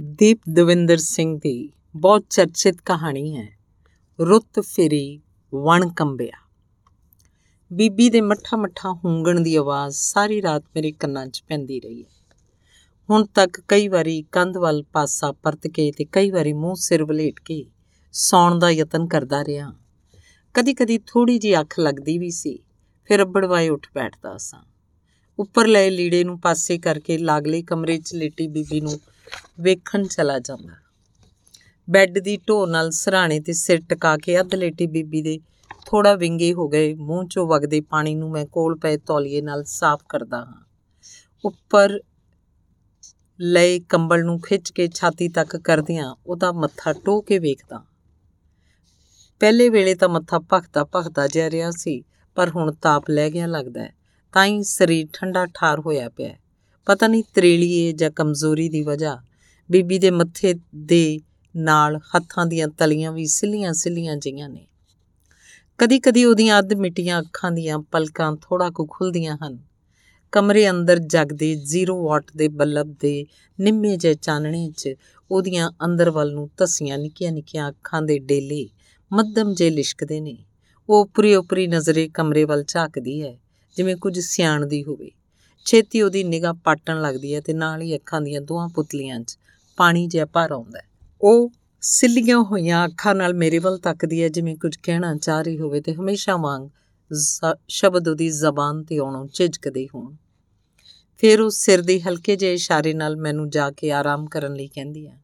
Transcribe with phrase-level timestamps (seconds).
[0.00, 3.58] ਦੀਪ ਦਵਿੰਦਰ ਸਿੰਘ ਦੀ ਬਹੁਤ ਚਰਚਿਤ ਕਹਾਣੀ ਹੈ,
[4.20, 5.20] ਰੁੱਤ ਫਿਰੀ
[5.54, 6.48] ਵਣ ਕੰਬਿਆ।
[7.72, 12.36] ਬੀਬੀ ਦੇ ਮੱਠਾ ਮੱਠਾ ਹੂੰਗਣ ਦੀ ਆਵਾਜ਼ ਸਾਰੀ ਰਾਤ ਮੇਰੇ ਕੰਨਾਂ 'ਚ ਪੈਂਦੀ ਰਹੀ ਹੈ।
[13.10, 17.40] ਹੁਣ ਤੱਕ ਕਈ ਵਾਰੀ ਕੰਧ ਵੱਲ ਪਾਸਾ ਪਰਤ ਕੇ ਤੇ ਕਈ ਵਾਰੀ ਮੂੰਹ ਸਿਰ ਵਲੇਟ
[17.40, 17.66] ਕੇ
[18.12, 19.72] ਸੌਣ ਦਾ ਯਤਨ ਕਰਦਾ ਰਿਹਾ।
[20.54, 22.58] ਕਦੀ-ਕਦੀ ਥੋੜੀ ਜੀ ਅੱਖ ਲੱਗਦੀ ਵੀ ਸੀ,
[23.04, 24.73] ਫਿਰ ਅੱਬੜਵਾਏ ਉੱਠ ਬੈਠਦਾ ਸਾਂ।
[25.38, 29.00] ਉੱਪਰ ਲਏ ਲੀੜੇ ਨੂੰ ਪਾਸੇ ਕਰਕੇ ਲਾਗਲੇ ਕਮਰੇ 'ਚ ਲੇਟੀ ਬੀਬੀ ਨੂੰ
[29.60, 30.72] ਵੇਖਣ ਚਲਾ ਜਾਂਦਾ।
[31.90, 35.38] ਬੈੱਡ ਦੀ ਢੋ ਨਾਲ ਸਰਾਣੇ ਤੇ ਸਿਰ ਟਿਕਾ ਕੇ ਅੱਧ ਲੇਟੀ ਬੀਬੀ ਦੇ
[35.86, 40.02] ਥੋੜਾ ਵਿੰਗੇ ਹੋ ਗਏ। ਮੂੰਹ 'ਚੋਂ ਵਗਦੇ ਪਾਣੀ ਨੂੰ ਮੈਂ ਕੋਲ ਪਏ ਤੌਲੀਏ ਨਾਲ ਸਾਫ਼
[40.08, 40.64] ਕਰਦਾ ਹਾਂ।
[41.44, 42.00] ਉੱਪਰ
[43.40, 47.84] ਲਏ ਕੰਬਲ ਨੂੰ ਖਿੱਚ ਕੇ ਛਾਤੀ ਤੱਕ ਕਰਦਿਆਂ ਉਹਦਾ ਮੱਥਾ ਟੋ ਕੇ ਵੇਖਦਾ।
[49.40, 52.04] ਪਹਿਲੇ ਵੇਲੇ ਤਾਂ ਮੱਥਾ ਭਖਦਾ ਭਖਦਾ ਜਿਹਾ ਰਿਹਾ ਸੀ,
[52.34, 54.03] ਪਰ ਹੁਣ ਤਾਪ ਲੈ ਗਿਆ ਲੱਗਦਾ
[54.34, 56.34] ਤਾਂ ਹੀ ਸਰੀਰ ਠੰਡਾ ਠਾਰ ਹੋਇਆ ਪਿਆ
[56.86, 59.22] ਪਤਾ ਨਹੀਂ ਤਰੇਲੀਏ ਜਾਂ ਕਮਜ਼ੋਰੀ ਦੀ ਵਜ੍ਹਾ।
[59.70, 61.20] ਬੀਬੀ ਦੇ ਮੱਥੇ ਦੇ
[61.56, 64.66] ਨਾਲ ਹੱਥਾਂ ਦੀਆਂ ਤਲੀਆਂ ਵੀ ਸਿੱਲੀਆਂ ਸਿੱਲੀਆਂ ਜਿਹੀਆਂ ਨੇ।
[65.78, 69.58] ਕਦੀ-ਕਦੀ ਉਹਦੀਆਂ ਅੱਧ ਮਿੱਟੀਆਂ ਅੱਖਾਂ ਦੀਆਂ ਪਲਕਾਂ ਥੋੜਾ ਕੁ ਖੁੱਲਦੀਆਂ ਹਨ।
[70.32, 73.26] ਕਮਰੇ ਅੰਦਰ ਜਗਦੇ 0 ਵਾਟ ਦੇ ਬਲਬ ਦੇ
[73.60, 74.94] ਨਿੰਮੇ ਜਿਹੇ ਚਾਨਣੇ 'ਚ
[75.30, 78.68] ਉਹਦੀਆਂ ਅੰਦਰ ਵੱਲ ਨੂੰ ਤਸੀਆਂ ਨਿੱਕੀਆਂ-ਨਿੱਕੀਆਂ ਅੱਖਾਂ ਦੇ ਡੇਲੇ
[79.12, 80.44] ਮੱਧਮ ਜੇ ਲਿਸ਼ਕਦੇ ਨੇ।
[80.88, 83.38] ਉਹ ਉਪਰੀ ਉਪਰੀ ਨਜ਼ਰੇ ਕਮਰੇ ਵੱਲ ਝਾਕਦੀ ਹੈ।
[83.76, 85.10] ਜਿਵੇਂ ਕੁਝ ਸਿਆਣਦੀ ਹੋਵੇ।
[85.64, 89.38] ਛੇਤੀ ਉਹਦੀ ਨਿਗਾਹ ਪਾਟਣ ਲੱਗਦੀ ਹੈ ਤੇ ਨਾਲ ਹੀ ਅੱਖਾਂ ਦੀਆਂ ਦੋਹਾਂ ਪੁਤਲੀਆਂ 'ਚ
[89.76, 90.88] ਪਾਣੀ ਜਿਹਾ ਭਰ ਆਉਂਦਾ ਹੈ।
[91.22, 95.80] ਉਹ ਸਿੱਲੀਆਂ ਹੋਈਆਂ ਅੱਖਾਂ ਨਾਲ ਮੇਰੇ ਵੱਲ ਤੱਕਦੀ ਹੈ, ਜਿਵੇਂ ਕੁਝ ਕਹਿਣਾ ਚਾਹ ਰਹੀ ਹੋਵੇ
[95.80, 96.68] ਤੇ ਹਮੇਸ਼ਾ ਵਾਂਗ
[97.68, 100.14] ਸ਼ਬਦ ਉਹਦੀ ਜ਼ਬਾਨ ਤੇ ਆਉਣੋਂ ਝਿਜਕਦੇ ਹੋਣ।
[101.16, 105.06] ਫਿਰ ਉਹ ਸਿਰ ਦੇ ਹਲਕੇ ਜਿਹੇ ਇਸ਼ਾਰੇ ਨਾਲ ਮੈਨੂੰ ਜਾ ਕੇ ਆਰਾਮ ਕਰਨ ਲਈ ਕਹਿੰਦੀ
[105.08, 105.22] ਹੈ।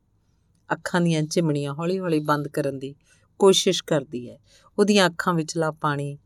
[0.73, 2.95] ਅੱਖਾਂ ਦੀਆਂ ਚਿਮਣੀਆਂ ਹੌਲੀ-ਹੌਲੀ ਬੰਦ ਕਰਨ ਦੀ
[3.39, 4.39] ਕੋਸ਼ਿਸ਼ ਕਰਦੀ ਹੈ।
[4.79, 6.19] ਉਹਦੀਆਂ ਅੱਖਾਂ ਵਿਚਲਾ ਪਾਣੀ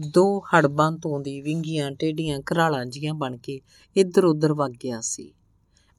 [0.00, 3.60] ਦੋ ਹੜਬਾਂ ਤੋਂ ਦੀ ਵਿੰਗੀਆਂ ਟੇਡੀਆਂ ਘਰਾਲਾਂ ਜੀਆਂ ਬਣ ਕੇ
[3.96, 5.32] ਇੱਧਰ ਉੱਧਰ ਵਗ ਗਿਆ ਸੀ।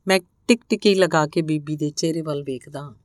[0.07, 2.95] ਮੈਂ ਟਿਕ ਟਿਕੀ ਲਗਾ ਕੇ ਬੀਬੀ ਦੇ ਚਿਹਰੇ ਵੱਲ ਵੇਖਦਾ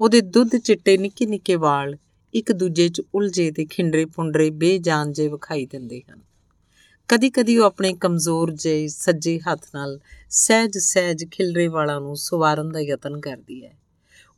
[0.00, 1.96] ਉਹਦੇ ਦੁੱਧ ਚਿੱਟੇ ਨਿੱਕੇ ਨਿੱਕੇ ਵਾਲ
[2.34, 6.20] ਇੱਕ ਦੂਜੇ 'ਚ ਉਲਝੇ ਤੇ ਖਿੰਡਰੇ ਪੁੰਡਰੇ ਬੇਜਾਨ ਜੇ ਵਿਖਾਈ ਦਿੰਦੇ ਹਨ।
[7.08, 10.00] ਕਦੀ-ਕਦੀ ਉਹ ਆਪਣੇ ਕਮਜ਼ੋਰ ਜੇ ਸੱਜੇ ਹੱਥ ਨਾਲ
[10.30, 13.78] ਸਹਿਜ ਸਹਿਜ ਖਿਲਰੇ ਵਾਲਾਂ ਨੂੰ ਸਵਾਰਨ ਦਾ ਯਤਨ ਕਰਦੀ ਹੈ।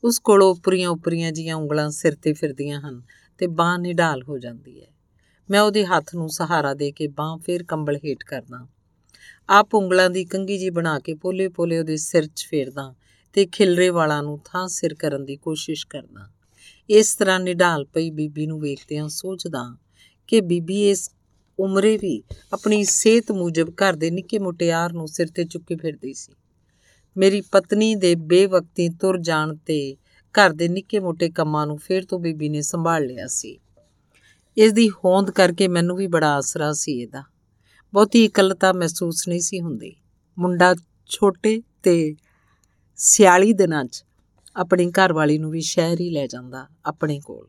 [0.04, 3.02] ਉਸ ਕੋਲੋਂ ਉਪਰੀਆਂ ਉਪਰੀਆਂ ਜੀਆਂ ਉਂਗਲਾਂ ਸਿਰ ਤੇ ਫਿਰਦੀਆਂ ਹਨ
[3.38, 4.86] ਤੇ ਬਾਹ ਨਿਢਾਲ ਹੋ ਜਾਂਦੀ ਹੈ।
[5.50, 8.68] ਮੈਂ ਉਹਦੇ ਹੱਥ ਨੂੰ ਸਹਾਰਾ ਦੇ ਕੇ ਬਾਹ ਫੇਰ ਕੰਬਲ ਹੇਠ ਕਰਦਾ।
[9.50, 12.94] ਆਪ ਉਂਗਲਾਂ ਦੀ ਕੰਗੀ ਜੀ ਬਣਾ ਕੇ ਪੋਲੇ-ਪੋਲੇ ਉਹਦੇ ਸਿਰ 'ਚ ਫੇਰਦਾ
[13.32, 16.30] ਤੇ ਖਿਲਰੇ ਵਾਲਾਂ ਨੂੰ ਥਾਂ ਸਿਰ ਕਰਨ ਦੀ ਕੋਸ਼ਿਸ਼ ਕਰਦਾ।
[16.90, 19.76] ਇਸ ਤਰ੍ਹਾਂ ਨਿਢਾਲ ਪਈ ਬੀਬੀ ਨੂੰ ਵੇਖਦਿਆਂ ਸੋਚਦਾ
[20.26, 21.10] ਕਿ ਬੀਬੀ ਇਸ
[21.58, 22.22] ਉਮਰੇ ਵੀ
[22.52, 26.32] ਆਪਣੀ ਸਿਹਤ ਮੁਜਬ ਘਰ ਦੇ ਨਿੱਕੇ ਮੁਟਿਆਰ ਨੂੰ ਸਿਰ ਤੇ ਚੁੱਕੀ ਫਿਰਦੀ ਸੀ।
[27.16, 29.96] ਮੇਰੀ ਪਤਨੀ ਦੇ ਬੇਵਕਤੀ ਤੁਰ ਜਾਣ ਤੇ
[30.32, 33.58] ਘਰ ਦੇ ਨਿੱਕੇ ਮੋਟੇ ਕੰਮਾਂ ਨੂੰ ਫੇਰ ਤੋਂ ਬੀਬੀ ਨੇ ਸੰਭਾਲ ਲਿਆ ਸੀ।
[34.58, 37.22] ਇਸ ਦੀ ਹੋਂਦ ਕਰਕੇ ਮੈਨੂੰ ਵੀ ਬੜਾ ਆਸਰਾ ਸੀ ਇਹਦਾ।
[37.92, 39.96] ਬਹੁਤੀ ਇਕੱਲਤਾ ਮਹਿਸੂਸ ਨਹੀਂ ਸੀ ਹੁੰਦੀ।
[40.38, 40.74] ਮੁੰਡਾ
[41.06, 42.16] ਛੋਟੇ ਤੇ
[42.96, 44.04] ਸਿਆਲੀ ਦਿਨਾਂ 'ਚ
[44.56, 47.48] ਆਪਣੀ ਘਰਵਾਲੀ ਨੂੰ ਵੀ ਸ਼ਹਿਰ ਹੀ ਲੈ ਜਾਂਦਾ ਆਪਣੇ ਕੋਲ।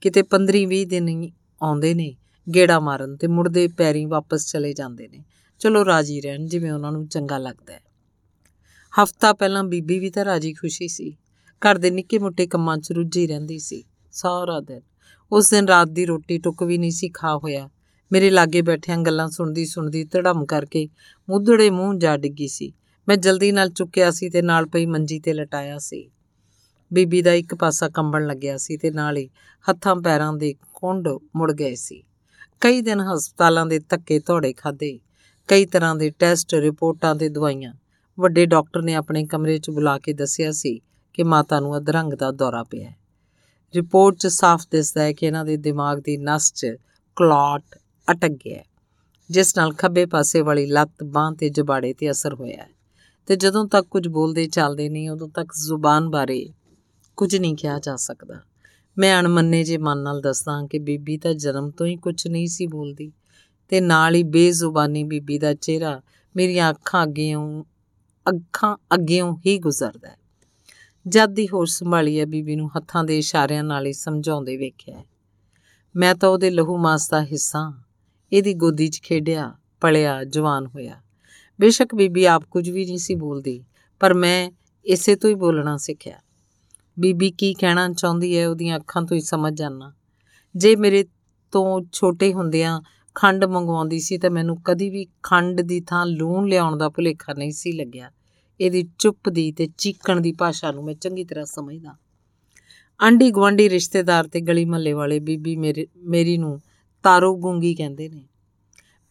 [0.00, 1.32] ਕਿਤੇ 15-20 ਦਿਨ ਹੀ
[1.62, 2.16] ਆਉਂਦੇ ਨੇ,
[2.54, 5.24] ਗੇੜਾ ਮਾਰਨ ਤੇ ਮੁੜਦੇ ਪੈਰੀ ਵਾਪਸ ਚਲੇ ਜਾਂਦੇ ਨੇ।
[5.58, 7.80] ਚਲੋ ਰਾਜੀ ਰਹਿਣ, ਜਿਵੇਂ ਉਹਨਾਂ ਨੂੰ ਚੰਗਾ ਲੱਗਦਾ ਹੈ।
[9.02, 11.16] ਹਫਤਾ ਪਹਿਲਾਂ ਬੀਬੀ ਵੀ ਤਾਂ ਰਾਜੀ ਖੁਸ਼ੀ ਸੀ।
[11.52, 14.80] ਘਰ ਦੇ ਨਿੱਕੇ ਮੁੱਟੇ ਕੰਮਾਂ 'ਚ ਰੁੱਝੀ ਰਹਿੰਦੀ ਸੀ ਸਾਰਾ ਦਿਨ।
[15.32, 17.70] ਉਸ ਦਿਨ ਰਾਤ ਦੀ ਰੋਟੀ ਟੁੱਕ ਵੀ ਨਹੀਂ ਸੀ ਖਾ ਹੋਇਆ।
[18.12, 20.88] ਮੇਰੇ ਲਾਗੇ ਬੈਠਿਆਂ ਗੱਲਾਂ ਸੁਣਦੀ ਸੁਣਦੀ ਧੜਮ ਕਰਕੇ
[21.30, 22.72] ਮੁੱਧੜੇ ਮੂੰਹ ਜਾ ਡਿੱਗੀ ਸੀ।
[23.08, 26.10] ਮੈਂ ਜਲਦੀ ਨਾਲ ਚੁੱਕਿਆ ਸੀ ਤੇ ਨਾਲ ਪਈ ਮੰਜੀ ਤੇ ਲਟਾਇਆ ਸੀ।
[26.92, 29.30] ਬੀਬੀ ਦਾ ਇੱਕ ਪਾਸਾ ਕੰਬਣ ਲੱਗਿਆ ਸੀ ਤੇ ਨਾਲ ਹੀ
[29.70, 32.04] ਹੱਥਾਂ ਪੈਰਾਂ ਦੇ ਕੁੰਡ ਮੁੜ ਗਏ ਸੀ।
[32.60, 35.00] ਕਈ ਦਿਨ ਹਸਪਤਾਲਾਂ ਦੇ ਧੱਕੇ ਧੋੜੇ ਖਾਦੇ
[35.48, 37.74] ਕਈ ਤਰ੍ਹਾਂ ਦੇ ਟੈਸਟ, ਰਿਪੋਰਟਾਂ ਤੇ ਦਵਾਈਆਂ।
[38.20, 40.80] ਵੱਡੇ ਡਾਕਟਰ ਨੇ ਆਪਣੇ ਕਮਰੇ 'ਚ ਬੁਲਾ ਕੇ ਦੱਸਿਆ ਸੀ
[41.14, 43.01] ਕਿ ਮਾਤਾ ਨੂੰ ਅਧਰੰਗ ਦਾ ਦੌਰਾ ਪਿਆ ਹੈ।
[43.74, 46.66] ਰਿਪੋਰਟ 'ਚ ਸਾਫ਼ ਦਿਸਦਾ ਹੈ ਕਿ ਇਹਨਾਂ ਦੇ ਦਿਮਾਗ ਦੀ ਨਸ 'ਚ
[47.16, 47.62] ਕਲੌਟ
[48.08, 48.64] ਅਟਕ ਗਿਆ ਹੈ,
[49.30, 52.68] ਜਿਸ ਨਾਲ ਖੱਬੇ ਪਾਸੇ ਵਾਲੀ ਲੱਤ, ਬਾਹ ਤੇ ਜਬਾੜੇ ਤੇ ਅਸਰ ਹੋਇਆ ਹੈ।
[53.26, 56.48] ਤੇ ਜਦੋਂ ਤੱਕ ਕੁਝ ਬੋਲਦੇ ਚੱਲਦੇ ਨਹੀਂ, ਉਦੋਂ ਤੱਕ ਜ਼ੁਬਾਨ ਬਾਰੇ
[57.16, 58.40] ਕੁਝ ਨਹੀਂ ਕਿਹਾ ਜਾ ਸਕਦਾ।
[58.98, 62.66] ਮੈਂ ਅਣਮੰਨੇ ਜੇ ਮਨ ਨਾਲ ਦੱਸਦਾ ਕਿ ਬੀਬੀ ਤਾਂ ਜਨਮ ਤੋਂ ਹੀ ਕੁਝ ਨਹੀਂ ਸੀ
[62.66, 63.12] ਬੋਲਦੀ,
[63.68, 66.00] ਤੇ ਨਾਲ ਹੀ ਬੇਜ਼ੁਬਾਨੀ ਬੀਬੀ ਦਾ ਚਿਹਰਾ
[66.36, 67.64] ਮੇਰੀਆਂ ਅੱਖਾਂ ਅੱਗੇੋਂ
[68.28, 70.16] ਅੱਖਾਂ ਅੱਗੇੋਂ ਹੀ ਗੁਜ਼ਰਦਾ ਹੈ।
[71.08, 75.04] ਜਦ ਦੀ ਹੋਸ਼ ਸੰਭਾਲੀ ਹੈ ਬੀਬੀ ਨੂੰ ਹੱਥਾਂ ਦੇ ਇਸ਼ਾਰਿਆਂ ਨਾਲ ਹੀ ਸਮਝਾਉਂਦੇ ਵੇਖਿਆ
[75.96, 77.72] ਮੈਂ ਤਾਂ ਉਹਦੇ ਲਹੂ ਮਾਸ ਦਾ ਹਿੱਸਾ,
[78.32, 81.02] ਇਹਦੀ ਗੋਦੀ 'ਚ ਖੇਡਿਆ, ਪਲਿਆ, ਜਵਾਨ ਹੋਇਆ।
[81.60, 83.64] ਬੇਸ਼ੱਕ ਬੀਬੀ ਆਪ ਕੁਝ ਵੀ ਨਹੀਂ ਸੀ ਬੋਲਦੀ,
[84.00, 84.50] ਪਰ ਮੈਂ
[84.84, 86.18] ਇਸੇ ਤੋਂ ਹੀ ਬੋਲਣਾ ਸਿੱਖਿਆ।
[86.98, 89.92] ਬੀਬੀ ਕੀ ਕਹਿਣਾ ਚਾਹੁੰਦੀ ਹੈ ਉਹਦੀਆਂ ਅੱਖਾਂ ਤੋਂ ਹੀ ਸਮਝ ਜਾਣਾ
[90.56, 91.04] ਜੇ ਮੇਰੇ
[91.52, 92.80] ਤੋਂ ਛੋਟੇ ਹੁੰਦਿਆਂ
[93.14, 97.52] ਖੰਡ ਮੰਗਵਾਉਂਦੀ ਸੀ ਤਾਂ ਮੈਨੂੰ ਕਦੀ ਵੀ ਖੰਡ ਦੀ ਥਾਂ ਲੂਣ ਲਿਆਉਣ ਦਾ ਭੁਲੇਖਾ ਨਹੀਂ
[97.52, 98.10] ਸੀ ਲੱਗਿਆ।
[98.60, 101.96] ਇਹਦੀ ਚੁੱਪ ਦੀ ਤੇ ਚੀਕਣ ਦੀ ਭਾਸ਼ਾ ਨੂੰ ਮੈਂ ਚੰਗੀ ਤਰ੍ਹਾਂ ਸਮਝਦਾ।
[103.02, 106.60] ਆਂਡੀ ਗਵਾਂਡੀ ਰਿਸ਼ਤੇਦਾਰ ਤੇ ਗਲੀ ਮਹੱਲੇ ਵਾਲੇ ਬੀਬੀ ਮੇਰੇ, ਮੇਰੀ ਨੂੰ
[107.02, 108.28] ਤਾਰੋ ਗੁੰਗੀ ਕਹਿੰਦੇ ਨੇ।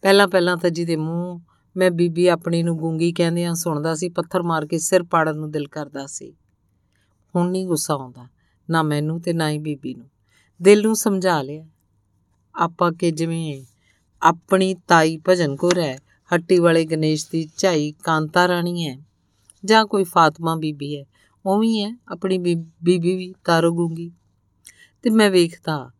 [0.02, 1.40] ਪਹਿਲਾਂ ਪਹਿਲਾਂ ਤਾਂ ਜਿਹਦੇ ਮੂੰਹ
[1.76, 5.68] ਮੈਂ ਬੀਬੀ ਆਪਣੀ ਨੂੰ ਗੂੰਗੀ ਕਹਿੰਦਿਆਂ ਸੁਣਦਾ ਸੀ, ਪੱਥਰ ਮਾਰ ਕੇ ਸਿਰ ਪਾੜਨ ਨੂੰ ਦਿਲ
[5.68, 6.34] ਕਰਦਾ ਸੀ।
[7.36, 8.28] ਹੁਣ ਨਹੀਂ ਗੁੱਸਾ ਆਉਂਦਾ,
[8.70, 10.10] ਨਾ ਮੈਨੂੰ ਤੇ ਨਾ ਹੀ ਬੀਬੀ ਨੂੰ।
[10.62, 11.66] ਦਿਲ ਨੂੰ ਸਮਝਾ ਲਿਆ।
[12.54, 13.64] ਆਪਾਂ ਕਿ ਜਿਵੇਂ
[14.22, 15.98] ਆਪਣੀ ਤਾਈ ਭਜਨ ਕੌਰ ਹੈ
[16.34, 18.98] ਹੱਟੀ ਵਾਲੇ ਗਣੇਸ਼ ਦੀ ਝਾਈ ਕਾਂਤਾ ਰਾਣੀ ਹੈ।
[19.64, 21.04] ਜਾਂ ਕੋਈ ਫਾਤਮਾ ਬੀਬੀ ਹੈ,
[21.46, 24.12] ਉਵੇਂ ਹੈ ਆਪਣੀ ਬੀਬੀ ਵੀ ਤਾਰੋ ਗੂੰਗੀ।
[25.02, 25.90] ਤੇ ਮੈਂ ਵੇਖਦਾ,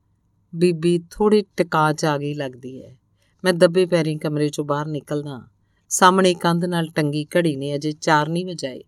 [0.55, 2.97] ਬੀਬੀ ਥੋੜੀ ਟਿਕਾ ਚ ਆ ਗਈ ਲੱਗਦੀ ਹੈ।
[3.45, 5.41] ਮੈਂ ਦੱਬੇ ਪੈਰੀਂ ਕਮਰੇ ਚੋਂ ਬਾਹਰ ਨਿਕਲਦਾ
[5.89, 8.81] ਸਾਹਮਣੇ ਕੰਧ ਨਾਲ ਟੰਗੀ ਘੜੀ ਨੇ ਅਜੇ 4 ਨਹੀਂ ਵਜਾਏ।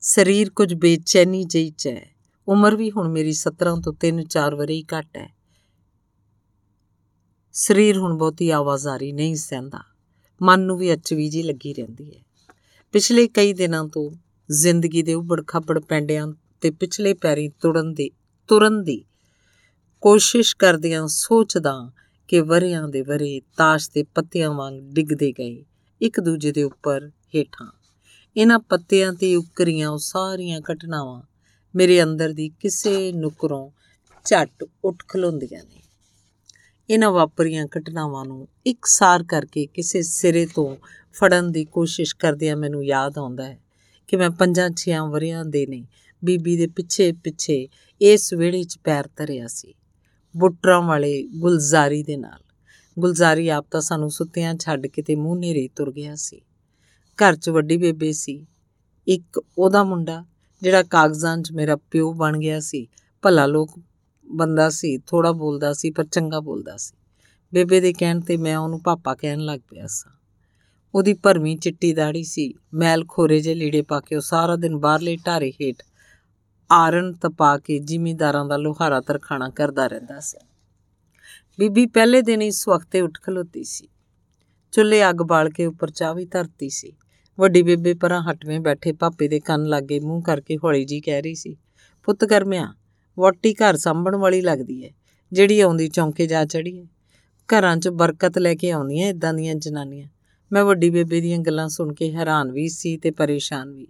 [0.00, 2.06] ਸਰੀਰ ਕੁਝ ਬੇਚੈਨੀ ਜਿਹੀ ਚ ਹੈ।
[2.48, 5.34] ਉਮਰ ਵੀ ਹੁਣ ਮੇਰੀ 17 ਤੋਂ 3-4 ਵਰੇ ਹੀ ਘੱਟ ਹੈ।
[7.52, 9.82] ਸਰੀਰ ਹੁਣ ਬਹੁਤੀ ਆਵਾਜ਼ਾਰੀ ਨਹੀਂ ਸਹਿੰਦਾ।
[10.42, 12.27] ਮਨ ਨੂੰ ਵੀ ਅਚਵੀ ਜੀ ਲੱਗੀ ਰਹਿੰਦੀ ਹੈ।
[12.92, 14.10] ਪਿਛਲੇ ਕਈ ਦਿਨਾਂ ਤੋਂ
[14.50, 16.28] ਜ਼ਿੰਦਗੀ ਦੇ ਉਬੜ ਖੱਬੜ ਪੈਂਡਿਆਂ
[16.60, 18.10] ਤੇ ਪਿਛਲੇ ਪੈਰੀ ਤੁਰਨ ਦੀ
[18.48, 19.04] ਤੁਰਨ ਦੀ
[20.00, 21.92] ਕੋਸ਼ਿਸ਼ ਕਰਦਿਆਂ ਸੋਚਦਾ
[22.28, 25.64] ਕਿ ਵਰਿਆਂ ਦੇ ਵਰੇ ਤਾਸ਼ ਦੇ ਪੱਤਿਆਂ ਵਾਂਗ ਡਿੱਗਦੇ ਗਏ
[26.02, 27.72] ਇੱਕ ਦੂਜੇ ਦੇ ਉੱਪਰ ਹੇਠਾਂ।
[28.36, 31.22] ਇਹਨਾਂ ਪੱਤਿਆਂ ਤੇ ਉਕਰੀਆਂ ਉਹ ਸਾਰੀਆਂ ਘਟਨਾਵਾਂ
[31.76, 33.70] ਮੇਰੇ ਅੰਦਰ ਦੀ ਕਿਸੇ ਨੁਕਰੋਂ
[34.24, 35.82] ਝੱਟ ਉੱਠ ਖਲੋਂਦੀਆਂ ਨੇ।
[36.90, 40.76] ਇਹਨਾਂ ਵਾਪਰੀਆਂ ਘਟਨਾਵਾਂ ਨੂੰ ਇੱਕਸਾਰ ਕਰਕੇ ਕਿਸੇ ਸਿਰੇ ਤੋਂ
[41.12, 43.58] ਫੜਨ ਦੀ ਕੋਸ਼ਿਸ਼ ਕਰਦਿਆਂ ਮੈਨੂੰ ਯਾਦ ਆਉਂਦਾ ਹੈ
[44.08, 45.86] ਕਿ ਮੈਂ ਪੰਜਾਂ ਛਿਆਂ ਵਰਿਆਂ ਦੇ ਨੇ
[46.24, 47.68] ਬੀਬੀ ਦੇ ਪਿੱਛੇ ਪਿੱਛੇ
[48.00, 49.74] ਇਸ ਵਿਹੜੇ 'ਚ ਪੈਰ ਧਰਿਆ ਸੀ।
[50.36, 52.40] ਬੁੱਟਰਾਂ ਵਾਲੇ ਗੁਲਜ਼ਾਰੀ ਦੇ ਨਾਲ।
[52.98, 56.40] ਗੁਲਜ਼ਾਰੀ ਆਪ ਤਾਂ ਸਾਨੂੰ ਸੁੱਤਿਆਂ ਛੱਡ ਕੇ ਤੇ ਮੂੰਹ ਨੇਰੇ ਤੁਰ ਗਿਆ ਸੀ।
[57.18, 58.46] ਘਰ 'ਚ ਵੱਡੀ ਬੇਬੇ ਸੀ।
[59.08, 60.24] ਇੱਕ ਉਹਦਾ ਮੁੰਡਾ,
[60.62, 62.88] ਜਿਹੜਾ ਕਾਗਜ਼ਾਂ 'ਚ ਮੇਰਾ ਪਿਓ ਬਣ ਗਿਆ ਸੀ।
[63.22, 63.78] ਭਲਾ ਲੋਕ
[64.32, 66.96] ਬੰਦਾ ਸੀ ਥੋੜਾ ਬੋਲਦਾ ਸੀ, ਪਰ ਚੰਗਾ ਬੋਲਦਾ ਸੀ।
[67.54, 70.12] ਬੇਬੇ ਦੇ ਕਹਿਣ ਤੇ ਮੈਂ ਉਹਨੂੰ ਪਾਪਾ ਕਹਿਣ ਲੱਗ ਪਿਆ ਸਾਂ।
[70.94, 75.16] ਉਹਦੀ ਭਰਵੀਂ ਚਿੱਟੀ ਦਾੜੀ ਸੀ, ਮੈਲ ਖੋਰੇ ਜੇ ਲੀੜੇ ਪਾ ਕੇ ਉਹ ਸਾਰਾ ਦਿਨ ਬਾਹਰਲੇ
[75.16, 75.76] ਢਾਰੇ ਹੇਠ
[76.72, 80.38] ਆਰਨ ਤਪਾ ਕੇ ਜ਼ਿਮੀਂਦਾਰਾਂ ਦਾ ਲੋਹਾਰਾ ਤਰਖਾਣਾ ਕਰਦਾ ਰਹਿੰਦਾ ਸੀ।
[81.58, 83.88] ਬੀਬੀ ਪਹਿਲੇ ਦਿਨ ਹੀ ਸਵਖਤੇ ਉੱਠ ਖਲੋਤੀ ਸੀ।
[84.72, 86.92] ਚੁੱਲ੍ਹੇ ਅੱਗ ਬਾਲ ਕੇ ਉੱਪਰ ਚਾਹ ਵੀ ਧਰਤੀ ਸੀ।
[87.38, 91.34] ਵੱਡੀ ਬੇਬੇ ਪਰਾਂ ਹਟਵੇਂ ਬੈਠੇ ਪਾਪੇ ਦੇ ਕੰਨ ਲਾਗੇ ਮੂੰਹ ਕਰਕੇ ਹੌਲੀ ਜੀ ਕਹਿ ਰਹੀ
[91.34, 91.56] ਸੀ,
[92.04, 92.74] ਪੁੱਤ ਕਰਮਿਆ
[93.18, 94.90] ਵੋਟੀ ਘਰ ਸੰਭਣ ਵਾਲੀ ਲੱਗਦੀ ਹੈ
[95.32, 96.86] ਜਿਹੜੀ ਆਉਂਦੀ ਚੌਂਕੇ ਜਾ ਚੜੀ ਹੈ
[97.48, 100.08] ਘਰਾਂ 'ਚ ਬਰਕਤ ਲੈ ਕੇ ਆਉਂਦੀਆਂ ਇਦਾਂ ਦੀਆਂ ਜਨਾਨੀਆਂ।
[100.52, 103.88] ਮੈਂ ਵੱਡੀ ਬੇਬੇ ਦੀਆਂ ਗੱਲਾਂ ਸੁਣ ਕੇ ਹੈਰਾਨ ਵੀ ਸੀ ਤੇ ਪਰੇਸ਼ਾਨ ਵੀ।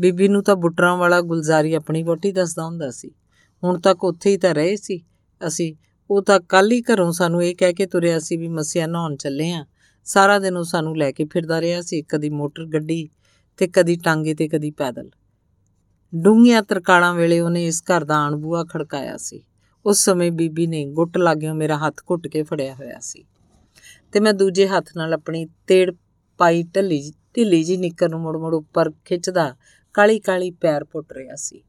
[0.00, 3.10] ਬੀਬੀ ਨੂੰ ਤਾਂ ਬੁੱਟਰਾਂ ਵਾਲਾ ਗੁਲਜ਼ਾਰੀ ਆਪਣੀ ਵੋਟੀ ਦੱਸਦਾ ਹੁੰਦਾ ਸੀ।
[3.64, 5.02] ਹੁਣ ਤੱਕ ਉੱਥੇ ਹੀ ਤਾਂ ਰਹੇ ਸੀ।
[5.46, 5.74] ਅਸੀਂ,
[6.10, 9.52] ਉਹ ਤਾਂ ਕੱਲ ਹੀ ਘਰੋਂ ਸਾਨੂੰ ਇਹ ਕਹਿ ਕੇ ਤੁਰਿਆ ਸੀ ਵੀ ਮਸਿਆ ਨਹਾਉਣ ਚੱਲੇ
[9.52, 9.66] ਆ।
[10.04, 13.08] ਸਾਰਾ ਦਿਨ ਉਹ ਸਾਨੂੰ ਲੈ ਕੇ ਫਿਰਦਾ ਰਿਹਾ ਸੀ, ਕਦੀ ਮੋਟਰ ਗੱਡੀ
[13.56, 15.10] ਤੇ ਕਦੀ ਟਾਂਗੇ ਤੇ ਕਦੀ ਪੈਦਲ।
[16.14, 19.42] ਡੂੰਘੀਆਂ ਤਰਕਾਲਾਂ ਵੇਲੇ ਉਹਨੇ ਇਸ ਘਰ ਦਾ ਆਣਬੂਆ ਖੜਕਾਇਆ ਸੀ।
[19.86, 23.24] ਉਸ ਸਮੇਂ ਬੀਬੀ ਨੇ ਗੁੱਟ ਲਾਗਿਓ ਮੇਰਾ ਹੱਥ ਘੁੱਟ ਕੇ ਫੜਿਆ ਹੋਇਆ ਸੀ
[24.12, 25.90] ਤੇ ਮੈਂ ਦੂਜੇ ਹੱਥ ਨਾਲ ਆਪਣੀ ਤੇੜ
[26.40, 27.00] ਪਾਈ ਢੱਲੀ
[27.36, 29.54] ਢਿੱਲੀ ਜੀ ਨਿੱਕਰ ਨੂੰ ਮੁੜ ਮੁੜ ਉੱਪਰ ਖਿੱਚਦਾ
[29.94, 31.62] ਕਾਲੀ ਕਾਲੀ ਪੈਰ ਪੁੱਟ ਰਿਹਾ ਸੀ।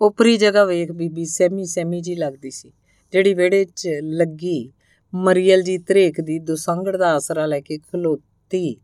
[0.00, 2.72] ਉਪਰੀ ਜਗ੍ਹਾ ਵੇਖ ਬੀਬੀ ਸਹਿਮੀ ਸਹਿਮੀ ਜੀ ਲੱਗਦੀ ਸੀ,
[3.12, 4.72] ਜਿਹੜੀ ਵਿਹੜੇ 'ਚ ਲੱਗੀ
[5.12, 8.76] ਮਰੀਅਲ ਜੀ ਧਰੇਕ ਦੀ ਦੁਸੰਗੜ ਦਾ ਆਸਰਾ ਲੈ ਕੇ ਖਲੋਤੀ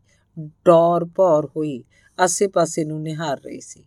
[0.65, 1.83] ਡੌਰ ਭੌਰ ਹੋਈ
[2.19, 3.83] ਆਸੇ-ਪਾਸੇ ਨੂੰ ਨਿਹਾਰ ਰਹੀ ਸੀ।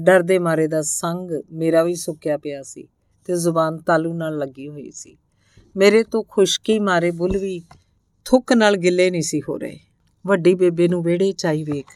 [0.00, 2.88] ਡਰ ਦੇ ਮਾਰੇ ਦਾ ਸੰਗ ਮੇਰਾ ਵੀ ਸੁੱਕਿਆ ਪਿਆ ਸੀ
[3.24, 5.16] ਤੇ ਜ਼ੁਬਾਨ ਤਾਲੂ ਨਾਲ ਲੱਗੀ ਹੋਈ ਸੀ।
[5.76, 7.62] ਮੇਰੇ ਤੋਂ ਖੁਸ਼ਕੀ ਮਾਰੇ ਬੁੱਲ ਵੀ
[8.24, 9.78] ਥੁੱਕ ਨਾਲ ਗਿੱਲੇ ਨਹੀਂ ਸੀ ਹੋ ਰਹੇ।
[10.26, 11.86] ਵੱਡੀ ਬੇਬੇ ਨੂੰ ਵਿਹੜੇ ਚਾਈ ਵੇਖ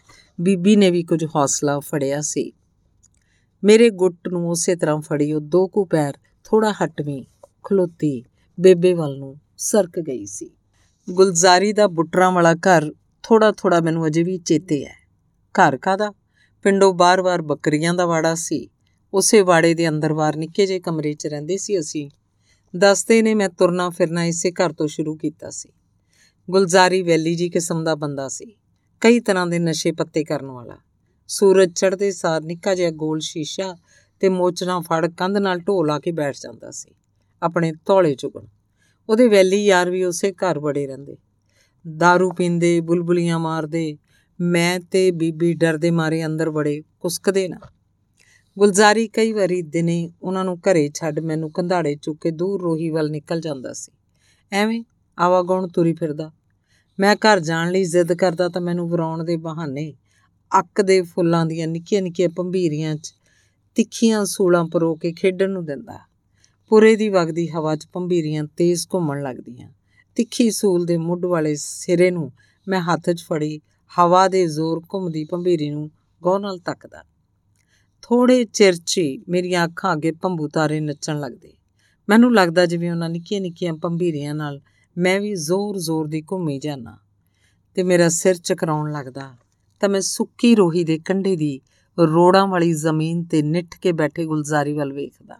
[0.40, 2.52] ਬੀਬੀ ਨੇ ਵੀ ਕੁਝ ਹੌਸਲਾ ਫੜਿਆ ਸੀ।
[3.64, 6.14] ਮੇਰੇ ਗੁੱਟ ਨੂੰ ਉਸੇ ਤਰ੍ਹਾਂ ਫੜੀ, ਉਹ ਦੋ ਕੁ ਪੈਰ
[6.44, 7.24] ਥੋੜਾ ਹਟਵੀਂ,
[7.64, 8.24] ਖਲੋਤੀ
[8.60, 10.50] ਬੇਬੇ ਵੱਲ ਨੂੰ ਸਰਕ ਗਈ ਸੀ।
[11.10, 12.92] ਗੁਲਜ਼ਾਰੀ ਦਾ ਬੁੱਟਰਾਂ ਵਾਲਾ ਘਰ
[13.22, 14.94] ਥੋੜਾ ਥੋੜਾ ਮੈਨੂੰ ਅਜੇ ਵੀ ਚੇਤੇ ਹੈ।
[15.54, 16.12] ਘਰ ਕਾਦਾ
[16.62, 18.68] ਪਿੰਡੋਂ ਬਾਰ-ਬਾਰ ਬੱਕਰੀਆਂ ਦਾ ਵਾੜਾ ਸੀ।
[19.14, 22.10] ਉਸੇ ਵਾੜੇ ਦੇ ਅੰਦਰ ਬਾਰ ਨਿੱਕੇ ਜਿਹੇ ਕਮਰੇ 'ਚ ਰਹਿੰਦੇ ਸੀ ਅਸੀਂ।
[22.74, 25.68] ਦੱਸਦੇ ਨੇ ਮੈਂ ਤੁਰਨਾ ਫਿਰਨਾ ਇਸੇ ਘਰ ਤੋਂ ਸ਼ੁਰੂ ਕੀਤਾ ਸੀ।
[26.50, 28.56] ਗੁਲਜ਼ਾਰੀ ਵੈਲੀ ਜੀ ਕਿਸਮ ਦਾ ਬੰਦਾ ਸੀ।
[29.00, 30.76] ਕਈ ਤਰ੍ਹਾਂ ਦੇ ਨਸ਼ੇ ਪੱਤੇ ਕਰਨ ਵਾਲਾ।
[31.28, 33.76] ਸੂਰਜ ਚੜ੍ਹਦੇ ਸਾਰ ਨਿੱਕਾ ਜਿਹਾ ਗੋਲ ਸ਼ੀਸ਼ਾ
[34.20, 36.90] ਤੇ ਮੋਚਣਾ ਫੜ ਕੰਧ ਨਾਲ ਢੋ ਲਾ ਕੇ ਬੈਠ ਜਾਂਦਾ ਸੀ,
[37.42, 38.46] ਆਪਣੇ ਧੌਲੇ ਚੁਗਣ।
[39.08, 41.16] ਉਹਦੇ ਵੈਲੀ ਯਾਰ ਵੀ ਉਸੇ ਘਰ ਬੜੇ ਰਹਿੰਦੇ।
[41.86, 43.96] दारू ਪੀਂਦੇ, ਬੁਲਬੁਲੀਆਂ ਮਾਰਦੇ
[44.40, 47.56] ਮੈਂ ਤੇ ਬੀਬੀ ਡਰਦੇ ਮਾਰੇ ਅੰਦਰ ਬੜੇ ਕੁਸਕਦੇ ਨਾ।
[48.58, 53.10] ਗੁਲਜ਼ਾਰੀ ਕਈ ਵਾਰੀ ਦਿਨੇ ਉਹਨਾਂ ਨੂੰ ਘਰੇ ਛੱਡ ਮੈਨੂੰ ਕੰਧਾੜੇ ਚੁੱਕ ਕੇ ਦੂਰ ਰੋਹੀ ਵੱਲ
[53.10, 53.92] ਨਿਕਲ ਜਾਂਦਾ ਸੀ।
[54.52, 54.84] ਐਵੇਂ
[55.18, 56.32] ਆਵਾਗੌਣ ਤੁਰੀ ਫਿਰਦਾ।
[57.00, 59.94] ਮੈਂ ਘਰ ਜਾਣ ਲਈ ਜ਼ਿੱਦ ਕਰਦਾ ਤਾਂ ਮੈਨੂੰ ਵਰਾਉਣ ਦੇ ਬਹਾਨੇ
[60.58, 63.14] ਅੱਕ ਦੇ ਫੁੱਲਾਂ ਦੀਆਂ ਨਿੱਕੀਆਂ ਨਿੱਕੀਆਂ ਪੰਭੀਰੀਆਂ 'ਚ
[63.74, 65.98] ਤਿੱਖੀਆਂ ਸੂਲਾਂ ਪਰੋ ਕੇ ਖੇਡਣ ਨੂੰ ਦਿੰਦਾ।
[66.68, 69.70] ਪੁਰੇ ਦੀ ਵਗਦੀ ਹਵਾ 'ਚ ਪੰਭੀਰੀਆਂ ਤੇਜ਼ ਘੁੰਮਣ ਲੱਗਦੀਆਂ।
[70.14, 72.32] ਤਿੱਖੀ ਸੂਲ ਦੇ ਮੁੱਢ ਵਾਲੇ ਸਿਰੇ ਨੂੰ
[72.68, 73.60] ਮੈਂ ਹੱਥ 'ਚ ਫੜੀ
[73.98, 75.90] ਹਵਾ ਦੇ ਜ਼ੋਰ ਘੁੰਮਦੀ ਪੰਭੀਰੀ ਨੂੰ
[76.22, 77.04] ਗੌਰ ਨਾਲ ਤੱਕਦਾ।
[78.02, 81.52] ਥੋੜੇ ਚਿਰ 'ਚ ਮੇਰੀਆਂ ਅੱਖਾਂ ਅੱਗੇ ਪੰਬੂ ਤਾਰੇ ਨੱਚਣ ਲੱਗਦੇ।
[82.08, 84.60] ਮੈਨੂੰ ਲੱਗਦਾ ਜਿਵੇਂ ਉਹਨਾਂ ਨਿੱਕੀਆਂ ਨਿੱਕੀਆਂ ਪੰਭੀਰੀਆਂ ਨਾਲ
[84.98, 86.98] ਮੈਂ ਵੀ ਜ਼ੋਰ-ਜ਼ੋਰ ਦੀ ਘੁੰਮੀ ਜਾਣਾ
[87.74, 89.36] ਤੇ ਮੇਰਾ ਸਿਰ ਚਕਰਾਉਣ ਲੱਗਦਾ
[89.80, 91.60] ਤਾਂ ਮੈਂ ਸੁੱਕੀ ਰੋਹੀ ਦੇ ਕੰਢੇ ਦੀ
[91.98, 95.36] ਰੋੜਾਂ ਵਾਲੀ ਜ਼ਮੀਨ ਤੇ ਨਿੱਠ ਕੇ ਬੈਠੇ ਗੁਲਜ਼ਾਰੀ ਵੱਲ ਵੇਖਦਾ।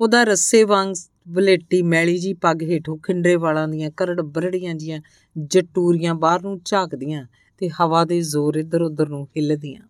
[0.00, 0.94] ਉਹਦਾ ਰੱਸੇ ਵਾਂਗ
[1.28, 5.00] ਬਲੇਟੀ ਮੈਲੀ ਜੀ ਪੱਗ ਹੇਠੋਂ ਖਿੰਡਰੇ ਵਾਲਾਂ ਦੀਆਂ ਕਰੜ ਬਰੜੀਆਂ ਜੀਆਂ
[5.38, 7.26] ਜਟੂਰੀਆਂ ਬਾਹਰ ਨੂੰ ਝਾਕਦੀਆਂ
[7.58, 9.80] ਤੇ ਹਵਾ ਦੇ ਜ਼ੋਰ ਇੱਧਰ ਉੱਧਰ ਨੂੰ ਹਿੱਲਦੀਆਂ।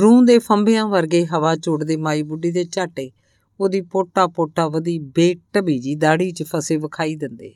[0.00, 3.10] ਰੂਹ ਦੇ ਫੰਬਿਆਂ ਵਰਗੇ ਹਵਾ ਚੋੜਦੇ ਮਾਈ ਬੁੱਢੀ ਦੇ ਝਾਟੇ
[3.60, 7.54] ਉਹਦੀ ਪੋਟਾ ਪੋਟਾ ਵਧੀ ਬੇਟਬੀ ਜੀ ਦਾੜੀ 'ਚ ਫਸੇ ਵਿਖਾਈ ਦਿੰਦੇ।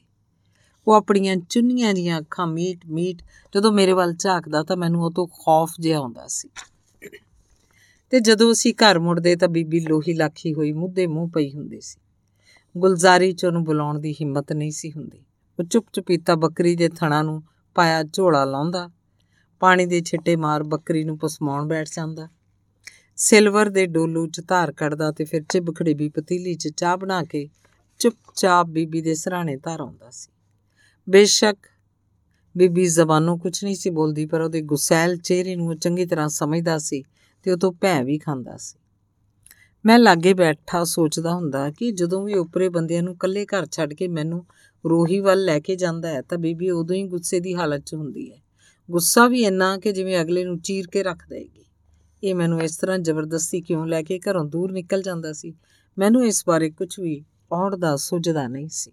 [0.88, 3.22] ਉਹ ਆਪਣੀਆਂ ਚੁੰਨੀਆਂ ਦੀਆਂ ਅੱਖਾਂ ਮੀਟ ਮੀਟ
[3.54, 6.48] ਜਦੋਂ ਮੇਰੇ ਵੱਲ ਝਾਕਦਾ ਤਾਂ ਮੈਨੂੰ ਉਹ ਤੋਂ ਖੌਫ ਜਿਹਾ ਆਉਂਦਾ ਸੀ।
[8.10, 12.01] ਤੇ ਜਦੋਂ ਅਸੀਂ ਘਰ ਮੁੜਦੇ ਤਾਂ ਬੀਬੀ ਲੋਹੀ ਲਾਖੀ ਹੋਈ ਮੁੱਦੇ ਮੂੰਹ ਪਈ ਹੁੰਦੀ ਸੀ।
[12.76, 15.24] ਗੁਲਜ਼ਾਰੀ 'ਚ ਉਹਨੂੰ ਬੁਲਾਉਣ ਦੀ ਹਿੰਮਤ ਨਹੀਂ ਸੀ ਹੁੰਦੀ।
[15.58, 17.42] ਉਹ ਚੁੱਪ ਚੁਪੀਤਾ ਬੱਕਰੀ ਦੇ ਥਣਾ ਨੂੰ
[17.74, 18.90] ਪਾਇਆ ਝੋਲਾ ਲਾਉਂਦਾ।
[19.60, 22.28] ਪਾਣੀ ਦੇ ਛਿੱਟੇ ਮਾਰ ਬੱਕਰੀ ਨੂੰ ਪਸਮਾਉਣ ਬੈਠ ਜਾਂਦਾ।
[23.16, 27.48] ਸਿਲਵਰ ਦੇ ਡੋਲੂ 'ਚ ਧਾਰ ਕੱਢਦਾ ਤੇ ਫਿਰ ਚਿਬ ਖੜੀਬੀ ਪਤੀਲੀ 'ਚ ਚਾਹ ਬਣਾ ਕੇ
[27.98, 30.32] ਚੁੱਪਚਾਪ ਬੀਬੀ ਦੇ ਸਰਾਣੇ ਧਾਰ ਆਉਂਦਾ ਸੀ।
[31.08, 31.58] ਬੇਸ਼ੱਕ
[32.56, 37.04] ਬੀਬੀ ਜ਼ਬਾਨੋਂ ਕੁਝ ਨਹੀਂ ਸੀ ਬੋਲਦੀ, ਪਰ ਉਹਦੇ ਗੁਸੈਲ ਚਿਹਰੇ ਨੂੰ ਚੰਗੀ ਤਰ੍ਹਾਂ ਸਮਝਦਾ ਸੀ
[37.42, 38.81] ਤੇ ਉਹ ਤੋਂ ਭੈ ਵੀ ਖਾਂਦਾ ਸੀ।
[39.86, 44.08] ਮੈਂ ਲਾਗੇ ਬੈਠਾ ਸੋਚਦਾ ਹੁੰਦਾ ਕਿ ਜਦੋਂ ਵੀ ਉਪਰੇ ਬੰਦਿਆਂ ਨੂੰ ਇਕੱਲੇ ਘਰ ਛੱਡ ਕੇ
[44.08, 44.46] ਮੈਨੂੰ
[44.86, 48.32] ਰੋਹੀ ਵੱਲ ਲੈ ਕੇ ਜਾਂਦਾ ਹੈ ਤਾਂ ਬੀਬੀ ਉਦੋਂ ਹੀ ਗੁੱਸੇ ਦੀ ਹਾਲਤ 'ਚ ਹੁੰਦੀ
[48.32, 48.42] ਹੈ।
[48.90, 51.64] ਗੁੱਸਾ ਵੀ ਇੰਨਾ ਕਿ ਜਿਵੇਂ ਅਗਲੇ ਨੂੰ ਚੀਰ ਕੇ ਰੱਖ ਦੇਗੀ
[52.24, 55.54] ਇਹ ਮੈਨੂੰ ਇਸ ਤਰ੍ਹਾਂ ਜ਼ਬਰਦਸਤੀ ਕਿਉਂ ਲੈ ਕੇ ਘਰੋਂ ਦੂਰ ਨਿਕਲ ਜਾਂਦਾ ਸੀ?
[55.98, 58.90] ਮੈਨੂੰ ਇਸ ਬਾਰੇ ਕੁਝ ਵੀ ਔੜ ਦਾ ਸੁਝਦਾ ਨਹੀਂ ਸੀ।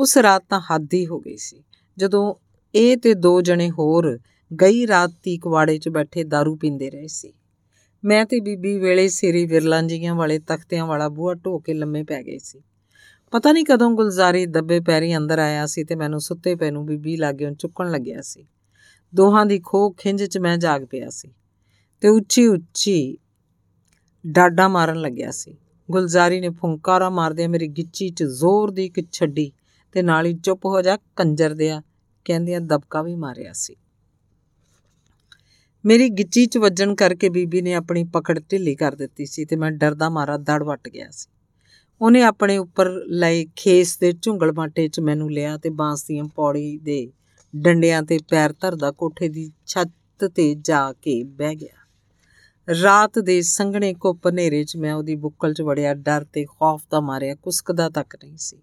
[0.00, 1.64] ਉਸ ਰਾਤ ਤਾਂ ਹੱਦ ਹੀ ਹੋ ਗਈ ਸੀ।
[1.98, 2.34] ਜਦੋਂ
[2.74, 4.18] ਇਹ ਤੇ ਦੋ ਜਣੇ ਹੋਰ
[4.60, 7.32] ਗਈ ਰਾਤ ਤੀ ਕਵਾੜੇ 'ਚ ਬੈਠੇ दारू ਪੀਂਦੇ ਰਹੇ ਸੀ।
[8.04, 12.22] ਮੈਂ ਤੇ ਬੀਬੀ ਵੇਲੇ ਸਿਰੀ ਵਿਰਲਾਂ ਜੀਆਂ ਵਾਲੇ ਤਖਤਿਆਂ ਵਾਲਾ ਬੂਹਾ ਢੋ ਕੇ ਲੰਮੇ ਪੈ
[12.22, 12.60] ਗਏ ਸੀ।
[13.30, 17.16] ਪਤਾ ਨਹੀਂ ਕਦੋਂ ਗੁਲਜ਼ਾਰੀ ਦੱਬੇ ਪੈਰੀ ਅੰਦਰ ਆਇਆ ਸੀ ਤੇ ਮੈਨੂੰ ਸੁੱਤੇ ਪੈ ਨੂੰ ਬੀਬੀ
[17.16, 18.46] ਲਾਗਿਓਂ ਚੁੱਕਣ ਲੱਗਿਆ ਸੀ।
[19.14, 21.32] ਦੋਹਾਂ ਦੀ ਖੋਹ ਖਿੰਝ 'ਚ ਮੈਂ ਜਾਗ ਪਿਆ ਸੀ
[22.00, 23.18] ਤੇ ਉੱਚੀ ਉੱਚੀ
[24.26, 25.56] ਡਾਡਾ ਮਾਰਨ ਲੱਗਿਆ ਸੀ।
[25.90, 29.52] ਗੁਲਜ਼ਾਰੀ ਨੇ ਫੁੰਕਾਰਾ ਮਾਰਦਿਆਂ ਮੇਰੀ ਗਿੱਚੀ 'ਚ ਜ਼ੋਰ ਦੀ ਇੱਕ ਛੱਡੀ
[29.92, 31.82] ਤੇ ਨਾਲ ਹੀ ਚੁੱਪ ਹੋ ਜਾ ਕੰਜਰ ਦਿਆ
[32.24, 33.76] ਕਹਿੰਦਿਆਂ ਦਬਕਾ ਵੀ ਮਾਰਿਆ ਸੀ।
[35.86, 39.70] ਮੇਰੀ ਗਿੱਚੀ 'ਚ ਵੱਜਣ ਕਰਕੇ ਬੀਬੀ ਨੇ ਆਪਣੀ ਪਕੜ ਢਿੱਲੀ ਕਰ ਦਿੱਤੀ ਸੀ ਤੇ ਮੈਂ
[39.70, 41.28] ਡਰਦਾ ਮਾਰਾ ਦੜ ਵੱਟ ਗਿਆ ਸੀ।
[42.00, 46.78] ਉਹਨੇ ਆਪਣੇ ਉੱਪਰ ਲਏ ਖੇਸ ਦੇ ਝੁੰਗਲ ਮਾਟੇ 'ਚ ਮੈਨੂੰ ਲਿਆ ਤੇ ਬਾਂਸ ਦੀਆਂ ਪੌੜੀ
[46.78, 47.12] ਦੇ
[47.56, 51.80] ਡੰਡਿਆਂ ਤੇ ਪੈਰ ਧਰਦਾ ਕੋਠੇ ਦੀ ਛੱਤ ਤੇ ਜਾ ਕੇ ਬਹਿ ਗਿਆ।
[52.82, 57.00] ਰਾਤ ਦੇ ਸੰਘਣੇ ਕੁੱਪ ਹਨੇਰੇ 'ਚ ਮੈਂ ਉਹਦੀ ਬੁੱਕਲ 'ਚ ਵੜਿਆ, ਡਰ ਤੇ ਖੌਫ ਦਾ
[57.00, 58.62] ਮਾਰਿਆ, ਕੁਸਕਦਾ ਤੱਕ ਨਹੀਂ ਸੀ।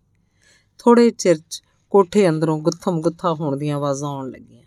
[0.78, 4.67] ਥੋੜੇ ਚਿਰ 'ਚ ਕੋਠੇ ਅੰਦਰੋਂ ਗੁੱਥਮ ਗੁੱਥਾ ਹੋਣ ਦੀਆਂ ਆਵਾਜ਼ਾਂ ਆਉਣ ਲੱਗੀਆਂ।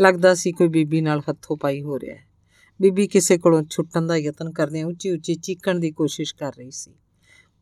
[0.00, 2.26] ਲੱਗਦਾ ਸੀ ਕੋਈ ਬੀਬੀ ਨਾਲ ਹੱਥੋਂ ਪਾਈ ਹੋ ਰਿਹਾ ਹੈ।
[2.82, 6.94] ਬੀਬੀ ਕਿਸੇ ਕੋਲੋਂ ਛੁੱਟਣ ਦਾ ਯਤਨ ਕਰਦਿਆਂ ਉੱਚੀ ਉੱਚੀ ਚੀਕਣ ਦੀ ਕੋਸ਼ਿਸ਼ ਕਰ ਰਹੀ ਸੀ।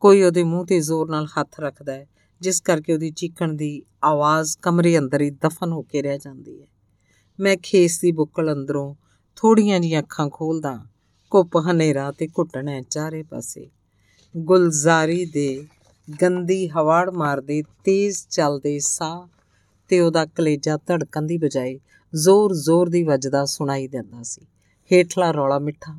[0.00, 2.06] ਕੋਈ ਉਹਦੇ ਮੂੰਹ ਤੇ ਜ਼ੋਰ ਨਾਲ ਹੱਥ ਰੱਖਦਾ ਹੈ,
[2.40, 6.66] ਜਿਸ ਕਰਕੇ ਉਹਦੀ ਚੀਕਣ ਦੀ ਆਵਾਜ਼ ਕਮਰੇ ਅੰਦਰ ਹੀ ਦਫਨ ਹੋ ਕੇ ਰਹਿ ਜਾਂਦੀ ਹੈ।
[7.40, 8.94] ਮੈਂ ਖੇਸ ਦੀ ਬੁੱਕਲ ਅੰਦਰੋਂ
[9.36, 10.86] ਥੋੜੀਆਂ ਜੀਆਂ ਅੱਖਾਂ ਖੋਲਦਾ
[11.30, 13.70] ਕੁੱਪ ਹਨੇਰਾ ਤੇ ਘੁੱਟਣ ਹੈ ਚਾਰੇ ਪਾਸੇ।
[14.36, 15.66] ਗੁਲਜ਼ਾਰੀ ਦੇ
[16.22, 19.28] ਗੰਦੀ ਹਵਾੜ ਮਾਰਦੇ ਤੇਜ਼ ਚੱਲਦੇ ਸਾਹ
[19.88, 21.80] ਤੇ ਉਹਦਾ ਕਲੇਜਾ ਧੜਕਣ ਦੀ ਬਜਾਏ
[22.14, 24.46] ਜ਼ੋਰ-ਜ਼ੋਰ ਦੀ ਵੱਜਦਾ ਸੁਣਾਈ ਦਿੰਦਾ ਸੀ।
[24.92, 25.98] ਹੇਠਲਾ ਰੌਲਾ ਮਿੱਠਾ,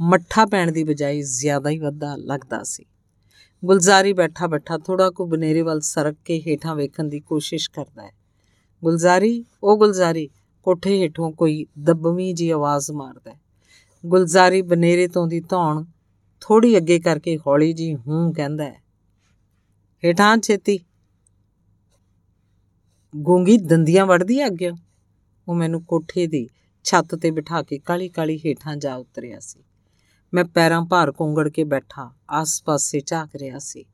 [0.00, 2.84] ਮੱਠਾ ਪੈਣ ਦੀ ਬਜਾਏ ਜ਼ਿਆਦਾ ਹੀ ਵੱਧਾ ਲੱਗਦਾ ਸੀ।
[3.64, 8.12] ਗੁਲਜ਼ਾਰੀ ਬੈਠਾ ਬੈਠਾ ਥੋੜਾ ਕੁ ਬਨੇਰੇ ਵੱਲ ਸਰਕ ਕੇ ਹੇਠਾਂ ਵੇਖਣ ਦੀ ਕੋਸ਼ਿਸ਼ ਕਰਦਾ ਹੈ।
[8.84, 10.28] ਗੁਲਜ਼ਾਰੀ ਉਹ ਗੁਲਜ਼ਾਰੀ,
[10.62, 13.40] ਕੋਠੇ ਹੇਠੋਂ ਕੋਈ ਦੱਬਵੀਂ ਜੀ ਆਵਾਜ਼ ਮਾਰਦਾ ਹੈ।
[14.06, 15.84] ਗੁਲਜ਼ਾਰੀ ਬਨੇਰੇ ਤੋਂ ਦੀ ਧੌਣ
[16.40, 18.82] ਥੋੜੀ ਅੱਗੇ ਕਰਕੇ ਹੌਲੀ ਜੀ ਹੂੰ ਕਹਿੰਦਾ ਹੈ।
[20.04, 20.78] ਹੇਠਾਂ ਛੇਤੀ।
[23.16, 24.70] ਗੂੰਗੀ ਦੰਦੀਆਂ ਵੜਦੀ ਆ ਅੱਗੇ
[25.48, 26.48] ਉਹ ਮੈਨੂੰ ਕੋਠੇ ਦੀ
[26.84, 29.60] ਛੱਤ ਤੇ ਬਿਠਾ ਕੇ ਕਾਲੀ ਕਾਲੀ ਹੇਠਾਂ ਜਾ ਉਤਰਿਆ ਸੀ।
[30.34, 33.84] ਮੈਂ ਪੈਰਾਂ ਭਾਰ ਕੋਂਗੜ ਕੇ ਬੈਠਾ, ਆਸ-ਪਾਸੇ ਝਾਕ ਰਿਹਾ ਸੀ।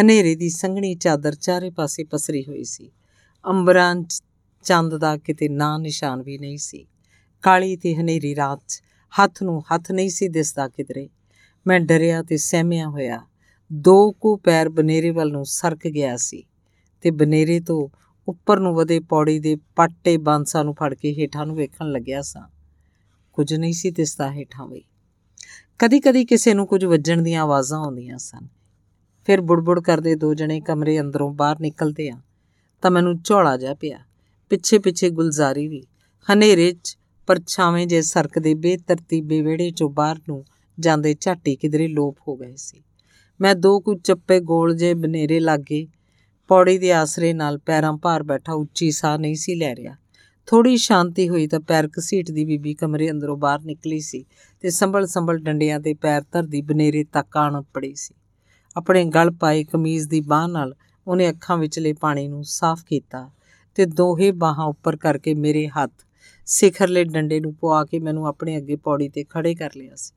[0.00, 2.90] ਹਨੇਰੇ ਦੀ ਸੰਘਣੀ ਚਾਦਰ ਚਾਰੇ ਪਾਸੇ ਪਸਰੀ ਹੋਈ ਸੀ।
[3.48, 3.96] ਅੰਬਰਾਂ
[4.62, 6.86] ਚੰਦ ਦਾ ਕਿਤੇ ਨਾਂ ਨਿਸ਼ਾਨ ਵੀ ਨਹੀਂ ਸੀ।
[7.42, 8.82] ਕਾਲੀ ਤੇ ਹਨੇਰੀ ਰਾਤ
[9.22, 11.08] ਹੱਥ ਨੂੰ ਹੱਥ ਨਹੀਂ ਸੀ ਦਿਸਦਾ ਕਿਧਰੇ।
[11.66, 13.26] ਮੈਂ ਡਰਿਆ ਤੇ ਸਹਿਮਿਆ ਹੋਇਆ।
[13.72, 16.44] ਦੋ ਕੁ ਪੈਰ ਬਨੇਰੇ ਵੱਲ ਨੂੰ ਸਰਕ ਗਿਆ ਸੀ
[17.00, 17.88] ਤੇ ਬਨੇਰੇ ਤੋਂ
[18.28, 22.48] ਉੱਪਰ ਨੂੰ ਵਧੇ ਪੌੜੀ ਦੇ ਪਾਟੇ ਬਾਂਸਾਂ ਨੂੰ ਫੜ ਕੇ ਹੇਠਾਂ ਨੂੰ ਵੇਖਣ ਲੱਗਿਆ ਸਾਂ।
[23.32, 24.82] ਕੁਝ ਨਹੀਂ ਸੀ ਦਿਸਦਾ ਹੇਠਾਂ ਵੀ।
[25.78, 28.48] ਕਦੀ-ਕਦੀ ਕਿਸੇ ਨੂੰ ਕੁਝ ਵੱਜਣ ਦੀਆਂ ਆਵਾਜ਼ਾਂ ਆਉਂਦੀਆਂ ਸਨ।
[29.24, 32.20] ਫਿਰ ਬੁੜਬੁੜ ਕਰਦੇ ਦੋ ਜਣੇ ਕਮਰੇ ਅੰਦਰੋਂ ਬਾਹਰ ਨਿਕਲਦੇ ਆ,
[32.82, 33.98] ਤਾਂ ਮੈਨੂੰ ਝੋਲਾ ਜਾ ਪਿਆ।
[34.50, 35.82] ਪਿੱਛੇ-ਪਿੱਛੇ ਗੁਲਜ਼ਾਰੀ ਵੀ।
[36.32, 40.44] ਹਨੇਰੇ 'ਚ ਪਰਛਾਵੇਂ ਜੇ ਸਰਕਦੇ ਬੇਤਰਤੀਬੇ ਵਿਹੜੇ 'ਚੋਂ ਬਾਹਰ ਨੂੰ
[40.80, 42.82] ਜਾਂਦੇ ਝਾਟੀ ਕਿਧਰੇ ਲੋਪ ਹੋ ਗਏ ਸੀ।
[43.40, 45.86] ਮੈਂ ਦੋ ਕੁ ਚੱਪੇ ਗੋਲ ਜੇ ਬਨੇਰੇ ਲਾਗੇ
[46.52, 49.96] ਪੌੜੀ ਦੇ ਆਸਰੇ ਨਾਲ ਪੈਰਾਂ ਭਾਰ ਬੈਠਾ ਉੱਚੀ ਸਾਹ ਨਹੀਂ ਸੀ ਲੈ ਰਿਹਾ।
[50.46, 54.24] ਥੋੜੀ ਸ਼ਾਂਤੀ ਹੋਈ ਤਾਂ ਪੈਰ ਘਸੀਟਦੀ ਬੀਬੀ ਕਮਰੇ ਅੰਦਰੋਂ ਬਾਹਰ ਨਿਕਲੀ ਸੀ
[54.60, 58.14] ਤੇ ਸੰਭਲ ਸੰਭਲ ਡੰਡਿਆਂ ਦੇ ਪੈਰ ਧਰਦੀ ਬਨੇਰੇ ਤੱਕ ਆਣ ਪੜੀ ਸੀ।
[58.76, 60.74] ਆਪਣੇ ਗਲ ਪਾਏ ਕਮੀਜ਼ ਦੀ ਬਾਹ ਨਾਲ
[61.06, 63.30] ਉਹਨੇ ਅੱਖਾਂ ਵਿਚਲੇ ਪਾਣੀ ਨੂੰ ਸਾਫ਼ ਕੀਤਾ
[63.74, 65.92] ਤੇ ਦੋਹੇ ਬਾਹਾਂ ਉੱਪਰ ਕਰਕੇ ਮੇਰੇ ਹੱਥ
[66.46, 70.14] ਸਿਖਰਲੇ ਡੰਡੇ ਨੂੰ ਪਵਾ ਕੇ ਮੈਨੂੰ ਆਪਣੇ ਅੱਗੇ ਪੌੜੀ ਤੇ ਖੜੇ ਕਰ ਲਿਆ ਸੀ।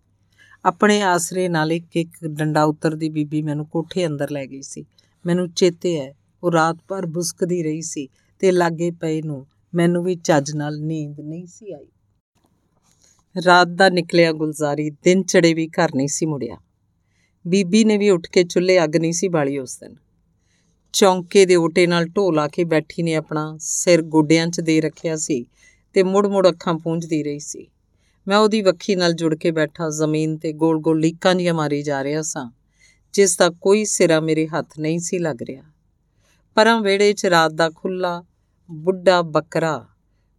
[0.65, 4.85] ਆਪਣੇ ਆਸਰੇ ਨਾਲ ਇੱਕ ਇੱਕ ਡੰਡਾ ਉਤਰਦੀ ਬੀਬੀ ਮੈਨੂੰ ਕੋਠੇ ਅੰਦਰ ਲੈ ਗਈ ਸੀ।
[5.25, 6.13] ਮੈਨੂੰ ਚੇਤੇ ਹੈ
[6.45, 8.07] ਉਹ ਰਾਤ ਭਰ ਬੁਸਕਦੀ ਰਹੀ ਸੀ
[8.39, 11.87] ਤੇ ਲਾਗੇ ਪਏ ਨੂੰ ਮੈਨੂੰ ਵੀ ਚੱਜ ਨਾਲ ਨੀਂਦ ਨਹੀਂ ਸੀ ਆਈ।
[13.45, 16.57] ਰਾਤ ਦਾ ਨਿਕਲਿਆ ਗੁਲਜ਼ਾਰੀ, ਦਿਨ ਚੜੇ ਵੀ ਘਰ ਨਹੀਂ ਸੀ ਮੁੜਿਆ।
[17.47, 19.95] ਬੀਬੀ ਨੇ ਵੀ ਉੱਠ ਕੇ ਚੁੱਲ੍ਹੇ ਅੱਗ ਨਹੀਂ ਸੀ ਬਾਲੀ ਉਸ ਦਿਨ।
[20.93, 25.15] ਚੌਂਕੇ ਦੇ ਓਟੇ ਨਾਲ ਢੋ ਲਾ ਕੇ ਬੈਠੀ ਨੇ ਆਪਣਾ ਸਿਰ ਗੋਡਿਆਂ 'ਚ ਦੇ ਰੱਖਿਆ
[25.15, 25.45] ਸੀ
[25.93, 27.67] ਤੇ ਮੁੜ-ਮੁੜ ਅੱਖਾਂ ਪੂੰਝਦੀ ਰਹੀ ਸੀ।
[28.27, 32.21] ਮੈਂ ਉਹਦੀ ਵੱਖੀ ਨਾਲ ਜੁੜ ਕੇ ਬੈਠਾ ਜ਼ਮੀਨ ਤੇ ਗੋਲ-ਗੋਲ ਲੀਕਾਂ ਜੀਆਂ ਮਾਰੀ ਜਾ ਰਿਹਾ
[32.21, 32.51] ਸਾਂ,
[33.13, 35.74] ਜਿਸ ਦਾ ਕੋਈ ਸਿਰਾ ਮੇਰੇ ਹੱਥ ਨਹੀਂ ਸੀ ਲੱਗ ਰਿਹਾ।
[36.55, 38.23] ਪਰਾਂ ਵਿਹੜੇ 'ਚ ਰਾਤ ਦਾ ਖੁੱਲਾ
[38.71, 39.85] ਬੁੱਢਾ ਬੱਕਰਾ।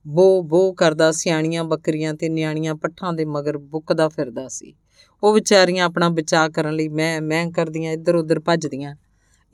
[0.07, 4.75] ਬੋ ਬੋ ਕਰਦਾ ਸਿਆਣੀਆਂ ਬੱਕਰੀਆਂ ਤੇ ਨਿਆਣੀਆਂ ਪੱਠਾਂ ਦੇ ਮਗਰ ਬੁੱਕਦਾ ਫਿਰਦਾ ਸੀ।
[5.23, 8.97] ਉਹ ਵਿਚਾਰੀਆਂ ਆਪਣਾ ਬਚਾਅ ਕਰਨ ਲਈ ਮੈਂ ਮੈਂ ਕਰਦੀਆਂ ਇੱਧਰ ਉੱਧਰ ਭੱਜਦੀਆਂ।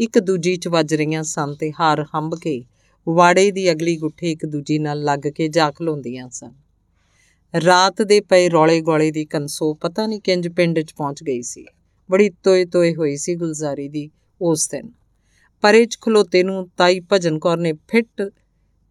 [0.00, 2.64] ਇੱਕ ਦੂਜੀ 'ਚ ਵੱਜ ਰਹੀਆਂ ਸਨ ਤੇ ਹਾਰ ਹੰਬ ਕੇ
[3.09, 6.52] ਵਾੜੇ ਦੀ ਅਗਲੀ ਗੁੱਠੇ ਇੱਕ ਦੂਜੀ ਨਾਲ ਲੱਗ ਕੇ ਜਾ ਖਲੋਂਦੀਆਂ ਸਨ।
[7.54, 11.66] ਰਾਤ ਦੇ ਪਏ ਰੌਲੇ ਗੋਲੇ ਦੀ ਕੰਸੋ ਪਤਾ ਨਹੀਂ ਕਿੰਜ ਪਿੰਡ 'ਚ ਪਹੁੰਚ ਗਈ ਸੀ।
[12.11, 15.01] ਬੜੀ ਤੋਏ ਤੋਏ ਹੋਈ ਸੀ ਗੁਲਜ਼ਾਰੀ ਦੀ ਉਸ ਦਿਨ।
[15.62, 18.31] ਪਰੇ 'ਚ ਖਲੋਤੇ ਨੂੰ ਤਾਈ ਭਜਨ ਕੌਰ ਨੇ ਫਿੱਟ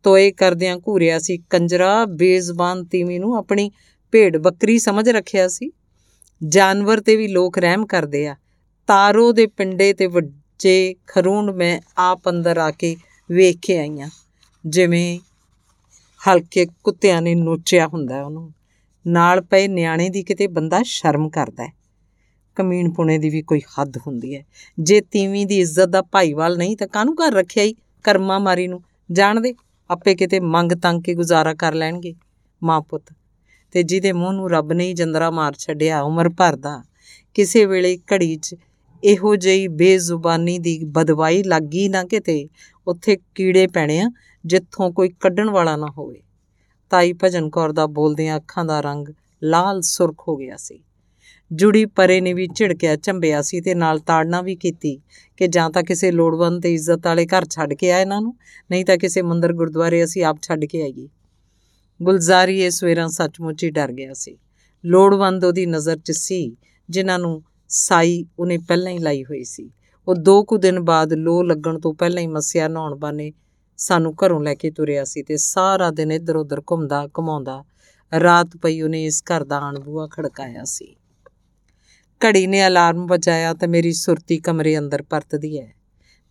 [0.03, 3.71] ਤੋਏ ਕਰਦਿਆਂ ਘੂਰਿਆ ਸੀ ਕੰਜਰਾ, ਬੇਜ਼ਬਾਨ ਤੀਵੀ ਨੂੰ ਆਪਣੀ
[4.11, 5.71] ਭੇਡ ਬੱਕਰੀ ਸਮਝ ਰੱਖਿਆ ਸੀ।
[6.47, 8.35] ਜਾਨਵਰ ਤੇ ਵੀ ਲੋਕ ਰਹਿਮ ਕਰਦੇ ਆ।
[8.87, 12.95] ਤਾਰੋ ਦੇ ਪਿੰਡੇ ਤੇ ਵੱਜੇ ਖਰੂਣ ਮੈਂ ਆਪ ਅੰਦਰ ਆ ਕੇ
[13.31, 14.09] ਵੇਖ ਕੇ ਆਈਆਂ
[14.65, 15.19] ਜਿਵੇਂ
[16.27, 18.53] ਹਲਕੇ ਕੁੱਤਿਆਂ ਨੇ ਨੋਚਿਆ ਹੁੰਦਾ ਉਹਨੂੰ।
[19.07, 21.80] ਨਾਲ ਪਏ ਨਿਆਣੇ ਦੀ ਕਿਤੇ ਬੰਦਾ ਸ਼ਰਮ ਕਰਦਾ ਹੈ।
[22.55, 24.43] ਕਮੀਣ ਪੁਣੇ ਦੀ ਵੀ ਕੋਈ ਹੱਦ ਹੁੰਦੀ ਹੈ।
[24.79, 28.81] ਜੇ ਤੀਵੀਂ ਦੀ ਇੱਜ਼ਤ ਦਾ ਭਾਈਵਾਲ ਨਹੀਂ ਤਾਂ ਕਾਹਨੂੰ ਘਰ ਰੱਖਿਆ ਹੀ ਕਰਮਾ ਮਾਰੀ ਨੂੰ?
[29.11, 29.53] ਜਾਣਦੇ
[29.89, 32.13] ਆਪੇ ਕਿਤੇ ਮੰਗ ਤੰਗ ਕੇ ਗੁਜ਼ਾਰਾ ਕਰ ਲੈਣਗੇ
[32.63, 33.03] ਮਾਂ ਪੁੱਤ।
[33.71, 36.83] ਤੇ ਜਿਹਦੇ ਮੂੰਹ ਨੂੰ ਰੱਬ ਨੇ ਹੀ ਜੰਦਰਾ ਮਾਰ ਛੱਡਿਆ ਉਮਰ ਭਰ ਦਾ,
[37.33, 38.55] ਕਿਸੇ ਵੇਲੇ ਘੜੀ 'ਚ
[39.03, 42.49] ਇਹੋ ਜਿਹੀ ਬੇਜ਼ੁਬਾਨੀ ਦੀ ਬਦਵਾਈ ਲੱਗੀ ਨਾ ਕਿਤੇ।
[42.87, 44.11] ਉੱਥੇ ਕੀੜੇ ਪੈਣੇ ਆ,
[44.45, 46.21] ਜਿੱਥੋਂ ਕੋਈ ਕੱਢਣ ਵਾਲਾ ਨਾ ਹੋਵੇ।
[46.89, 49.07] ਤਾਈ ਭਜਨ ਕੌਰ ਦਾ ਬੋਲਦਿਆਂ ਅੱਖਾਂ ਦਾ ਰੰਗ
[49.43, 50.83] ਲਾਲ ਸੁਰਖ ਹੋ ਗਿਆ ਸੀ।
[51.51, 54.99] ਜੁੜੀ ਪਰੇ ਨੇ ਵੀ ਝਿੜਕਿਆ, ਝੰਬਿਆ ਸੀ ਤੇ ਨਾਲ ਤਾੜਨਾ ਵੀ ਕੀਤੀ
[55.37, 58.35] ਕਿ ਜਾਂ ਤਾਂ ਕਿਸੇ ਲੋੜਵੰਦ ਤੇ ਇੱਜ਼ਤ ਵਾਲੇ ਘਰ ਛੱਡ ਕੇ ਆ ਇਹਨਾਂ ਨੂੰ,
[58.71, 61.07] ਨਹੀਂ ਤਾਂ ਕਿਸੇ ਮੰਦਰ ਗੁਰਦੁਆਰੇ ਅਸੀਂ ਆਪ ਛੱਡ ਕੇ ਆਈਏ।
[62.01, 64.37] ਗੁਲਜ਼ਾਰੀ ਇਹ ਸਵੇਰਾਂ ਸੱਚਮੁੱਚ ਹੀ ਡਰ ਗਿਆ ਸੀ।
[64.85, 66.55] ਲੋੜਵੰਦ ਉਹਦੀ ਨਜ਼ਰ 'ਚ ਸੀ,
[66.89, 69.69] ਜਿਨ੍ਹਾਂ ਨੂੰ ਸਾਈ ਉਹਨੇ ਪਹਿਲਾਂ ਹੀ ਲਾਈ ਹੋਈ ਸੀ।
[70.07, 73.31] ਉਹ ਦੋ ਕੁ ਦਿਨ ਬਾਅਦ ਲੋ ਲੱਗਣ ਤੋਂ ਪਹਿਲਾਂ ਹੀ ਮਸਿਆ ਨਹਾਉਣ ਬਾਨੇ
[73.77, 77.63] ਸਾਨੂੰ ਘਰੋਂ ਲੈ ਕੇ ਤੁਰਿਆ ਸੀ ਤੇ ਸਾਰਾ ਦਿਨ ਇੱਧਰ ਉੱਧਰ ਘੁੰਮਦਾ ਘਮਾਉਂਦਾ
[78.11, 80.95] ਰਾਤ ਪਈ ਉਹਨੇ ਇਸ ਘਰ ਦਾ ਅਣਬੂਆ ਖੜਕਾਇਆ ਸੀ।
[82.25, 85.73] ਘੜੀ ਨੇ ਅਲਾਰਮ ਵਜਾਇਆ ਤਾਂ ਮੇਰੀ ਸੁਰਤੀ ਕਮਰੇ ਅੰਦਰ ਪਰਤਦੀ ਹੈ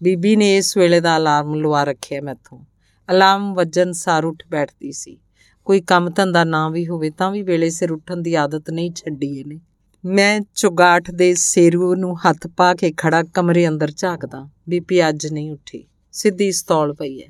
[0.02, 2.64] ਬੀਬੀ ਨੇ ਇਸ ਵੇਲੇ ਦਾ ਅਲਾਰਮ ਲਵਾ ਰੱਖਿਆ ਮੈਥੋਂ।
[3.10, 5.18] ਅਲਾਰਮ ਵੱਜਣ ਸਾਰ ਉੱਠ ਬੈਠਦੀ ਸੀ।
[5.64, 9.40] ਕੋਈ ਕੰਮ ਧੰਦਾ ਨਾ ਵੀ ਹੋਵੇ ਤਾਂ ਵੀ ਵੇਲੇ ਸਿਰ ਉੱਠਣ ਦੀ ਆਦਤ ਨਹੀਂ ਛੱਡੀ
[9.40, 9.60] ਇਹਨੇ।
[10.04, 15.50] ਮੈਂ ਚੁਗਾਠ ਦੇ ਸੇਰੂ ਨੂੰ ਹੱਥ ਪਾ ਕੇ ਖੜਾ ਕਮਰੇ ਅੰਦਰ ਝਾਕਦਾ। ਬੀਬੀ ਅੱਜ ਨਹੀਂ
[15.50, 17.28] ਉੱਠੀ। ਸਿੱਧੀ ਸਤੌਲ ਪਈ ਹੈ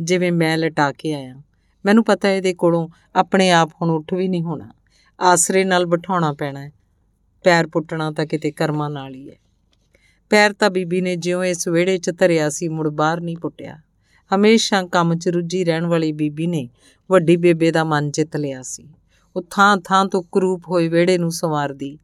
[0.00, 1.34] ਜਿਵੇਂ ਮੈਂ ਲਟਾ ਕੇ ਆਇਆ।
[1.84, 4.70] ਮੈਨੂੰ ਪਤਾ ਇਹਦੇ ਕੋਲੋਂ ਆਪਣੇ ਆਪ ਹੁਣ ਉੱਠ ਵੀ ਨਹੀਂ ਹੋਣਾ।
[5.20, 6.70] ਆਸਰੇ ਨਾਲ ਬਿਠਾਉਣਾ ਪੈਣਾ ਹੈ
[7.46, 9.34] ਪੈਰ ਪੁੱਟਣਾ ਤਾਂ ਕਿਤੇ ਕਰਮਾਂ ਨਾਲ ਹੀ ਹੈ।
[10.30, 13.76] ਪੈਰ ਤਾਂ ਬੀਬੀ ਨੇ ਜਿਉਂ ਇਸ ਵਿਹੜੇ 'ਚ ਧਰਿਆ ਸੀ, ਮੁੜ ਬਾਹਰ ਨਹੀਂ ਪੁੱਟਿਆ।
[14.34, 16.68] ਹਮੇਸ਼ਾ ਕੰਮ 'ਚ ਰੁੱਝੀ ਰਹਿਣ ਵਾਲੀ ਬੀਬੀ ਨੇ
[17.10, 18.88] ਵੱਡੀ ਬੇਬੇ ਦਾ ਮਨ ਜਿੱਤ ਲਿਆ ਸੀ।
[19.36, 21.98] ਉਹ ਥਾਂ ਥਾਂ ਤੋਂ ਕਰੂਪ ਹੋਏ ਵਿਹੜੇ ਨੂੰ ਸੰਵਾਰਦੀ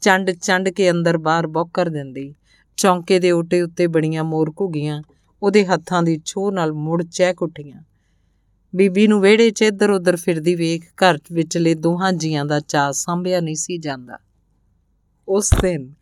[0.00, 2.34] ਚੰਡ ਚੰਡ ਕੇ ਅੰਦਰ ਬਾਹਰ ਬੌਕਰ ਦਿੰਦੀ।
[2.76, 5.02] ਚੌਂਕੇ ਦੇ ਓਟੇ ਉੱਤੇ ਬਣੀਆਂ ਮੋਰ ਘੁਗੀਆਂ,
[5.42, 7.82] ਉਹਦੇ ਹੱਥਾਂ ਦੀ ਛੋਹ ਨਾਲ ਮੁੜ ਚਹਿਕ ਉੱਠੀਆਂ।
[8.76, 13.40] ਬੀਬੀ ਨੂੰ ਵਿਹੜੇ 'ਚ ਇੱਧਰ ਉੱਧਰ ਫਿਰਦੀ ਵੇਖ ਘਰ ਵਿਚਲੇ ਦੋਹਾਂ ਜੀਆਂ ਦਾ ਚਾਅ ਸੰਭਿਆ
[13.40, 14.18] ਨਹੀਂ ਸੀ ਜਾਂਦਾ।
[15.28, 15.94] ਉਸ ਦਿਨ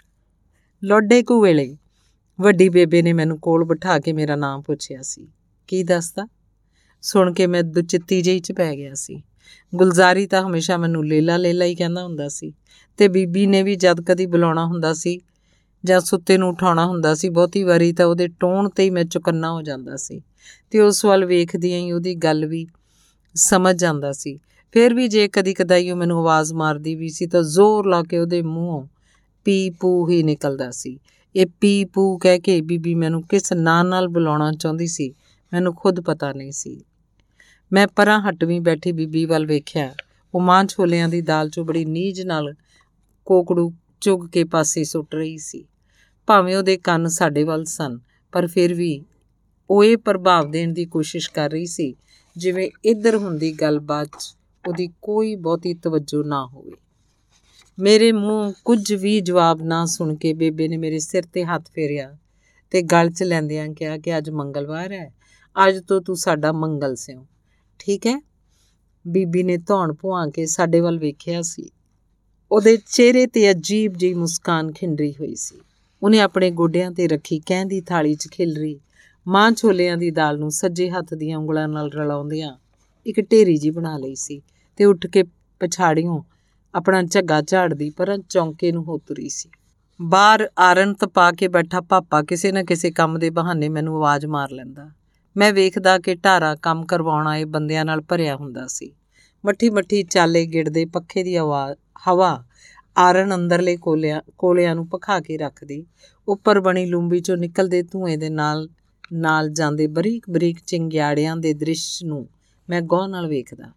[0.85, 1.77] ਲੋਡੇ ਕੋ ਵੇਲੇ
[2.41, 5.29] ਵੱਡੀ ਬੇਬੇ ਨੇ ਮੈਨੂੰ ਕੋਲ ਬਿਠਾ ਕੇ ਮੇਰਾ ਨਾਮ ਪੁੱਛਿਆ ਸੀ।
[5.69, 6.29] ਕੀ ਦੱਸਦਾ?
[7.03, 9.23] ਸੁਣ ਕੇ ਮੈਂ ਦੁਚਿੱਤੀ ਜਿਹੀ ਚ ਪੈ ਗਿਆ ਸੀ।
[9.75, 12.53] ਗੁਲਜ਼ਾਰੀ ਤਾਂ ਹਮੇਸ਼ਾ ਮੈਨੂੰ ਲੇਲਾ ਲੇਲਾ ਹੀ ਕਹਿੰਦਾ ਹੁੰਦਾ ਸੀ
[12.97, 15.21] ਤੇ ਬੀਬੀ ਨੇ ਵੀ ਜਦ ਕਦੀ ਬੁਲਾਉਣਾ ਹੁੰਦਾ ਸੀ
[15.85, 19.53] ਜਾਂ ਸੁੱਤੇ ਨੂੰ ਉਠਾਉਣਾ ਹੁੰਦਾ ਸੀ, ਬਹੁਤੀ ਵਾਰੀ ਤਾਂ ਉਹਦੇ ਟੋਨ ਤੇ ਹੀ ਮੈਂ ਚੁਕੰਨਾ
[19.53, 20.23] ਹੋ ਜਾਂਦਾ ਸੀ
[20.71, 22.67] ਤੇ ਉਸ ਵੱਲ ਵੇਖਦੀ ਹੀ ਉਹਦੀ ਗੱਲ ਵੀ
[23.35, 24.39] ਸਮਝ ਜਾਂਦਾ ਸੀ।
[24.73, 28.19] ਫਿਰ ਵੀ ਜੇ ਕਦੀ ਕਦਾਈ ਉਹ ਮੈਨੂੰ ਆਵਾਜ਼ ਮਾਰਦੀ ਵੀ ਸੀ ਤਾਂ ਜ਼ੋਰ ਲਾ ਕੇ
[28.19, 28.87] ਉਹਦੇ ਮੂੰਹੋਂ
[29.45, 30.99] ਪੀ ਪੂ ਹੀ ਨਿਕਲਦਾ ਸੀ।
[31.37, 35.15] ਇਹ ਪੀ ਪੂ ਕਹਿ ਕੇ ਬੀਬੀ ਮੈਨੂੰ ਕਿਸ ਨਾਂ ਨਾਲ ਬੁਲਾਉਣਾ ਚਾਹੁੰਦੀ ਸੀ,
[35.53, 36.81] ਮੈਨੂੰ ਖੁਦ ਪਤਾ ਨਹੀਂ ਸੀ।
[37.73, 39.95] ਮੈਂ ਪਰਾਂ ਹਟਵੀਂ ਬੈਠੀ ਬੀਬੀ ਵੱਲ ਵੇਖਿਆ।
[40.35, 42.55] ਉਹ ਮਾਂ ਛੋਲਿਆਂ ਦੀ ਦਾਲ ਚੋਂ ਬੜੀ ਨੀਜ ਨਾਲ
[43.27, 45.65] ਕੋਕੜੂ ਚੁਗ ਕੇ ਪਾਸੇ ਸੁੱਟ ਰਹੀ ਸੀ।
[46.27, 47.99] ਭਾਵੇਂ ਉਹਦੇ ਕੰਨ ਸਾਡੇ ਵੱਲ ਸਨ,
[48.33, 49.03] ਪਰ ਫਿਰ ਵੀ
[49.71, 51.95] ਉਹ ਇਹ ਪ੍ਰਭਾਵ ਦੇਣ ਦੀ ਕੋਸ਼ਿਸ਼ ਕਰ ਰਹੀ ਸੀ,
[52.37, 54.37] ਜਿਵੇਂ ਇੱਧਰ ਹੁੰਦੀ ਗੱਲਬਾਤ 'ਚ
[54.69, 56.82] ਉਹਦੀ ਕੋਈ ਬਹੁਤੀ ਤਵੱਜੋ ਨਾ ਹੋਵੇ।
[57.83, 62.17] ਮੇਰੇ ਮੂੰਹ ਕੁਝ ਵੀ ਜਵਾਬ ਨਾ ਸੁਣ ਕੇ ਬੇਬੇ ਨੇ ਮੇਰੇ ਸਿਰ ਤੇ ਹੱਥ ਫੇਰਿਆ
[62.71, 65.15] ਤੇ ਗਲ 'ਚ ਲੈਂਦਿਆਂ ਕਿਹਾ ਕਿ ਅੱਜ ਮੰਗਲਵਾਰ ਹੈ,
[65.69, 67.27] ਅੱਜ ਤੋਂ ਤੂੰ ਸਾਡਾ ਮੰਗਲ ਸਿਓ
[67.79, 68.23] ਠੀਕ ਹੈ?
[69.07, 71.71] ਬੀਬੀ ਨੇ ਧੌਣ ਪੁਆ ਕੇ ਸਾਡੇ ਵੱਲ ਵੇਖਿਆ ਸੀ।
[72.53, 75.61] ਉਹਦੇ ਚਿਹਰੇ ਤੇ ਅਜੀਬ ਜਿਹੀ ਮੁਸਕਾਨ ਖਿੰਡਰੀ ਹੋਈ ਸੀ।
[76.03, 78.81] ਉਹਨੇ ਆਪਣੇ ਗੋਡਿਆਂ ਤੇ ਰੱਖੀ ਕਹਿੰਦੀ ਥਾਲੀ 'ਚ ਖਿਲਰੀ,
[79.29, 82.57] ਮਾਂ ਛੋਲਿਆਂ ਦੀ ਦਾਲ ਨੂੰ ਸੱਜੇ ਹੱਥ ਦੀਆਂ ਉਂਗਲਾਂ ਨਾਲ ਰਲਾਉਂਦਿਆਂ
[83.07, 84.43] ਇੱਕ ਢੇਰੀ ਜੀ ਬਣਾ ਲਈ ਸੀ
[84.77, 85.23] ਤੇ ਉੱਠ ਕੇ
[85.61, 86.21] ਪਛਾੜੀਆਂ
[86.75, 89.51] ਆਪਣਾ ਝੱਗਾ ਝਾੜਦੀ, ਪਰ ਚੌਂਕੇ ਨੂੰ ਹੋਤਰੀ ਸੀ।
[90.03, 94.51] ਬਾਹਰ ਆਰਨ ਤਪਾ ਕੇ ਬੈਠਾ ਪਾਪਾ ਕਿਸੇ ਨਾ ਕਿਸੇ ਕੰਮ ਦੇ ਬਹਾਨੇ ਮੈਨੂੰ ਆਵਾਜ਼ ਮਾਰ
[94.51, 94.91] ਲੈਂਦਾ।
[95.37, 98.93] ਮੈਂ ਵੇਖਦਾ ਕਿ ਢਾਰਾ ਕੰਮ ਕਰਵਾਉਣ ਆਏ ਬੰਦਿਆਂ ਨਾਲ ਭਰਿਆ ਹੁੰਦਾ ਸੀ।
[99.45, 102.45] ਮੱਠੀ ਮੱਠੀ ਚਾਲੇ ਗਿੜਦੇ ਪੱਖੇ ਦੀ ਆਵਾਜ਼ ਹਵਾ
[102.99, 105.87] ਆਰਨ ਅੰਦਰਲੇ ਕੋਲਿਆਂ ਕੋਲਿਆਂ ਨੂੰ ਪਖਾ ਕੇ ਰੱਖਦੀ।
[106.29, 108.69] ਉੱਪਰ ਬਣੀ ਲੂੰਬੀ ਚੋਂ ਨਿਕਲਦੇ ਧੂਏ ਦੇ ਨਾਲ
[109.13, 112.29] ਨਾਲ ਜਾਂਦੇ ਬਰੀਕ ਬਰੀਕ ਚਿੰਗਿਆੜਿਆਂ ਦੇ ਦ੍ਰਿਸ਼ ਨੂੰ
[112.71, 113.73] ਮੈਂ ਗੌਰ ਨਾਲ ਵੇਖਦਾ।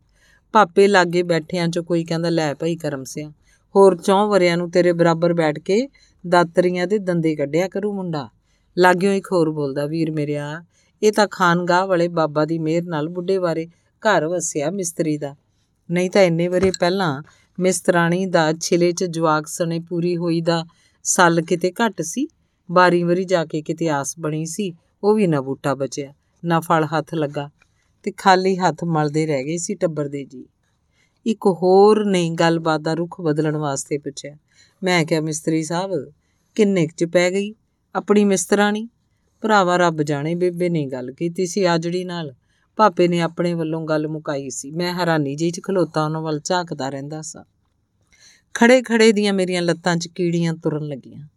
[0.56, 3.30] ਪਾਪੇ ਲਾਗੇ ਬੈਠਿਆਂ ਚ ਕੋਈ ਕਹਿੰਦਾ, ਲੈ ਭਾਈ ਕਰਮ ਸਿਆ।
[3.76, 5.88] ਹੋਰ ਚੌਂ ਵਰਿਆਂ ਨੂੰ ਤੇਰੇ ਬਰਾਬਰ ਬੈਠ ਕੇ
[6.28, 8.30] ਦਾਤਰੀਆਂ ਦੇ ਦੰਦੇ ਕੱਢਿਆ ਕਰੂ ਮੁੰਡਾ।
[8.78, 10.64] ਲਾਗਿਓ ਇੱਕ ਹੋਰ ਬੋਲਦਾ, ਵੀਰ ਮੇਰਿਆ,
[11.04, 13.68] ਇਹ ਤਾਂ ਖਾਨਗਾਹ ਵਾਲੇ ਬਾਬਾ ਦੀ ਮਿਹਰ ਨਾਲ ਬੁੱਢੇ ਬਾਰੇ
[14.04, 15.36] ਘਰ ਵਸਿਆ ਮਿਸਤਰੀ ਦਾ।
[15.92, 17.24] ਨਹੀਂ ਤਾਂ ਇੰਨੇ ਵਰੇ ਪਹਿਲਾਂ
[17.60, 20.66] ਮਿਸਤਰਾਣੀ ਦਾ ਛਿਲੇ 'ਚ ਜਵਾਕ ਸਣੇ ਪੂਰੀ ਹੋਈ ਦਾ
[21.04, 22.28] ਸੱਲ ਕਿਤੇ ਘੱਟ ਸੀ?
[22.72, 26.14] ਬਾਰੀ ਵਰੀ ਜਾ ਕੇ ਕਿਤੇ ਆਸ ਬਣੀ ਸੀ, ਉਹ ਵੀ ਨਾ ਬੂਟਾ ਬਚਿਆ,
[26.46, 27.50] ਨਾ ਫਲ ਹੱਥ ਲੱਗਾ।
[28.06, 30.46] ਤੇ ਖਾਲੀ ਹੱਥ ਮਲਦੇ ਰਹਿ ਗਏ ਸੀ ਟੱਬਰ ਦੇ ਜੀ।
[31.26, 34.38] ਇੱਕ ਹੋਰ ਨੇ ਗੱਲਬਾਤ ਦਾ ਰੁਖ ਬਦਲਣ ਵਾਸਤੇ ਪੁੱਛਿਆ।
[34.84, 36.12] ਮੈਂ ਕਿਹਾ, ਮਿਸਤਰੀ ਸਾਹਿਬ,
[36.56, 37.56] ਕਿੰਨੇ ਕੁ ਚ ਪੈ ਗਈ?
[37.96, 38.90] ਆਪਣੀ ਮਿਸਤਰਾਣੀ?
[39.42, 42.36] ਭਰਾਵਾ, ਰੱਬ ਜਾਣੇ, ਬੇਬੇ ਨੇ ਗੱਲ ਕੀਤੀ ਸੀ ਆਜੜੀ ਨਾਲ।
[42.76, 46.90] ਪਾਪੇ ਨੇ ਆਪਣੇ ਵੱਲੋਂ ਗੱਲ ਮੁਕਾਈ ਸੀ। ਮੈਂ ਹੈਰਾਨੀ ਜਿਹੀ ਚ ਖਲੋਤਾ ਉਹਨਾਂ ਵੱਲ ਝਾਕਦਾ
[46.90, 47.44] ਰਹਿੰਦਾ ਸਾਂ।
[48.54, 51.28] ਖੜੇ ਖੜੇ ਦੀਆਂ ਮੇਰੀਆਂ ਲੱਤਾਂ 'ਚ ਕੀੜੀਆਂ ਤੁਰਨ ਲੱਗੀਆਂ।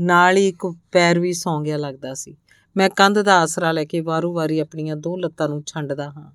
[0.00, 2.36] ਨਾਲ ਹੀ ਇੱਕ ਪੈਰ ਵੀ ਸੌਂ ਗਿਆ ਲੱਗਦਾ ਸੀ।
[2.76, 6.32] ਮੈਂ ਕੰਧ ਦਾ ਆਸਰਾ ਲੈ ਕੇ ਵਾਰੂ-ਵਾਰੀ ਆਪਣੀਆਂ ਦੋ ਲੱਤਾਂ ਨੂੰ ਛੰਡਦਾ ਹਾਂ।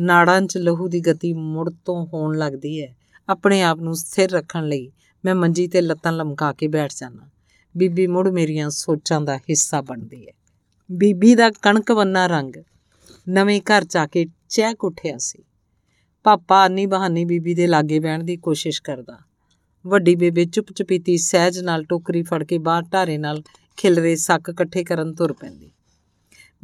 [0.00, 2.96] ਨਾੜਾਂ 'ਚ ਲਹੂ ਦੀ ਗਤੀ ਮੁੜ ਤੋਂ ਹੋਣ ਲੱਗਦੀ ਹੈ।
[3.28, 4.92] ਆਪਣੇ ਆਪ ਨੂੰ ਸਥਿਰ ਰੱਖਣ ਲਈ
[5.24, 7.28] ਮੈਂ ਮੰਜੀ ਤੇ ਲੱਤਾਂ ਲਮਕਾ ਕੇ ਬੈਠ ਜਾਣਾ
[7.76, 10.32] ਬੀਬੀ ਮੁੜ ਮੇਰੀਆਂ ਸੋਚਾਂ ਦਾ ਹਿੱਸਾ ਬਣਦੀ ਹੈ।
[10.92, 12.52] ਬੀਬੀ ਦਾ ਕਣਕ ਬੰਨਾ ਰੰਗ
[13.28, 15.42] ਨਵੇਂ ਘਰ ਚ ਆ ਕੇ ਚਹਿਕ ਉੱਠਿਆ ਸੀ।
[16.24, 19.18] ਪਾਪਾ ਅੰਨੀ ਬਹਾਨੀ ਬੀਬੀ ਦੇ ਲਾਗੇ ਬਹਿਣ ਦੀ ਕੋਸ਼ਿਸ਼ ਕਰਦਾ।
[19.86, 23.42] ਵੱਡੀ ਬੇਬੇ ਚੁੱਪ ਚਪੀਤੀ ਸਹਿਜ ਨਾਲ ਟੋਕਰੀ ਫੜ ਕੇ ਬਾਹਰ ਢਾਰੇ ਨਾਲ
[23.76, 25.72] ਖਿਲਰੇ ਸੱਕ ਇਕੱਠੇ ਕਰਨ ਤੁਰ ਪੈਂਦੀ।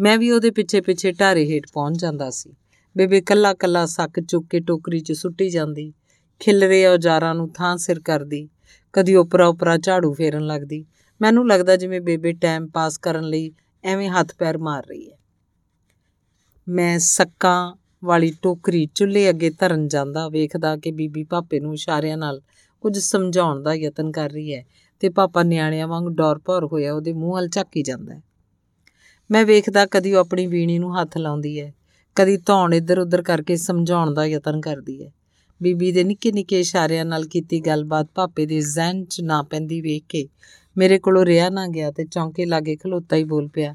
[0.01, 2.53] ਮੈਂ ਵੀ ਉਹਦੇ ਪਿੱਛੇ ਪਿੱਛੇ ਢਾਰੇ ਹੇਠ ਪਹੁੰਚ ਜਾਂਦਾ ਸੀ।
[2.97, 5.93] ਬੇਬੇ ਕੱਲਾ ਕੱਲਾ ਸੱਕ ਚੁੱਕ ਕੇ ਟੋਕਰੀ 'ਚ ਸੁੱਟੀ ਜਾਂਦੀ।
[6.41, 8.49] ਖਿਲਰੇ ਔਜ਼ਾਰਾਂ ਨੂੰ ਥਾਂ ਸਿਰ ਕਰਦੀ।
[8.93, 10.85] ਕਦੀ ਉਪਰਾ ਉਪਰਾ ਝਾੜੂ ਫੇਰਨ ਲੱਗਦੀ।
[11.21, 13.53] ਮੈਨੂੰ ਲੱਗਦਾ ਜਿਵੇਂ ਬੇਬੇ ਟਾਈਮ ਪਾਸ ਕਰਨ ਲਈ
[13.85, 15.17] ਐਵੇਂ ਹੱਥ ਪੈਰ ਮਾਰ ਰਹੀ ਹੈ।
[16.69, 22.43] ਮੈਂ ਸੱਕਾਂ ਵਾਲੀ ਟੋਕਰੀ ਚੁੱਲ੍ਹੇ ਅੱਗੇ ਧਰਨ ਜਾਂਦਾ, ਵੇਖਦਾ ਕਿ ਬੀਬੀ ਪਾਪੇ ਨੂੰ ਇਸ਼ਾਰਿਆਂ ਨਾਲ
[22.81, 24.65] ਕੁਝ ਸਮਝਾਉਣ ਦਾ ਯਤਨ ਕਰ ਰਹੀ ਹੈ।
[25.01, 28.23] ਤੇ ਪਾਪਾ ਨਿਆਣਿਆਂ ਵਾਂਗ ਡੌਰ ਭੌਰ ਹੋਇਆ, ਉਹਦੇ ਮੂੰਹ ਵੱਲ ਝਾਕੀ ਜਾਂਦਾ ਹੈ।
[29.31, 31.73] ਮੈਂ ਵੇਖਦਾ ਕਦੀ ਉਹ ਆਪਣੀ ਵੀਣੀ ਨੂੰ ਹੱਥ ਲਾਉਂਦੀ ਹੈ,
[32.17, 35.11] ਕਦੀ ਧੌਣ ਇੱਧਰ ਉੱਧਰ ਕਰਕੇ ਸਮਝਾਉਣ ਦਾ ਯਤਨ ਕਰਦੀ ਹੈ।
[35.61, 40.05] ਬੀਬੀ ਦੇ ਨਿੱਕੇ ਨਿੱਕੇ ਇਸ਼ਾਰਿਆਂ ਨਾਲ ਕੀਤੀ ਗੱਲਬਾਤ ਪਾਪੇ ਦੇ ਜ਼ਿਹਨ 'ਚ ਨਾ ਪੈਂਦੀ ਵੇਖ
[40.09, 40.27] ਕੇ
[40.77, 43.75] ਮੇਰੇ ਕੋਲੋਂ ਰਿਆ ਨਾ ਗਿਆ ਤੇ ਚੌਂਕੇ ਲਾਗੇ ਖਲੋਤਾ ਹੀ ਬੋਲ ਪਿਆ,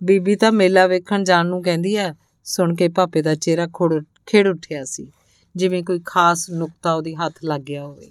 [0.00, 2.14] ਬੀਬੀ ਤਾਂ ਮੇਲਾ ਵੇਖਣ ਜਾਣ ਨੂੰ ਕਹਿੰਦੀ ਆ
[2.44, 5.06] ਸੁਣ ਕੇ ਪਾਪੇ ਦਾ ਚਿਹਰਾ ਖੋੜ ਖੇੜ ਉੱਠਿਆ ਸੀ,
[5.56, 8.10] ਜਿਵੇਂ ਕੋਈ ਖਾਸ ਨੁਕਤਾ ਉਹਦੀ ਹੱਥ ਲੱਗ ਗਿਆ ਹੋਵੇ।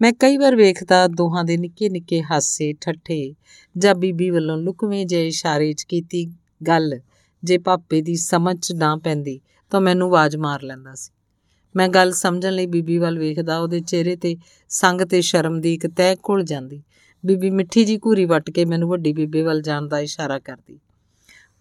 [0.00, 3.34] ਮੈਂ ਕਈ ਵਾਰ ਵੇਖਦਾ ਦੋਹਾਂ ਦੇ ਨਿੱਕੇ ਨਿੱਕੇ ਹਾਸੇ, ਠੱਠੇ।
[3.78, 6.26] ਜਾਂ ਬੀਬੀ ਵੱਲੋਂ ਲੁਕਵੇਂ ਜਿਹੇ ਇਸ਼ਾਰੇ 'ਚ ਕੀਤੀ
[6.68, 6.98] ਗੱਲ
[7.42, 11.12] ਜੇ ਪਾਪੇ ਦੀ ਸਮਝ 'ਚ ਨਾ ਪੈਂਦੀ, ਤਾਂ ਮੈਨੂੰ ਆਵਾਜ਼ ਮਾਰ ਲੈਂਦਾ ਸੀ।
[11.76, 14.36] ਮੈਂ ਗੱਲ ਸਮਝਣ ਲਈ ਬੀਬੀ ਵੱਲ ਵੇਖਦਾ, ਉਹਦੇ ਚਿਹਰੇ ਤੇ
[14.68, 16.82] ਸੰਗ ਤੇ ਸ਼ਰਮ ਦੀ ਇੱਕ ਤਹਿ ਘੁਲ ਜਾਂਦੀ।
[17.24, 20.78] ਬੀਬੀ ਮਿੱਠੀ ਜੀ ਘੂਰੀ ਵੱਟ ਕੇ ਮੈਨੂੰ ਵੱਡੀ ਬੀਬੇ ਵੱਲ ਜਾਣ ਦਾ ਇਸ਼ਾਰਾ ਕਰਦੀ।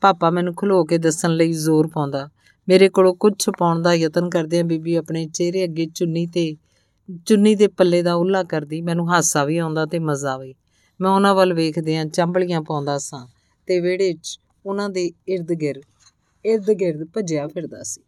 [0.02, 2.30] ਪਾਪਾ ਮੈਨੂੰ ਖਲੋ ਕੇ ਦੱਸਣ ਲਈ ਜ਼ੋਰ ਪਾਉਂਦਾ,
[2.68, 6.56] ਮੇਰੇ ਕੋਲੋਂ ਕੁਝ ਛਪਾਉਣ ਦਾ ਯਤਨ ਕਰਦਿਆਂ ਬੀਬੀ ਆਪਣੇ ਚਿਹਰੇ ਅੱਗੇ ਚੁੰਨੀ ਤੇ
[7.26, 10.54] ਚੁੰਨੀ ਦੇ ਪੱਲੇ ਦਾ ਉੱਲਾ ਕਰਦੀ, ਮੈਨੂੰ ਹਾਸਾ ਵੀ ਆਉਂਦਾ ਤੇ ਮਜ਼ਾ ਵੀ।
[11.00, 13.26] ਮੈਂ ਉਹਨਾਂ ਵੱਲ ਵੇਖਦਿਆਂ ਚੰਬਲੀਆਂ ਪਾਉਂਦਾ ਸਾਂ
[13.68, 15.80] ਤੇ ਵਿਹੜੇ 'ਚ ਉਹਨਾਂ ਦੇ ird-gird
[16.46, 18.02] ird-gird ਭੱਜਿਆ ਫਿਰਦਾ ਸੀ।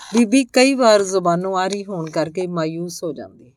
[0.00, 3.52] ਬੀਬੀ ਕਈ ਵਾਰ ਜ਼ੁਬਾਨੋਂ ਆਰੀ ਹੋਣ ਕਰਕੇ ਮਾਇੂਸ ਹੋ ਜਾਂਦੀ,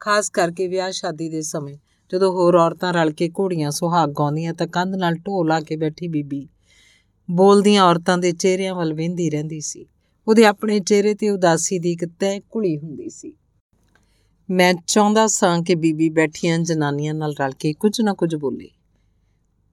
[0.00, 1.76] ਖਾਸ ਕਰਕੇ ਵਿਆਹ ਸ਼ਾਦੀ ਦੇ ਸਮੇਂ।
[2.12, 6.08] ਜਦੋਂ ਹੋਰ ਔਰਤਾਂ ਰਲ ਕੇ ਘੋੜੀਆਂ ਸੁਹਾਗ ਗਾਉਂਦੀਆਂ ਤਾਂ ਕੰਧ ਨਾਲ ਢੋਲ ਲਾ ਕੇ ਬੈਠੀ
[6.08, 6.46] ਬੀਬੀ
[7.28, 9.86] ਬੋਲਦੀਆਂ ਔਰਤਾਂ ਦੇ ਚਿਹਰਿਆਂ ਵੱਲ ਵੇਂਦੀ ਰਹਿੰਦੀ ਸੀ।
[10.28, 13.32] ਉਹਦੇ ਆਪਣੇ ਚਿਹਰੇ ਤੇ ਉਦਾਸੀ ਦੀ ਇੱਕ ਤਹਿ ਘੁਲੀ ਹੁੰਦੀ ਸੀ।
[14.50, 18.68] ਮੈਂ ਚਾਹੁੰਦਾ ਸਾਂ ਕਿ ਬੀਬੀ ਬੈਠੀਆਂ ਜਨਾਨੀਆਂ ਨਾਲ ਰਲ ਕੇ ਕੁਝ ਨਾ ਕੁਝ ਬੋਲੇ।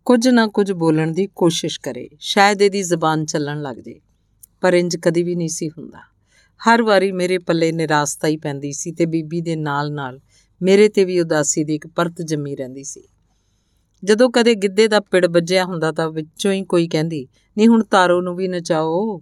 [0.06, 4.00] ਕੁਝ ਨਾ ਕੁਝ ਬੋਲਣ ਦੀ ਕੋਸ਼ਿਸ਼ ਕਰੇ। ਸ਼ਾਇਦ ਇਹਦੀ ਜ਼ਬਾਨ ਚੱਲਣ ਲੱਗ ਜੇ,
[4.62, 6.00] ਪਰ ਇੰਜ ਕਦੀ ਵੀ ਨਹੀਂ ਸੀ ਹੁੰਦਾ।
[6.60, 10.20] ਹਰ ਵਾਰੀ ਮੇਰੇ ਪੱਲੇ ਨਿਰਾਸਤਾ ਹੀ ਪੈਂਦੀ ਸੀ ਤੇ ਬੀਬੀ ਦੇ ਨਾਲ-ਨਾਲ
[10.62, 13.04] ਮੇਰੇ ਤੇ ਵੀ ਉਦਾਸੀ ਦੀ ਇੱਕ ਪਰਤ ਜੰਮੀ ਰਹਿੰਦੀ ਸੀ।
[14.04, 18.22] ਜਦੋਂ ਕਦੇ ਗਿੱਧੇ ਦਾ ਪਿੜ ਵੱਜਿਆ ਹੁੰਦਾ ਤਾਂ ਵਿੱਚੋਂ ਹੀ ਕੋਈ ਕਹਿੰਦੀ ਨਹੀਂ ਹੁਣ ਤਾਰੋ
[18.22, 19.22] ਨੂੰ ਵੀ ਨਚਾਓ।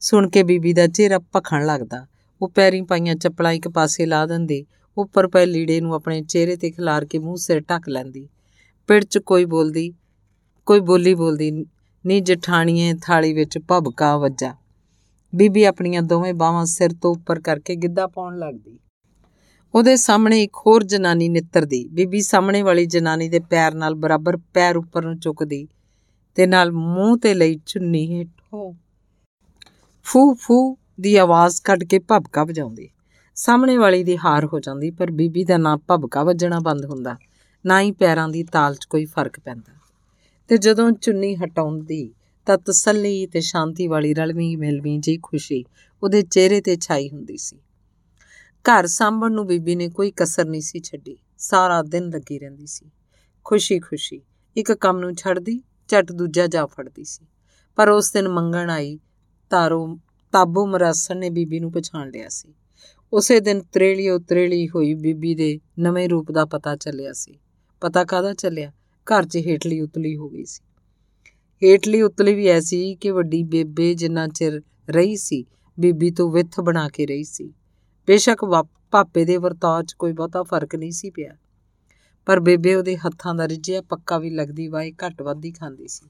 [0.00, 2.06] ਸੁਣ ਕੇ ਬੀਬੀ ਦਾ ਚਿਹਰਾ ਭਖਣ ਲੱਗਦਾ।
[2.40, 4.66] ਉਹ ਪੈਰੀਂ ਪਾਈਆਂ ਚੱਪਲਾਂ ਇੱਕ ਪਾਸੇ ਲਾ ਦਿੰਦੀ,
[4.98, 8.28] ਉੱਪਰ ਪਏ ਲੀੜੇ ਨੂੰ ਆਪਣੇ ਚਿਹਰੇ ਤੇ ਖਿਲਾਰ ਕੇ ਮੂੰਹ ਸਿਰ ਢੱਕ ਲੈਂਦੀ।
[8.88, 9.94] ਪਿੜ 'ਚ ਕੋਈ ਬੋਲਦੀ,
[10.66, 11.50] ਕੋਈ ਬੋਲੀ ਬੋਲਦੀ
[12.04, 14.54] ਨੀ, ਜਠਾਣੀਏ ਥਾਲੀ ਵਿੱਚ ਭਬਕਾ ਵੱਜਾ।
[15.34, 18.78] ਬੀਬੀ ਆਪਣੀਆਂ ਦੋਵੇਂ ਬਾਹਾਂ ਸਿਰ ਤੋਂ ਉੱਪਰ ਕਰਕੇ ਗਿੱਧਾ ਪਾਉਣ ਲੱਗਦੀ।
[19.74, 24.76] ਉਹਦੇ ਸਾਹਮਣੇ ਇੱਕ ਹੋਰ ਜਨਾਨੀ ਨਿੱਤਰਦੀ। ਬੀਬੀ ਸਾਹਮਣੇ ਵਾਲੀ ਜਨਾਨੀ ਦੇ ਪੈਰ ਨਾਲ ਬਰਾਬਰ ਪੈਰ
[24.76, 25.68] ਉੱਪਰ ਨੂੰ ਚੁੱਕਦੀ
[26.34, 28.74] ਤੇ ਨਾਲ ਮੂੰਹ ਤੇ ਲਈ ਚੁੰਨੀ ਹੇਠੋਂ
[30.12, 32.88] ਫੂ ਫੂ ਦੀ ਆਵਾਜ਼ ਕੱਢ ਕੇ ਭਬਕਾ ਵਜਾਉਂਦੀ।
[33.34, 37.16] ਸਾਹਮਣੇ ਵਾਲੀ ਦੀ ਹਾਰ ਹੋ ਜਾਂਦੀ, ਪਰ ਬੀਬੀ ਦਾ ਨਾਂ ਭਬਕਾ ਵੱਜਣਾ ਬੰਦ ਹੁੰਦਾ।
[37.66, 39.72] ਨਾ ਹੀ ਪੈਰਾਂ ਦੀ ਤਾਲ 'ਚ ਕੋਈ ਫ਼ਰਕ ਪੈਂਦਾ।
[40.48, 42.14] ਤੇ ਜਦੋਂ ਚੁੰਨੀ ਹਟਾਉਂਦੀ,
[42.46, 45.64] ਤਾਂ ਤਸੱਲੀ ਤੇ ਸ਼ਾਂਤੀ ਵਾਲੀ ਰਲਵੀਂ ਮਿਲਵੀਂ ਜੀ ਖੁਸ਼ੀ
[46.02, 47.56] ਉਹਦੇ ਚਿਹਰੇ ਤੇ ਛਾਈ ਹੁੰਦੀ ਸੀ।
[48.64, 52.90] ਘਰ ਸਾਂਭਣ ਨੂੰ ਬੀਬੀ ਨੇ ਕੋਈ ਕਸਰ ਨਹੀਂ ਸੀ ਛੱਡੀ। ਸਾਰਾ ਦਿਨ ਲੱਗੀ ਰਹਿੰਦੀ ਸੀ।
[53.44, 54.22] ਖੁਸ਼ੀ ਖੁਸ਼ੀ
[54.56, 57.26] ਇੱਕ ਕੰਮ ਨੂੰ ਛੱਡਦੀ, ਝਟ ਦੂਜਾ ਜਾ ਫੜਦੀ ਸੀ।
[57.76, 58.98] ਪਰ ਉਸ ਦਿਨ ਮੰਗਣ ਆਈ
[59.50, 59.98] ਤਾਰੋ
[60.32, 62.54] ਤਾਬੋ ਮਰਾਸਣ ਨੇ ਬੀਬੀ ਨੂੰ ਪਛਾਣ ਲਿਆ ਸੀ।
[63.12, 67.38] ਉਸੇ ਦਿਨ ਤਰੇਲੀ ਉਤਰੇਲੀ ਹੋਈ ਬੀਬੀ ਦੇ ਨਵੇਂ ਰੂਪ ਦਾ ਪਤਾ ਚੱਲਿਆ ਸੀ।
[67.80, 68.72] ਪਤਾ ਕਾਦਾ ਚੱਲਿਆ?
[69.06, 70.62] ਘਰ 'ਚ ਹੇਠਲੀ ਉਤਲੀ ਹੋ ਗਈ ਸੀ।
[71.62, 75.44] ਹੇਠਲੀ ਉਤਲੀ ਵੀ ਐਸੀ ਕਿ ਵੱਡੀ ਬੇਬੇ ਜਿੰਨਾ ਚਿਰ ਰਹੀ ਸੀ,
[75.80, 77.52] ਬੀਬੀ ਤੋਂ ਵਿੱਥ ਬਣਾ ਕੇ ਰਹੀ ਸੀ।
[78.06, 78.44] ਬੇਸ਼ੱਕ
[78.90, 81.34] ਪਾਪੇ ਦੇ ਵਰਤਾਅ 'ਚ ਕੋਈ ਬਹੁਤਾ ਫ਼ਰਕ ਨਹੀਂ ਸੀ ਪਿਆ।
[82.26, 86.08] ਪਰ ਬੇਬੇ ਉਹਦੇ ਹੱਥਾਂ ਦਾ ਰਿਜਿਆ ਪੱਕਾ ਵੀ ਲੱਗਦੀ ਵਾਏ ਘੱਟ ਵੱਧ ਹੀ ਖਾਂਦੀ ਸੀ।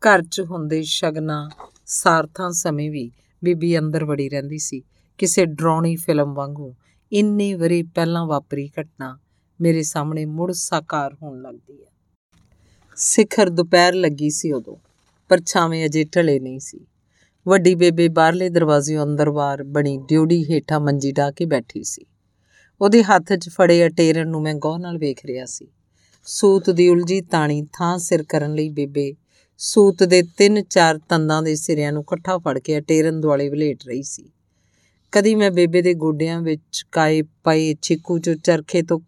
[0.00, 1.50] ਘਰ 'ਚ ਹੁੰਦੇ ਸ਼ਗਨਾ
[1.86, 3.10] ਸਾਰਥਾਂ ਸਮੇਂ ਵੀ
[3.44, 4.82] ਬੀਬੀ ਅੰਦਰ ਵੜੀ ਰਹਿੰਦੀ ਸੀ।
[5.18, 6.74] ਕਿਸੇ ਡਰਾਉਣੀ ਫਿਲਮ ਵਾਂਗੂ
[7.12, 9.18] ਇੰਨੇ ਵਰੇ ਪਹਿਲਾਂ ਵਾਪਰੀ ਘਟਨਾ
[9.60, 11.88] ਮੇਰੇ ਸਾਹਮਣੇ ਮੁੜ ਸਾਕਾਰ ਹੋਣ ਲੱਗਦੀ ਹੈ।
[12.96, 14.76] ਸਿਖਰ ਦੁਪਹਿਰ ਲੱਗੀ ਸੀ ਉਦੋਂ
[15.28, 16.86] ਪਰਛਾਵੇਂ ਅਜੇ ਢਲੇ ਨਹੀਂ ਸੀ।
[17.48, 22.04] ਵੱਡੀ ਬੇਬੇ ਬਾਹਰਲੇ ਦਰਵਾਜ਼ਿਓਂ ਅੰਦਰ-ਬਾਹਰ ਬਣੀ ਡਿਊੜੀ ਹੇਠਾਂ ਮੰਜੀ ਢਾ ਕੇ ਬੈਠੀ ਸੀ।
[22.80, 25.68] ਉਹਦੇ ਹੱਥ 'ਚ ਫੜੇ ਅਟੇਰਨ ਨੂੰ ਮੈਂ ਗੌਰ ਨਾਲ ਵੇਖ ਰਿਹਾ ਸੀ।
[26.24, 29.14] ਸੂਤ ਦੀ ਉਲਝੀ ਤਾਣੀ ਥਾਂ ਸਿਰ ਕਰਨ ਲਈ ਬੇਬੇ
[29.64, 34.02] ਸੂਤ ਦੇ ਤਿੰਨ ਚਾਰ ਤੰਦਾਂ ਦੇ ਸਿਰਿਆਂ ਨੂੰ ਇਕੱਠਾ ਫੜ ਕੇ ਅਟੇਰਨ ਦੁਆਲੇ ਵਲੇਟ ਰਹੀ
[34.02, 34.30] ਸੀ।
[35.12, 39.00] ਕਦੀ ਮੈਂ ਬੇਬੇ ਦੇ ਗੋਡਿਆਂ ਵਿੱਚ ਕਾਏ ਪਏ ਚਿੱਕੂ ਚੋਂ ਚਰਖੇ ਤੋਂ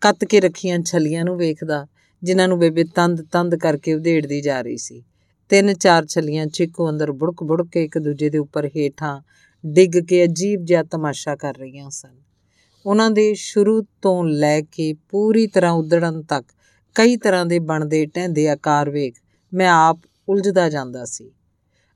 [0.00, 1.86] ਕੱਤ ਕੇ ਰੱਖੀਆਂ ਛਲੀਆਂ ਨੂੰ ਵੇਖਦਾ,
[2.22, 5.02] ਜਿਨ੍ਹਾਂ ਨੂੰ ਬੇਬੇ ਤੰਦ ਤੰਦ ਕਰਕੇ ਉਧੇੜਦੀ ਜਾ ਰਹੀ ਸੀ।
[5.50, 9.20] ਤਿੰਨ ਚਾਰ ਛਲੀਆਂ ਚਿੱਕੂ ਅੰਦਰ ਬੁੜਕ ਬੁੜਕ ਕੇ ਇੱਕ ਦੂਜੇ ਦੇ ਉੱਪਰ ਹੇਠਾਂ
[9.66, 12.14] ਡਿੱਗ ਕੇ ਅਜੀਬ ਜਿਹਾ ਤਮਾਸ਼ਾ ਕਰ ਰਹੀਆਂ ਸਨ।
[12.86, 16.44] ਉਹਨਾਂ ਦੇ ਸ਼ੁਰੂ ਤੋਂ ਲੈ ਕੇ ਪੂਰੀ ਤਰ੍ਹਾਂ ਉਧੜਨ ਤੱਕ
[16.94, 19.14] ਕਈ ਤਰ੍ਹਾਂ ਦੇ ਬਣਦੇ ਟਹਿੰਦੇ ਆਕਾਰ ਵੇਖ
[19.54, 21.30] ਮੈਂ ਆਪ ਉਲਝਦਾ ਜਾਂਦਾ ਸੀ।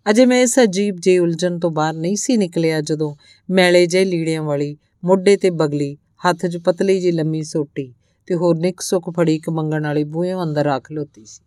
[0.06, 3.14] ਅਜੇ ਮੈਂ ਇਸ ਅਜੀਬ ਜਿਹੀ ਉਲਝਣ ਤੋਂ ਬਾਹਰ ਨਹੀਂ ਸੀ ਨਿਕਲਿਆ ਜਦੋਂ
[3.48, 5.96] ਮੈਲੇ ਜਿਹੇ ਲੀੜਿਆਂ ਵਾਲੀ, ਮੋਢੇ ਤੇ ਬਗਲੀ,
[6.28, 7.94] ਹੱਥ 'ਚ ਪਤਲੀ ਜੀ ਲੰਮੀ ਸੋਟੀ
[8.26, 11.42] ਤੇ ਹੋਰ ਨਿਕ ਸੁੱਕ ਫੜੀ ਇੱਕ ਮੰਗਣ ਵਾਲੀ ਬੂਹੇ ਅੰਦਰ ਰੱਖ ਲੋਤੀ ਸੀ।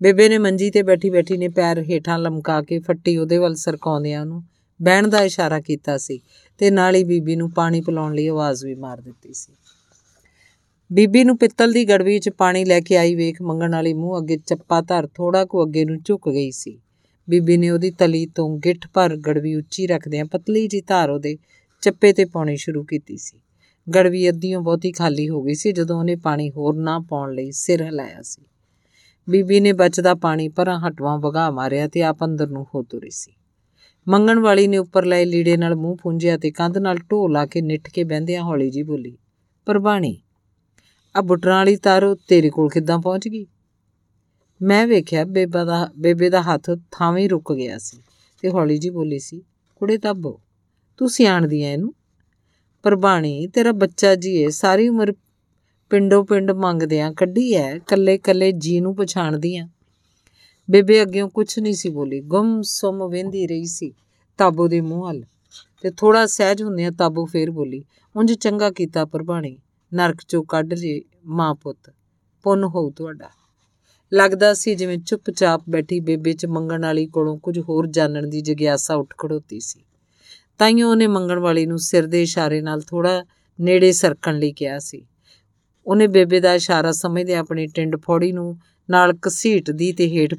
[0.00, 4.26] ਬੇਬੇ ਨੇ ਮੰਜੀ ਤੇ ਬੈਠੀ ਬੈਠੀ ਨੇ ਪੈਰ ਹੇਠਾਂ ਲਮਕਾ ਕੇ ਫੱਟੀ ਉਹਦੇ ਵੱਲ ਸਰਕਾਉਂਦਿਆਂ
[4.26, 4.42] ਨੂੰ
[4.82, 6.20] ਬਹਿਣ ਦਾ ਇਸ਼ਾਰਾ ਕੀਤਾ ਸੀ
[6.58, 9.52] ਤੇ ਨਾਲ ਹੀ ਬੀਬੀ ਨੂੰ ਪਾਣੀ ਪਿਲਾਉਣ ਲਈ ਆਵਾਜ਼ ਵੀ ਮਾਰ ਦਿੱਤੀ ਸੀ।
[10.94, 14.36] ਬੀਬੀ ਨੂੰ ਪਿੱਤਲ ਦੀ ਗੜਵੀ 'ਚ ਪਾਣੀ ਲੈ ਕੇ ਆਈ ਵੇਖ ਮੰਗਣ ਵਾਲੀ ਮੂੰਹ ਅੱਗੇ
[14.36, 16.78] ਚੱਪਾ ਧਰ ਥੋੜਾ ਕੁ ਅੱਗੇ ਨੂੰ ਝੁਕ ਗਈ ਸੀ।
[17.28, 21.36] ਬੀਬੀ ਨੇ ਉਹਦੀ ਤਲੀ ਤੋਂ ਗਿੱਠ ਭਰ ਗੜਵੀ ਉੱਚੀ ਰੱਖਦਿਆਂ ਪਤਲੀ ਜੀ ਧਾਰ ਉਹਦੇ
[21.82, 23.40] ਚੱਪੇ ਤੇ ਪਾਉਣੀ ਸ਼ੁਰੂ ਕੀਤੀ ਸੀ।
[23.94, 27.82] ਗੜਵੀ ਅੱਧੀਓਂ ਬਹੁਤੀ ਖਾਲੀ ਹੋ ਗਈ ਸੀ ਜਦੋਂ ਉਹਨੇ ਪਾਣੀ ਹੋਰ ਨਾ ਪਾਉਣ ਲਈ ਸਿਰ
[27.82, 28.42] ਹਿਲਾਇਆ ਸੀ।
[29.30, 33.32] ਬੀਬੀ ਨੇ ਬਚਦਾ ਪਾਣੀ ਪਰਾਂ ਹਟਵਾ ਵਗਾ ਮਾਰਿਆ ਤੇ ਆਪ ਅੰਦਰ ਨੂੰ ਹੋ ਤੁਰੀ ਸੀ।
[34.08, 37.60] ਮੰਗਣ ਵਾਲੀ ਨੇ ਉੱਪਰ ਲਏ ਲੀੜੇ ਨਾਲ ਮੂੰਹ ਪੂੰਝਿਆ ਤੇ ਕੰਧ ਨਾਲ ਢੋ ਲਾ ਕੇ
[37.60, 39.16] ਨਿੱਠ ਕੇ ਬਹਿੰਦਿਆਂ ਹੌਲੀ ਜੀ ਬੋਲੀ
[39.66, 40.20] ਪਰਬਾਣੀ
[41.16, 43.46] ਆ ਬੁੱਟਰਾਂ ਵਾਲੀ ਤਾਰ ਤੇਰੇ ਕੋਲ ਕਿੱਦਾਂ ਪਹੁੰਚ ਗਈ?
[44.62, 47.98] ਮੈਂ ਵੇਖਿਆ ਬੇਬਾ ਦਾ, ਬੇਬੇ ਦਾ ਹੱਥ ਥਾਵੇਂ ਰੁਕ ਗਿਆ ਸੀ
[48.42, 49.42] ਤੇ ਹੌਲੀ ਜੀ ਬੋਲੀ ਸੀ,
[49.74, 50.40] ਕੁੜੇ ਤੱਬੋ,
[50.96, 51.94] ਤੂੰ ਸਿਆਣਦੀ ਐ ਇਹਨੂੰ?
[52.82, 55.12] ਪਰਬਾਣੀ ਤੇਰਾ ਬੱਚਾ ਜੀ ਏ, ਸਾਰੀ ਉਮਰ
[55.90, 59.68] ਪਿੰਡੋ ਪਿੰਡ ਮੰਗਦਿਆਂ ਕੱਢੀ ਐ, ਕੱਲੇ ਕੱਲੇ ਜੀ ਨੂੰ ਪਛਾਣਦੀ ਆ
[60.70, 63.92] ਬੇਬੇ ਅੱਗਿਓਂ ਕੁਝ ਨਹੀਂ ਸੀ ਬੋਲੀ, ਗੁੰਮ ਸੁਮ ਵੇਂਦੀ ਰਹੀ ਸੀ
[64.36, 65.24] ਤਾਬੋ ਦੇ ਮੂੰਹ ਹਲ
[65.80, 67.84] ਤੇ ਥੋੜਾ ਸਹਿਜ ਹੁੰਦਿਆਂ ਤਾਬੋ ਫੇਰ ਬੋਲੀ,
[68.16, 69.58] ਉਂਝ ਚੰਗਾ ਕੀਤਾ ਪਰਬਾਣੀ
[69.94, 71.92] ਨਰਕ ਚੋਂ ਕੱਢ ਲਈ ਮਾਂ ਪੁੱਤ,
[72.42, 73.30] ਪੁੰਨ ਹੋਊ ਤੁਹਾਡਾ।
[74.12, 78.94] ਲੱਗਦਾ ਸੀ ਜਿਵੇਂ ਚੁੱਪਚਾਪ ਬੈਠੀ ਬੇਬੇ 'ਚ ਮੰਗਣ ਵਾਲੀ ਕੋਲੋਂ ਕੁਝ ਹੋਰ ਜਾਣਨ ਦੀ ਜਿਗਿਆਸਾ
[78.94, 79.84] ਉੱਠ ਖੜੋਤੀ ਸੀ।
[80.58, 83.24] ਤਾਈਓ ਉਹਨੇ ਮੰਗਣ ਵਾਲੀ ਨੂੰ ਸਿਰ ਦੇ ਇਸ਼ਾਰੇ ਨਾਲ ਥੋੜਾ
[83.60, 85.06] ਨੇੜੇ ਸਰਕਣ ਲਈ ਕਿਹਾ ਸੀ।
[85.86, 88.58] ਉਹਨੇ ਬੇਬੇ ਦਾ ਇਸ਼ਾਰਾ ਸਮਝਦੇ ਆਪਣੀ ਟਿੰਡ ਫੋੜੀ ਨੂੰ
[88.90, 90.34] ਨਾਲ ਘਸੀਟਦੀ ਤੇ ਹੇਠ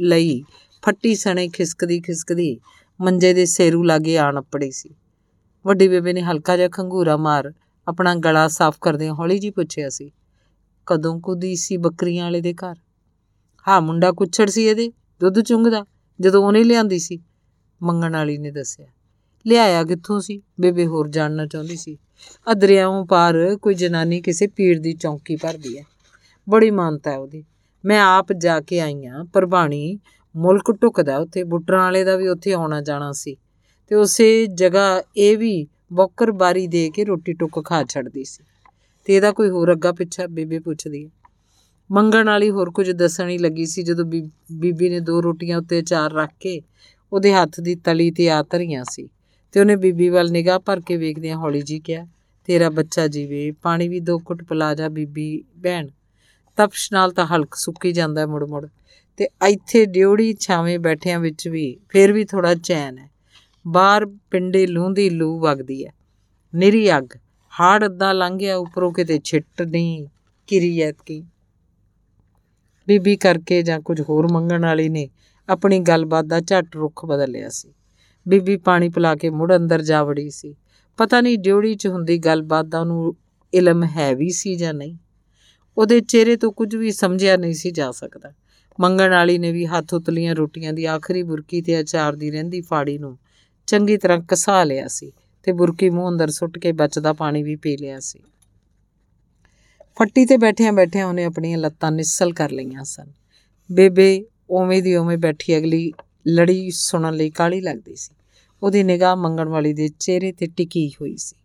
[0.00, 0.44] ਲਈ
[0.82, 2.60] ਫੱਟੀ ਸਣੇ ਖਿਸਕਦੀ ਖਿਸਕਦੀ
[3.00, 4.90] ਮੰਜੇ ਦੇ ਸੇਰੂ ਲਾਗੇ ਆਣ ਅਪੜੀ ਸੀ।
[5.66, 7.52] ਵੱਡੀ ਬੇਬੇ ਨੇ ਹਲਕਾ ਜਿਹਾ ਖੰਗੂਰਾ ਮਾਰ
[7.88, 10.12] ਆਪਣਾ ਗਲਾ ਸਾਫ਼ ਕਰਦਿਆਂ ਹੌਲੀ ਜੀ ਪੁੱਛਿਆ ਸੀ,
[10.86, 12.76] ਕਦੋਂ ਕੁਦੀ ਸੀ ਬੱਕਰੀਆਂ ਵਾਲੇ ਦੇ ਘਰ?
[13.68, 15.84] ਹਾਂ, ਮੁੰਡਾ ਕੁੱਛੜ ਸੀ ਇਹਦੇ, ਦੁੱਧ ਚੁੰਗਦਾ,
[16.20, 17.18] ਜਦੋਂ ਉਹਨੇ ਲਿਆਂਦੀ ਸੀ।
[17.82, 18.86] ਮੰਗਣ ਵਾਲੀ ਨੇ ਦੱਸਿਆ।
[19.46, 20.42] ਲਿਆਇਆ ਕਿੱਥੋਂ ਸੀ?
[20.60, 21.98] ਬੇਬੇ ਹੋਰ ਜਾਣਨਾ ਚਾਹੁੰਦੀ ਸੀ।
[22.52, 25.82] ਅਦਰਿਆਓਂ ਪਾਰ ਕੋਈ ਜਨਾਨੀ ਕਿਸੇ ਪੀੜ ਦੀ ਚੌਂਕੀ ਭਰਦੀ ਹੈ
[26.48, 27.44] ਬੜੀ ਮਾਨਤਾ ਹੈ ਉਹਦੀ।
[27.84, 29.98] ਮੈਂ ਆਪ ਜਾ ਕੇ ਆਈ ਆ ਪਰਬਾਣੀ
[30.36, 33.36] ਮੁਲਕ ਟੁਕਦਾ ਉੱਥੇ, ਬੁੱਟਰਾਂ ਵਾਲੇ ਦਾ ਵੀ ਉੱਥੇ ਆਉਣਾ ਜਾਣਾ ਸੀ।
[33.88, 38.44] ਤੇ ਉਸੇ ਜਗ੍ਹਾ ਇਹ ਵੀ ਬੋਕਰ ਬਾਰੀ ਦੇ ਕੇ ਰੋਟੀ ਟੁੱਕ ਖਾ ਛੱਡਦੀ ਸੀ।
[39.04, 41.10] ਤੇ ਇਹਦਾ ਕੋਈ ਹੋਰ ਅੱਗਾ ਪਿੱਛਾ ਬੇਬੇ ਪੁੱਛਦੀ ਹੈ।
[41.92, 44.04] ਮੰਗਣ ਵਾਲੀ ਹੋਰ ਕੁਝ ਦੱਸਣ ਹੀ ਲੱਗੀ ਸੀ ਜਦੋਂ
[44.52, 46.62] ਬੀਬੀ ਨੇ ਦੋ ਰੋਟੀਆਂ ਉੱਤੇ ਚਾਰ ਰੱਖ ਕੇ
[47.12, 49.08] ਉਹਦੇ ਹੱਥ ਦੀ ਤਲੀ ਤੇ ਆ ਧਰੀਆਂ ਸੀ।
[49.52, 52.06] ਤੇ ਉਹਨੇ ਬੀਬੀ ਵੱਲ ਨਿਗਾਹ ਭਰ ਕੇ ਵੇਖਦਿਆਂ ਹੌਲੀ ਜੀ ਕਿਹਾ,
[52.44, 55.88] ਤੇਰਾ ਬੱਚਾ ਜੀਵੇ, ਪਾਣੀ ਵੀ ਦੋ ਘੁੱਟ ਪਿਲਾ ਜਾ ਬੀਬੀ, ਭੈਣ।
[56.56, 58.66] ਤਪਸ਼ ਨਾਲ ਤਾਂ ਹਲਕ ਸੁੱਕੀ ਜਾਂਦਾ ਮੁੜ ਮੁੜ
[59.16, 63.10] ਤੇ ਇੱਥੇ ਡਿਉੜੀ ਛਾਵੇਂ ਬੈਠਿਆਂ ਵਿੱਚ ਵੀ ਫੇਰ ਵੀ ਥੋੜਾ ਚੈਨ ਹੈ।
[63.68, 65.90] ਬਾਹਰ ਪਿੰਡੇ ਲੂੰ ਦੀ ਲੂ ਵਗਦੀ ਹੈ
[66.54, 67.04] ਨਿਰੀ ਅੱਗ,
[67.60, 70.06] ਹਾੜ ਅੱਦਾ ਲੰਘ ਗਿਆ ਉੱਪਰੋਂ ਕਿਤੇ ਛਿੱਟ ਨਹੀਂ
[70.46, 71.24] ਕਿਰੀ ਐਤਕੀ।
[72.86, 75.08] ਬੀਬੀ ਕਰਕੇ ਜਾਂ ਕੁਝ ਹੋਰ ਮੰਗਣ ਵਾਲੀ ਨੇ
[75.48, 77.74] ਆਪਣੀ ਗੱਲਬਾਤ ਦਾ ਝੱਟ ਰੁੱਖ ਬਦਲਿਆ ਸੀ।
[78.28, 80.56] ਬੀਬੀ ਪਾਣੀ ਪਿਲਾ ਕੇ ਮੁੜ ਅੰਦਰ ਜਾ ਵੜੀ ਸੀ।
[80.96, 83.16] ਪਤਾ ਨਹੀਂ ਡਿਉੜੀ 'ਚ ਹੁੰਦੀ ਗੱਲਬਾਤ ਦਾ ਉਹਨੂੰ
[83.54, 84.96] ਇਲਮ ਹੈ ਵੀ ਸੀ ਜਾਂ ਨਹੀਂ।
[85.78, 88.32] ਉਹਦੇ ਚਿਹਰੇ ਤੋਂ ਕੁਝ ਵੀ ਸਮਝਿਆ ਨਹੀਂ ਸੀ ਜਾ ਸਕਦਾ।
[88.80, 92.98] ਮੰਗਣ ਵਾਲੀ ਨੇ ਵੀ ਹੱਥ ਉਤਲੀਆਂ ਰੋਟੀਆਂ ਦੀ ਆਖਰੀ ਬੁਰਕੀ ਤੇ ਅਚਾਰ ਦੀ ਰਹਿੰਦੀ ਫਾੜੀ
[92.98, 93.18] ਨੂੰ।
[93.66, 97.76] ਚੰਗੀ ਤਰ੍ਹਾਂ ਕਸਾ ਲਿਆ ਸੀ ਤੇ ਬੁਰਕੀ ਮੂੰਹ ਅੰਦਰ ਸੁੱਟ ਕੇ ਬਚਦਾ ਪਾਣੀ ਵੀ ਪੀ
[97.76, 98.18] ਲਿਆ ਸੀ।
[99.98, 103.12] ਫੱਟੀ ਤੇ ਬੈਠਿਆਂ ਬੈਠਿਆਂ ਉਹਨੇ ਆਪਣੀਆਂ ਲੱਤਾਂ ਨਿਸਲ ਕਰ ਲਈਆਂ ਸਨ।
[103.72, 105.92] ਬੇਬੇ ਓਵੇਂ ਦੀ ਓਵੇਂ ਬੈਠੀ ਅਗਲੀ
[106.28, 108.14] ਲੜੀ ਸੁਣਨ ਲਈ ਕਾਲੀ ਲੱਗਦੀ ਸੀ।
[108.62, 111.36] ਉਹਦੀ ਨਿਗਾਹ ਮੰਗਣ ਵਾਲੀ ਦੇ ਚਿਹਰੇ ਤੇ ਟਿਕੀ ਹੋਈ ਸੀ।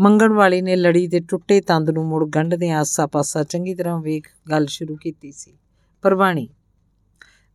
[0.00, 4.66] ਮੰਗਣ ਵਾਲੀ ਨੇ ਲੜੀ ਦੇ ਟੁੱਟੇ ਤੰਦ ਨੂੰ ਮੁੜ ਗੰਢਦੇ ਆਸਾ-ਪਾਸਾ ਚੰਗੀ ਤਰ੍ਹਾਂ ਵੇਖ ਗੱਲ
[4.66, 5.52] ਸ਼ੁਰੂ ਕੀਤੀ ਸੀ।
[6.02, 6.48] ਪਰਵਾਣੀ,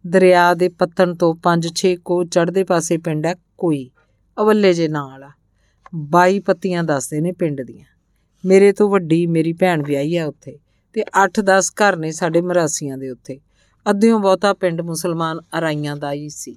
[0.08, 3.89] ਦਰਿਆ ਦੇ ਪੱਤਣ ਤੋਂ 5-6 ਕੋ ਚੜ੍ਹਦੇ ਪਾਸੇ ਪਿੰਡ ਹੈ ਕੋਈ
[4.41, 5.32] ਅਵੱਲੇ ਜੇ ਨਾਂ ਵਾਲਾ
[5.96, 7.86] 22 ਪੱਤੀਆਂ ਦੱਸਦੇ ਨੇ ਪਿੰਡ ਦੀਆਂ।
[8.46, 10.60] ਮੇਰੇ ਤੋਂ ਵੱਡੀ ਮੇਰੀ ਭੈਣ ਵਿਆਹੀ ਆ ਉੱਥੇ
[10.93, 13.39] ਤੇ 8-10 ਘਰ ਨੇ ਸਾਡੇ ਮਰਾਸੀਆਂ ਦੇ ਉੱਥੇ।
[13.89, 16.56] ਅੱਧਿਓਂ ਬਹੁਤਾ ਪਿੰਡ ਮੁਸਲਮਾਨ ਅਰਾਈਆਂ ਦਾ ਹੀ ਸੀ।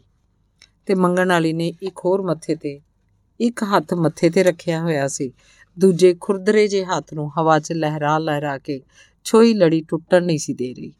[0.86, 2.80] ਤੇ ਮੰਗਣ ਵਾਲੀ ਨੇ ਇੱਕ ਹੋਰ ਮੱਥੇ ਤੇ,
[3.40, 5.32] ਇੱਕ ਹੱਥ ਮੱਥੇ ਤੇ ਰੱਖਿਆ ਹੋਇਆ ਸੀ।
[5.78, 8.80] ਦੂਜੇ ਖੁਰਦਰੇ ਜੇ ਹੱਥ ਨੂੰ ਹਵਾ 'ਚ ਲਹਿਰਾ ਲਹਿਰਾ ਕੇ
[9.24, 10.92] ਛੋਈ ਲੜੀ ਟੁੱਟਣ ਨਹੀਂ ਸੀ ਦੇ ਰਹੀ।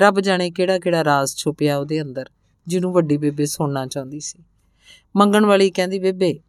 [0.00, 2.30] ਰੱਬ ਜਾਣੇ ਕਿਹੜਾ ਕਿਹੜਾ ਰਾਜ਼ ਛੁਪਿਆ ਉਹਦੇ ਅੰਦਰ,
[2.66, 4.44] ਜਿਹਨੂੰ ਵੱਡੀ ਬੇਬੇ ਸੁਣਨਾ ਚਾਹੁੰਦੀ ਸੀ।
[5.16, 6.40] ਮੰਗਣ ਵਾਲੀ ਕਹਿੰਦੀ, ਬੇਬੇ,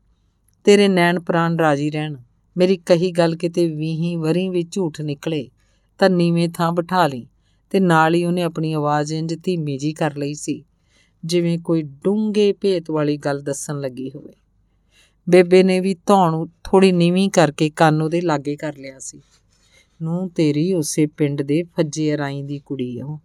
[0.64, 2.16] ਤੇਰੇ ਨੈਣ ਪ੍ਰਾਣ ਰਾਜੀ ਰਹਿਣ।
[2.58, 5.50] ਮੇਰੀ ਕਹੀ ਗੱਲ ਕਿਤੇ ਵੀਹੀ ਵਰੀ ਵਿੱਚ ਝੂਠ ਨਿਕਲੇ,
[5.98, 7.28] ਤਾਂ ਨੀਵੇਂ ਥਾਂ ਬਿਠਾ ਲਈ
[7.70, 10.64] ਤੇ ਨਾਲ ਹੀ ਉਹਨੇ ਆਪਣੀ ਆਵਾਜ਼ ਇੰਜ ਧੀਮੀ ਜੀ ਕਰ ਲਈ ਸੀ,
[11.26, 14.34] ਜਿਵੇਂ ਕੋਈ ਡੂੰਘੇ ਭੇਤ ਵਾਲੀ ਗੱਲ ਦੱਸਣ ਲੱਗੀ ਹੋਵੇ।
[15.30, 19.22] ਬੇਬੇ ਨੇ ਵੀ ਧੌਣ ਥੋੜੀ ਨੀਵੀਂ ਕਰਕੇ ਕੰਨ ਉਹਦੇ ਲਾਗੇ ਕਰ ਲਿਆ ਸੀ।
[20.02, 23.18] ਨੂੰ ਤੇਰੀ ਉਸੇ ਪਿੰਡ ਦੇ ਫੱਜੇ ਰਾਈ ਦੀ ਕੁੜੀ ਆ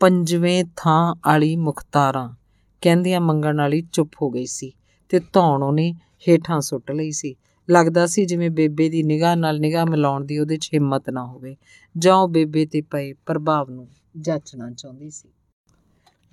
[0.00, 2.45] ਪੰਜਵੇਂ ਥਾਂ ਵਾਲੀ ਮੁਖਤਾਰਾਂ।
[2.80, 4.72] ਕਹਿੰਦਿਆਂ ਮੰਗਣ ਵਾਲੀ ਚੁੱਪ ਹੋ ਗਈ ਸੀ
[5.08, 5.94] ਤੇ ਧੌਣ ਉਹਨੇ
[6.28, 7.36] ਹੇਠਾਂ ਸੁੱਟ ਲਈ ਸੀ।
[7.70, 11.56] ਲੱਗਦਾ ਸੀ ਜਿਵੇਂ ਬੇਬੇ ਦੀ ਨਿਗਾਹ ਨਾਲ ਨਿਗਾਹ ਮਿਲਾਉਣ ਦੀ ਉਹਦੇ 'ਚ ਹਿੰਮਤ ਨਾ ਹੋਵੇ
[11.98, 13.88] ਜਾਂ ਉਹ ਬੇਬੇ ਤੇ ਪਏ ਪ੍ਰਭਾਵ ਨੂੰ
[14.20, 15.28] ਜਾਚਣਾ ਚਾਹੁੰਦੀ ਸੀ।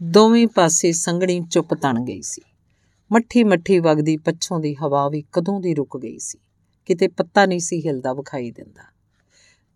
[0.04, 2.42] ਦੋਵੇਂ ਪਾਸੇ ਸੰਘਣੀ ਚੁੱਪ ਤਣ ਗਈ ਸੀ।
[3.12, 6.38] ਮੱਠੀ ਮੱਠੀ ਵਗਦੀ ਪੱਛੋਂ ਦੀ ਹਵਾ ਵੀ ਕਦੋਂ ਦੀ ਰੁਕ ਗਈ ਸੀ?
[6.86, 8.94] ਕਿਤੇ ਪੱਤਾ ਨਹੀਂ ਸੀ ਹਿਲਦਾ ਵਿਖਾਈ ਦਿੰਦਾ।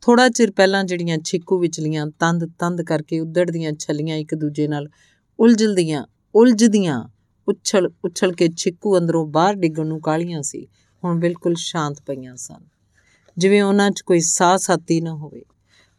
[0.01, 4.89] ਥੋੜਾ ਚਿਰ ਪਹਿਲਾਂ ਜਿਹੜੀਆਂ ਛਿੱਕੂ ਵਿਚਲੀਆਂ ਤੰਦ ਤੰਦ ਕਰਕੇ ਉੱਧੜਦੀਆਂ ਛਲੀਆਂ ਇੱਕ ਦੂਜੇ ਨਾਲ
[5.39, 6.05] ਉਲਝਲਦੀਆਂ
[6.37, 7.09] ਉਲਝਦੀਆਂ।
[7.47, 10.67] ਉੱਛਲ ਉੱਛਲ ਕੇ ਛਿੱਕੂ ਅੰਦਰੋਂ ਬਾਹਰ ਡਿੱਗਣ ਨੂੰ ਕਾਲੀਆਂ ਸੀ।
[11.03, 12.65] ਹੁਣ ਬਿਲਕੁਲ ਸ਼ਾਂਤ ਪਈਆਂ ਸਨ।
[13.37, 15.43] ਜਿਵੇਂ ਉਹਨਾਂ 'ਚ ਕੋਈ ਸਾਹ ਸਾਤੀ ਨਾ ਹੋਵੇ।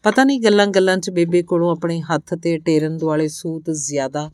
[0.03, 4.31] ਪਤਾ ਨਹੀਂ ਗੱਲਾਂ ਗੱਲਾਂ 'ਚ ਬੇਬੇ ਕੋਲੋਂ ਆਪਣੇ ਹੱਥ ਤੇ ਟੇਰਨ ਦੁਆਲੇ ਸੂਤ ਜ਼ਿਆਦਾ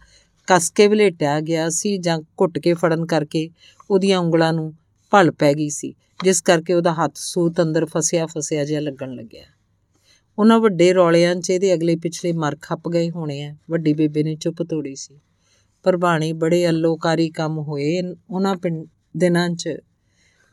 [0.46, 3.50] ਕੱਸ ਕੇ ਵਲੇਟਿਆ ਗਿਆ ਸੀ ਜਾਂ ਘੁੱਟ ਕੇ ਫੜਨ ਕਰਕੇ
[3.90, 4.74] ਉਹਦੀਆਂ ਉਂਗਲਾਂ ਨੂੰ
[5.10, 9.44] ਭਲ ਪੈ ਗਈ ਸੀ, ਜਿਸ ਕਰਕੇ ਉਹਦਾ ਹੱਥ ਸੂਤ ਅੰਦਰ ਫਸਿਆ ਫਸਿਆ ਜਿਹਾ ਲੱਗਣ ਲੱਗਿਆ।
[10.38, 14.34] ਉਹਨਾਂ ਵੱਡੇ ਰੌਲਿਆਂ 'ਚ ਇਹਦੇ ਅਗਲੇ ਪਿਛਲੇ ਮਰ ਖੱਪ ਗਏ ਹੋਣੇ ਆ। ਵੱਡੀ ਬੇਬੇ ਨੇ
[14.34, 15.20] ਚੁੱਪ ਤੋੜੀ ਸੀ।
[15.84, 19.68] ਪ੍ਰਭਾਣੀ ਬੜੇ ਅਲੋਕਾਰੀ ਕੰਮ ਹੋਏ। ਉਹਨਾਂ ਪਿੰਡ ਦਿਨਾਂ 'ਚ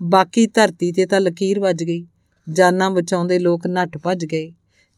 [0.02, 2.06] ਬਾਕੀ ਧਰਤੀ ਤੇ ਤਾਂ ਲਕੀਰ ਵੱਜ ਗਈ।
[2.48, 4.52] ਜਾਨਾਂ ਬਚਾਉਂਦੇ ਲੋਕ ਨੱਠ ਭੱਜ ਗਏ।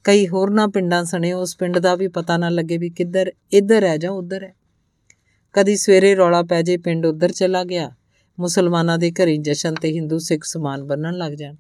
[0.04, 3.98] ਕਈ ਹੋਰਨਾਂ ਪਿੰਡਾਂ ਸਣੇ। ਉਸ ਪਿੰਡ ਦਾ ਵੀ ਪਤਾ ਨਾ ਲੱਗੇ ਵੀ ਕਿੱਧਰ, ਇੱਧਰ ਹੈ
[3.98, 4.54] ਜਾਂ ਉੱਧਰ ਹੈ।
[5.54, 7.92] ਕਦੀ ਸਵੇਰੇ ਰੌਲਾ ਪੈ ਜੇ, ਪਿੰਡ ਉੱਧਰ ਚਲਾ ਗਿਆ।
[8.40, 11.56] ਮੁਸਲਮਾਨਾਂ ਦੇ ਘਰੀ ਜਸ਼ਨ ਤੇ ਹਿੰਦੂ ਸਿੱਖ ਸਮਾਨ ਬੰਨਣ ਲੱਗ ਜਾਣ।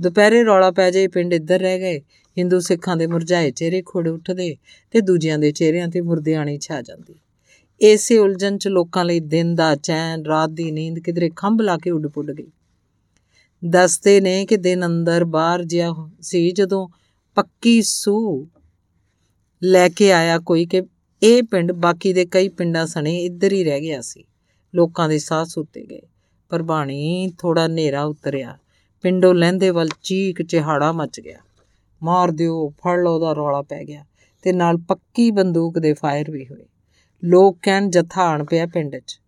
[0.00, 2.00] ਦੁਪਹਿਰੇ ਰੌਲਾ ਪੈ ਜੇ, ਪਿੰਡ ਇੱਧਰ ਰਹਿ ਗਏ।
[2.38, 4.56] ਹਿੰਦੂ ਸਿੱਖਾਂ ਦੇ ਮੁਰਝਾਏ ਚਿਹਰੇ ਖੋੜੇ ਉੱਠਦੇ
[4.90, 7.14] ਤੇ ਦੂਜਿਆਂ ਦੇ ਚਿਹਰਿਆਂ ਤੇ ਮੁਰਦਿਆਣੀ ਛਾ ਜਾਂਦੀ।
[7.84, 11.90] ਏਸੇ ਉਲਝਣ ਚ ਲੋਕਾਂ ਲਈ ਦਿਨ ਦਾ ਚੈਨ, ਰਾਤ ਦੀ ਨੀਂਦ ਕਿਧਰੇ ਖੰਭ ਲਾ ਕੇ
[11.90, 12.50] ਉੱਡ ਪੁੱਡ ਗਈ।
[13.64, 16.88] ਦੱਸਦੇ ਨੇ ਕਿ ਦਿਨ ਅੰਦਰ ਬਾਹਰ ਜਿਆ ਸੀ ਜਦੋਂ
[17.34, 18.48] ਪੱਕੀ ਸੂ
[19.62, 20.82] ਲੈ ਕੇ ਆਇਆ ਕੋਈ ਕਿ
[21.22, 24.24] ਇਹ ਪਿੰਡ ਬਾਕੀ ਦੇ ਕਈ ਪਿੰਡਾਂ ਸਣੇ ਇੱਧਰ ਹੀ ਰਹਿ ਗਿਆ ਸੀ।
[24.74, 26.00] ਲੋਕਾਂ ਦੇ ਸਾਹ ਸੁੱਤੇ ਗਏ।
[26.48, 28.58] ਪਰ ਬਾਣੀ ਥੋੜਾ ਹਨੇਰਾ ਉਤਰਿਆ।
[29.02, 31.38] ਪਿੰਡੋਂ ਲਹਿੰਦੇ ਵੱਲ ਚੀਕ ਚਿਹਾੜਾ ਮਚ ਗਿਆ।
[32.02, 34.04] ਮਾਰ ਦਿਓ, ਫੜ ਲਓ ਦਾ ਰੌਲਾ ਪੈ ਗਿਆ
[34.42, 36.64] ਤੇ ਨਾਲ ਪੱਕੀ ਬੰਦੂਕ ਦੇ ਫਾਇਰ ਵੀ ਹੋਏ।
[37.24, 39.20] ਲੋਕ ਕਹਿਣ ਜਥਾ ਆਣ ਪਿਆ ਪਿੰਡ 'ਚ।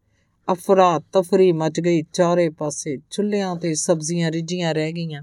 [0.53, 5.23] ਅਫਰਾ ਤਫਰੀ ਮਚ ਗਈ ਚਾਰੇ ਪਾਸੇ, ਚੁੱਲ੍ਹਿਆਂ ਤੇ ਸਬਜ਼ੀਆਂ ਰਿੱਝੀਆਂ ਰਹਿ ਗਈਆਂ।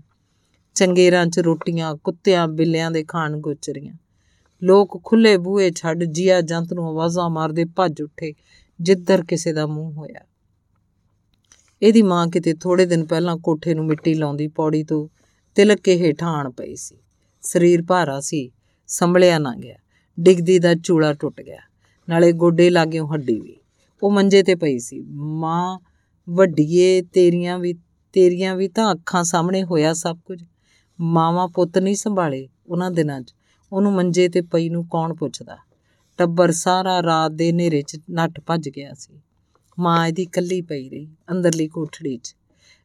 [0.76, 3.94] ਚੰਗੇਰਾਂ 'ਚ ਰੋਟੀਆਂ, ਕੁੱਤਿਆਂ ਬਿੱਲਿਆਂ ਦੇ ਖਾਣ ਗੋਚਰੀਆਂ
[4.64, 8.34] ਲੋਕ ਖੁੱਲੇ ਬੂਹੇ ਛੱਡ ਜੀਆ ਜੰਤ ਨੂੰ ਆਵਾਜ਼ਾਂ ਮਾਰਦੇ ਭੱਜ ਉੱਠੇ,
[8.82, 10.26] ਜਿੱਧਰ ਕਿਸੇ ਦਾ ਮੂੰਹ ਹੋਇਆ।
[11.82, 15.08] ਇਹਦੀ ਮਾਂ ਕਿਤੇ ਥੋੜੇ ਦਿਨ ਪਹਿਲਾਂ ਕੋਠੇ ਨੂੰ ਮਿੱਟੀ ਲਾਉਂਦੀ ਪੌੜੀ ਤੋਂ
[15.56, 16.98] ਤਿਲਕ ਕੇ ਹੇਠਾਂ ਆਣ ਪਈ ਸੀ।
[17.42, 18.52] ਸਰੀਰ ਭਾਰਾ ਸੀ,
[18.88, 19.76] ਸੰਭਲਿਆ ਨਾ ਗਿਆ।
[20.20, 21.60] ਡਿੱਗਦੀ ਦਾ ਚੂੜਾ ਟੁੱਟ ਗਿਆ।
[22.10, 23.58] ਨਾਲੇ ਗੋਡੇ ਲਾਗਿਓ ਹੱਡੀ ਵੀ।
[24.04, 25.80] ਉਹ ਮੰਜੇ ਤੇ ਪਈ ਸੀ। ਮਾਂ,
[26.30, 27.74] ਵੱਡੀਏ, ਤੇਰੀਆਂ ਵੀ
[28.14, 30.44] ਤੇਰੀਆਂ ਵੀ ਤਾਂ ਅੱਖਾਂ ਸਾਹਮਣੇ ਹੋਇਆ ਸਭ ਕੁਝ।
[31.00, 33.34] ਮਾਵਾ ਪੁੱਤ ਨਹੀਂ ਸੰਭਾਲੇ ਉਹਨਾਂ ਦਿਨਾਂ 'ਚ।
[33.74, 35.58] ਉਹਨੂੰ ਮੰਜੇ ਤੇ ਪਈ ਨੂੰ ਕੌਣ ਪੁੱਛਦਾ?
[36.18, 39.22] ਟੱਬਰ ਸਾਰਾ ਰਾਤ ਦੇ ਹਨੇਰੇ 'ਚ ਨੱਠ ਭੱਜ ਗਿਆ ਸੀ।
[39.80, 42.36] ਮਾਂ ਇਹਦੀ ਕੱਲੀ ਪਈ ਰਹੀ, ਅੰਦਰਲੀ ਕੋਠੜੀ 'ਚ।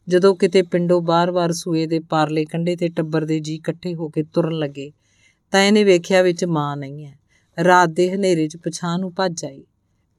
[0.08, 4.22] ਜਦੋਂ ਕਿਤੇ ਪਿੰਡੋਂ ਬਾਰ-ਬਾਰ ਸੂਏ ਦੇ ਪਾਰਲੇ ਕੰਢੇ ਤੇ ਟੱਬਰ ਦੇ ਜੀ ਇਕੱਠੇ ਹੋ ਕੇ
[4.22, 4.92] ਤੁਰਨ ਲੱਗੇ,
[5.50, 7.25] ਤਾਂ ਇਹਨੇ ਵੇਖਿਆ ਵਿੱਚ ਮਾਂ ਨਹੀਂ ਹੈ।
[7.64, 9.64] ਰਾਤ ਦੇ ਹਨੇਰੇ 'ਚ ਪਛਾਣ ਨੂੰ ਭੱਜ ਆਈ।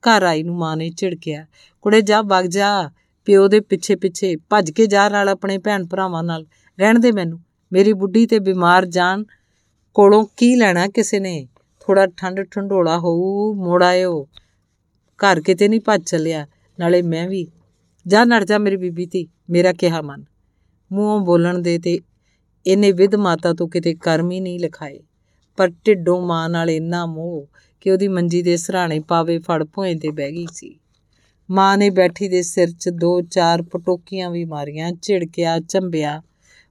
[0.04, 1.45] ਘਰ ਆਈ ਨੂੰ ਮਾਂ ਨੇ ਝਿੜਕਿਆ,
[1.82, 2.91] ਕੁੜੇ, ਜਾ ਵਗ ਜਾ।
[3.26, 6.45] ਪਿਓ ਦੇ ਪਿੱਛੇ ਪਿੱਛੇ ਭੱਜ ਕੇ ਜਾ ਨਾਲ ਆਪਣੇ ਭੈਣ ਭਰਾਵਾਂ ਨਾਲ।
[6.80, 7.39] ਰਹਿਣ ਦੇ ਮੈਨੂੰ।
[7.73, 9.26] ਮੇਰੀ ਬੁੱਢੀ ਤੇ ਬਿਮਾਰ ਜਾਨ
[9.93, 11.47] ਕੋਲੋਂ ਕੀ ਲੈਣਾ ਕਿਸੇ ਨੇ?
[11.80, 14.28] ਥੋੜਾ ਠੰਡ ਠੰਡੋਲਾ ਹੋਊ, ਮੋੜ ਆਇਓ।
[15.19, 16.48] ਘਰ ਕਿਤੇ ਨਹੀਂ ਭੱਜ ਚੱਲਿਆ।
[16.79, 17.48] ਨਾਲੇ ਮੈਂ ਵੀ।
[18.08, 20.25] ਜਾ, ਨੜ ਜਾ ਮੇਰੀ ਬੀਬੀ ਤੀ ਮੇਰਾ ਕਿਹਾ ਮਨ।
[20.92, 22.00] ਮੂੰਹੋਂ ਬੋਲਣ ਦੇ ਤੇ
[22.67, 25.00] ਇਹਨੇ ਵਿਧ ਮਾਤਾ ਤੋਂ ਕਿਤੇ ਕਰਮ ਹੀ ਨਹੀਂ ਲਿਖਾਏ।
[25.58, 27.48] ਪਰ ਢਿੱਡੋਂ ਮਾਂ ਨਾਲ ਇੰਨਾ ਮੋਹ
[27.82, 30.80] ਕਿ ਉਹਦੀ ਮੰਜੀ ਦੇ ਸਰਾਣੇ ਪਾਵੇ ਫੜ ਭੋਏ ਤੇ ਬਹਿ ਗਈ ਸੀ।
[31.52, 36.22] ਮਾਂ ਨੇ ਬੈਠੀ ਦੇ ਸਿਰ 'ਚ ਦੋ ਚਾਰ ਪਟੋਕੀਆਂ ਵੀ ਮਾਰੀਆਂ, ਝਿੜਕਿਆ, ਚੰਬਿਆ।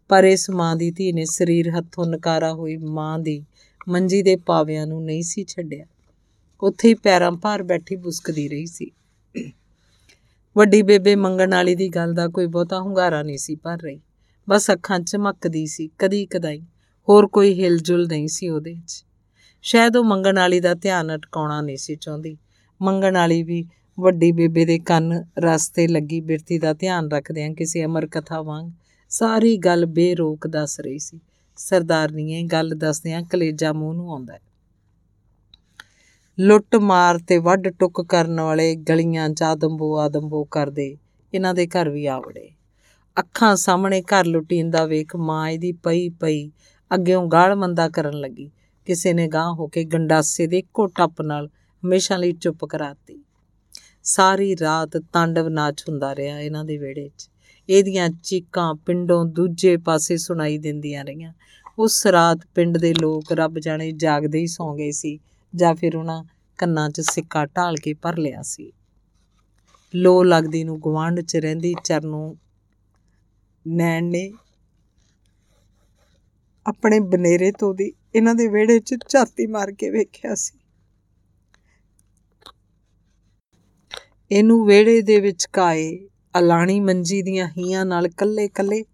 [0.08, 3.44] ਪਰ ਇਸ ਮਾਂ ਦੀ ਧੀ ਨੇ ਸਰੀਰ ਹੱਥੋਂ ਨਕਾਰਾ ਹੋਈ ਮਾਂ ਦੀ
[3.88, 5.84] ਮੰਜੀ ਦੇ ਪਾਵਿਆਂ ਨੂੰ ਨਹੀਂ ਸੀ ਛੱਡਿਆ।
[6.62, 8.90] ਉੱਥੇ ਹੀ ਪੈਰਾਂ ਭਾਰ ਬੈਠੀ ਬੁਸਕਦੀ ਰਹੀ ਸੀ।
[10.56, 14.00] ਵੱਡੀ ਬੇਬੇ ਮੰਗਣ ਵਾਲੀ ਦੀ ਗੱਲ ਦਾ ਕੋਈ ਬਹੁਤਾ ਹੁੰਗਾਰਾ ਨਹੀਂ ਸੀ ਭਰ ਰਹੀ।
[14.48, 16.62] ਬਸ ਅੱਖਾਂ ਚਮਕਦੀ ਸੀ ਕਦੀ ਕਦਾਈ
[17.08, 19.04] ਹੋਰ ਕੋਈ ਹਿਲਜੁਲ ਨਹੀਂ ਸੀ ਉਹਦੇ 'ਚ
[19.62, 22.36] ਸ਼ਾਇਦ ਉਹ ਮੰਗਣ ਵਾਲੀ ਦਾ ਧਿਆਨ ਅਟਕਾਉਣਾ ਨਹੀਂ ਸੀ ਚਾਹੁੰਦੀ।
[22.82, 23.64] ਮੰਗਣ ਵਾਲੀ ਵੀ
[23.98, 28.70] ਵੱਡੀ ਬੇਬੇ ਦੇ ਕੰਨ ਰਸਤੇ ਲੱਗੀ ਬਿਰਤੀ ਦਾ ਧਿਆਨ ਰੱਖਦਿਆਂ ਕਿਸੇ ਅਮਰ ਕਥਾ ਵਾਂਗ
[29.08, 31.20] ਸਾਰੀ ਗੱਲ ਬੇਰੋਕ ਦੱਸ ਰਹੀ ਸੀ।
[31.56, 34.38] ਸਰਦਾਰਨੀਏ ਗੱਲ ਦੱਸਦਿਆਂ ਕਲੇਜਾ ਮੂੰਹ ਨੂੰ ਆਉਂਦਾ
[36.38, 40.96] ਲੁੱਟ ਮਾਰ ਤੇ ਵੱਢ ਟੁੱਕ ਕਰਨ ਵਾਲੇ ਗਲੀਆਂ ਚ ਆਦੰਬੋ ਆਦੰਬੋ ਕਰਦੇ
[41.34, 42.50] ਇਹਨਾਂ ਦੇ ਘਰ ਵੀ ਆਵੜੇ
[43.18, 46.50] ਅੱਖਾਂ ਸਾਹਮਣੇ ਘਰ ਲੁੱਟੀਂਦਾ ਵੇਖ ਮਾਂ ਇਹਦੀ ਪਈ ਪਈ
[46.94, 48.50] ਅੱਗੇੋਂ ਗਾਲ ਮੰਦਾ ਕਰਨ ਲੱਗੀ।
[48.86, 51.48] ਕਿਸੇ ਨੇ ਗਾਂ ਹੋ ਕੇ ਗੰਡਾਸੇ ਦੇ ਇੱਕੋ ਟੱਪ ਨਾਲ
[51.82, 53.22] ਹਮੇਸ਼ਾ ਲਈ ਚੁੱਪ ਕਰਾਤੀ।
[54.02, 57.28] ਸਾਰੀ ਰਾਤ ਤਾਂਡਵ ਨਾਚ ਹੁੰਦਾ ਰਿਹਾ ਇਹਨਾਂ ਦੇ ਵਿਹੜੇ 'ਚ।
[57.68, 61.32] ਇਹਦੀਆਂ ਚੀਕਾਂ ਪਿੰਡੋਂ ਦੂਜੇ ਪਾਸੇ ਸੁਣਾਈ ਦਿੰਦੀਆਂ ਰਹੀਆਂ।
[61.78, 65.18] ਉਸ ਰਾਤ ਪਿੰਡ ਦੇ ਲੋਕ ਰੱਬ ਜਾਣੇ ਜਾਗਦੇ ਹੀ ਸੌਂ ਗਏ ਸੀ
[65.54, 66.24] ਜਾਂ ਫਿਰ ਉਹਨਾਂ
[66.58, 68.72] ਕੰਨਾਂ 'ਚ ਸਿੱਕਾ ਢਾਲ ਕੇ ਭਰ ਲਿਆ ਸੀ।
[69.94, 72.34] ਲੋ ਲੱਗਦੀ ਨੂੰ ਗਵਾਂਢ 'ਚ ਰਹਿੰਦੀ ਚਰਨੋਂ
[73.66, 74.32] ਨੈਣ ਨੇ
[76.66, 80.58] ਆਪਣੇ ਬਨੇਰੇ ਤੋਂ ਦੀ ਇਹਨਾਂ ਦੇ ਵਿਹੜੇ 'ਚ ਝਾਤੀ ਮਾਰ ਕੇ ਵੇਖਿਆ ਸੀ।
[84.30, 86.08] ਇਹਨੂੰ ਵਿਹੜੇ ਦੇ ਵਿੱਚ ਕਾਏ
[86.38, 88.84] ਅਲਾਣੀ ਮੰਜੀ ਦੀਆਂ ਹੀਆਂ ਨਾਲ ਕੱਲੇ-ਕੱਲੇ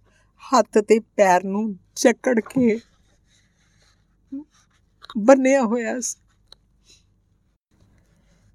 [0.42, 2.78] ਹੱਥ ਤੇ ਪੈਰ ਨੂੰ ਚੱਕੜ ਕੇ
[5.18, 6.20] ਬੰਨਿਆ ਹੋਇਆ ਸੀ।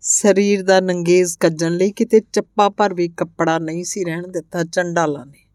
[0.01, 5.26] ਸਰੀਰ ਦਾ ਨੰਗੇਜ਼ ਕੱਜਣ ਲਈ ਕਿਤੇ ਚੱਪਾ ਪਰ ਵੀ ਕੱਪੜਾ ਨਹੀਂ ਸੀ ਰਹਿਣ ਦਿੱਤਾ ਚੰਡਾਲਾਂ
[5.26, 5.47] ਨੇ।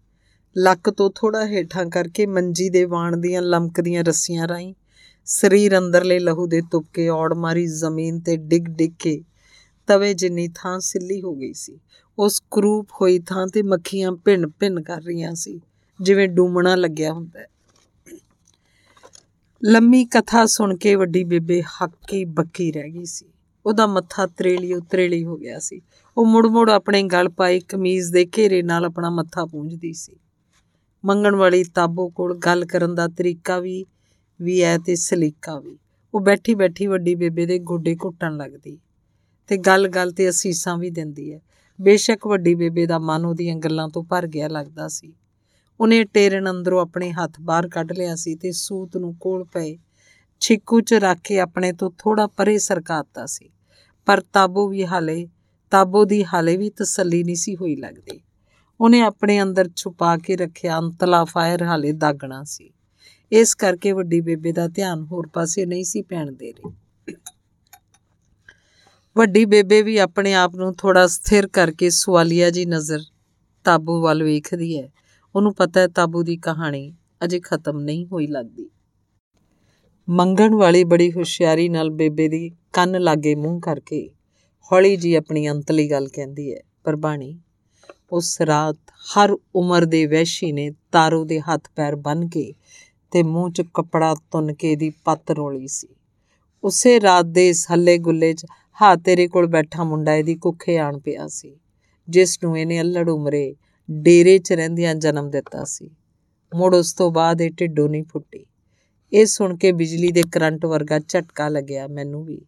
[0.59, 4.75] ਲੱਕ ਤੋਂ ਥੋੜਾ ਹੇਠਾਂ ਕਰਕੇ ਮੰਜੀ ਦੇ ਵਾਣ ਦੀਆਂ ਲਮਕਦੀਆਂ ਰੱਸੀਆਂ ਰਾਈ
[5.25, 9.23] ਸਰੀਰ ਅੰਦਰਲੇ ਲਹੂ ਦੇ ਤੁਪਕੇ ਔੜ ਮਾਰੀ ਜ਼ਮੀਨ ਤੇ ਡਿੱਗ ਡਿੱਗ ਕੇ
[9.87, 11.79] ਤਵੇ ਜਿੰਨੀ ਥਾਂ ਸਿੱਲੀ ਹੋ ਗਈ ਸੀ,
[12.19, 15.61] ਉਸ ਕਰੂਪ ਹੋਈ ਥਾਂ ਤੇ ਮੱਖੀਆਂ ਭਿੰਨ ਭਿੰਨ ਕਰ ਰਹੀਆਂ ਸੀ,
[16.01, 17.41] ਜਿਵੇਂ ਡੂਮਣਾ ਲੱਗਿਆ ਹੁੰਦਾ
[19.65, 23.27] ਲੰਮੀ ਕਥਾ ਸੁਣ ਕੇ ਵੱਡੀ ਬੇਬੇ ਹੱਕੀ ਬੱਕੀ ਰਹਿ ਗਈ ਸੀ।
[23.67, 25.81] ਉਹਦਾ ਮੱਥਾ ਤਰੇਲੀ ਉਤਰੇਲੀ ਹੋ ਗਿਆ ਸੀ।
[26.17, 30.17] ਉਹ ਮੁੜ ਮੁੜ ਆਪਣੇ ਗਲ ਪਾਈ ਕਮੀਜ਼ ਦੇ ਘੇਰੇ ਨਾਲ ਆਪਣਾ ਮੱਥਾ ਪੂੰਝਦੀ ਸੀ।
[31.05, 33.87] ਮੰਗਣ ਵਾਲੀ ਤਾਬੋ ਕੋਲ ਗੱਲ ਕਰਨ ਦਾ ਤਰੀਕਾ ਵੀ
[34.43, 35.79] ਵੀ ਐ ਤੇ ਸਲੀਕਾ ਵੀ।
[36.15, 38.79] ਉਹ ਬੈਠੀ ਬੈਠੀ ਵੱਡੀ ਬੇਬੇ ਦੇ ਗੋਡੇ ਘੁੱਟਣ ਲੱਗਦੀ
[39.49, 41.41] ਤੇ ਗੱਲ-ਗੱਲ ਤੇ ਅਸੀਸਾਂ ਵੀ ਦਿੰਦੀ ਹੈ
[41.81, 45.13] ਬੇਸ਼ੱਕ ਵੱਡੀ ਬੇਬੇ ਦਾ ਮਨ ਉਹਦੀਆਂ ਗੱਲਾਂ ਤੋਂ ਭਰ ਗਿਆ ਲੱਗਦਾ ਸੀ।
[45.81, 49.79] ਉਹਨੇ ਟੇਰਨ ਅੰਦਰੋਂ ਆਪਣੇ ਹੱਥ ਬਾਹਰ ਕੱਢ ਲਿਆ ਸੀ ਤੇ ਸੂਤ ਨੂੰ ਕੋਲ ਪਏ
[50.41, 53.51] ਛਿੱਕੂ 'ਚ ਰੱਖ ਕੇ ਆਪਣੇ ਤੋਂ ਥੋੜਾ ਪਰੇ ਸਰਕਾਤਾ ਸੀ।
[54.07, 55.29] ਪਰ ਤਾਬੋ ਵੀ ਹਾਲੇ,
[55.71, 58.21] ਤਾਬੋ ਦੀ ਹਾਲੇ ਵੀ ਤਸੱਲੀ ਨਹੀਂ ਸੀ ਹੋਈ ਲੱਗਦੀ।
[58.81, 62.71] ਉਹਨੇ ਆਪਣੇ ਅੰਦਰ ਛੁਪਾ ਕੇ ਰੱਖਿਆ, ਅੰਤਲਾ ਫਾਇਰ ਹਾਲੇ ਦਾਗਣਾ ਸੀ।
[63.33, 66.73] ਇਸ ਕਰਕੇ ਵੱਡੀ ਬੇਬੇ ਦਾ ਧਿਆਨ ਹੋਰ ਪਾਸੇ ਨਹੀਂ ਸੀ ਪੈਣ ਦੇ ਰਹੀ।
[69.17, 73.01] ਵੱਡੀ ਬੇਬੇ ਵੀ ਆਪਣੇ ਆਪ ਨੂੰ ਥੋੜਾ ਸਥਿਰ ਕਰਕੇ ਸਵਾਲੀਆ ਜੀ ਨਜ਼ਰ
[73.65, 74.93] ਤਾਬੂ ਵੱਲ ਵੇਖਦੀ ਹੈ।
[75.35, 76.95] ਉਹਨੂੰ ਪਤਾ ਹੈ ਤਾਬੂ ਦੀ ਕਹਾਣੀ
[77.25, 78.71] ਅਜੇ ਖਤਮ ਨਹੀਂ ਹੋਈ ਲੱਗਦੀ।
[80.09, 84.11] ਮੰਗਣ ਵਾਲੀ ਬੜੀ ਹੁਸ਼ਿਆਰੀ ਨਾਲ ਬੇਬੇ ਦੀ ਕੰਨ ਲਾਗੇ ਮੂੰਹ ਕਰਕੇ
[84.73, 87.41] ਹੌਲੀ ਜੀ ਆਪਣੀ ਅੰਤਲੀ ਗੱਲ ਕਹਿੰਦੀ ਹੈ ਪਰਬਾਣੀ
[88.13, 88.77] ਉਸ ਰਾਤ
[89.11, 92.53] ਹਰ ਉਮਰ ਦੇ ਵੈਸ਼ੀ ਨੇ ਤਾਰੋ ਦੇ ਹੱਥ ਪੈਰ ਬੰਨ ਕੇ
[93.11, 95.89] ਤੇ ਮੂੰਹ 'ਚ ਕਪੜਾ ਤੁੰਨ ਕੇ ਦੀ ਪੱਤ ਰੋਲੀ ਸੀ।
[96.65, 98.47] ਉਸੇ ਰਾਤ ਦੇ ਇਸ ਹੱਲੇ ਗੁੱਲੇ 'ਚ
[98.83, 101.57] ਹਾਂ ਤੇਰੇ ਕੋਲ ਬੈਠਾ ਮੁੰਡਾ ਇਹਦੀ ਕੁੱਖੇ ਆਣ ਪਿਆ ਸੀ,
[102.09, 103.55] ਜਿਸ ਨੂੰ ਇਹਨੇ ਅਲੜ ਉਮਰੇ
[103.91, 105.91] ਡੇਰੇ 'ਚ ਰਹਿੰਦਿਆਂ ਜਨਮ ਦਿੱਤਾ ਸੀ।
[106.55, 108.47] ਮੁੜ ਉਸ ਤੋਂ ਬਾਅਦ ਇਹ ਢਿੱਡੋਂ ਨਹੀਂ ਫੁੱਟੀ।
[109.13, 112.41] ਇਹ ਸੁਣ ਕੇ ਬਿਜਲੀ ਦੇ ਕਰੰਟ ਵਰਗਾ ਝਟਕਾ ਲੱਗਿਆ ਮੈਨੂੰ ਵੀ।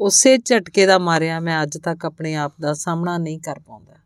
[0.00, 4.03] ਉਸੇ ਝਟਕੇ ਦਾ ਮਾਰਿਆ ਮੈਂ ਅੱਜ ਤੱਕ ਆਪਣੇ ਆਪ ਦਾ ਸਾਹਮਣਾ ਨਹੀਂ ਕਰ ਪਾਉਂਦਾ।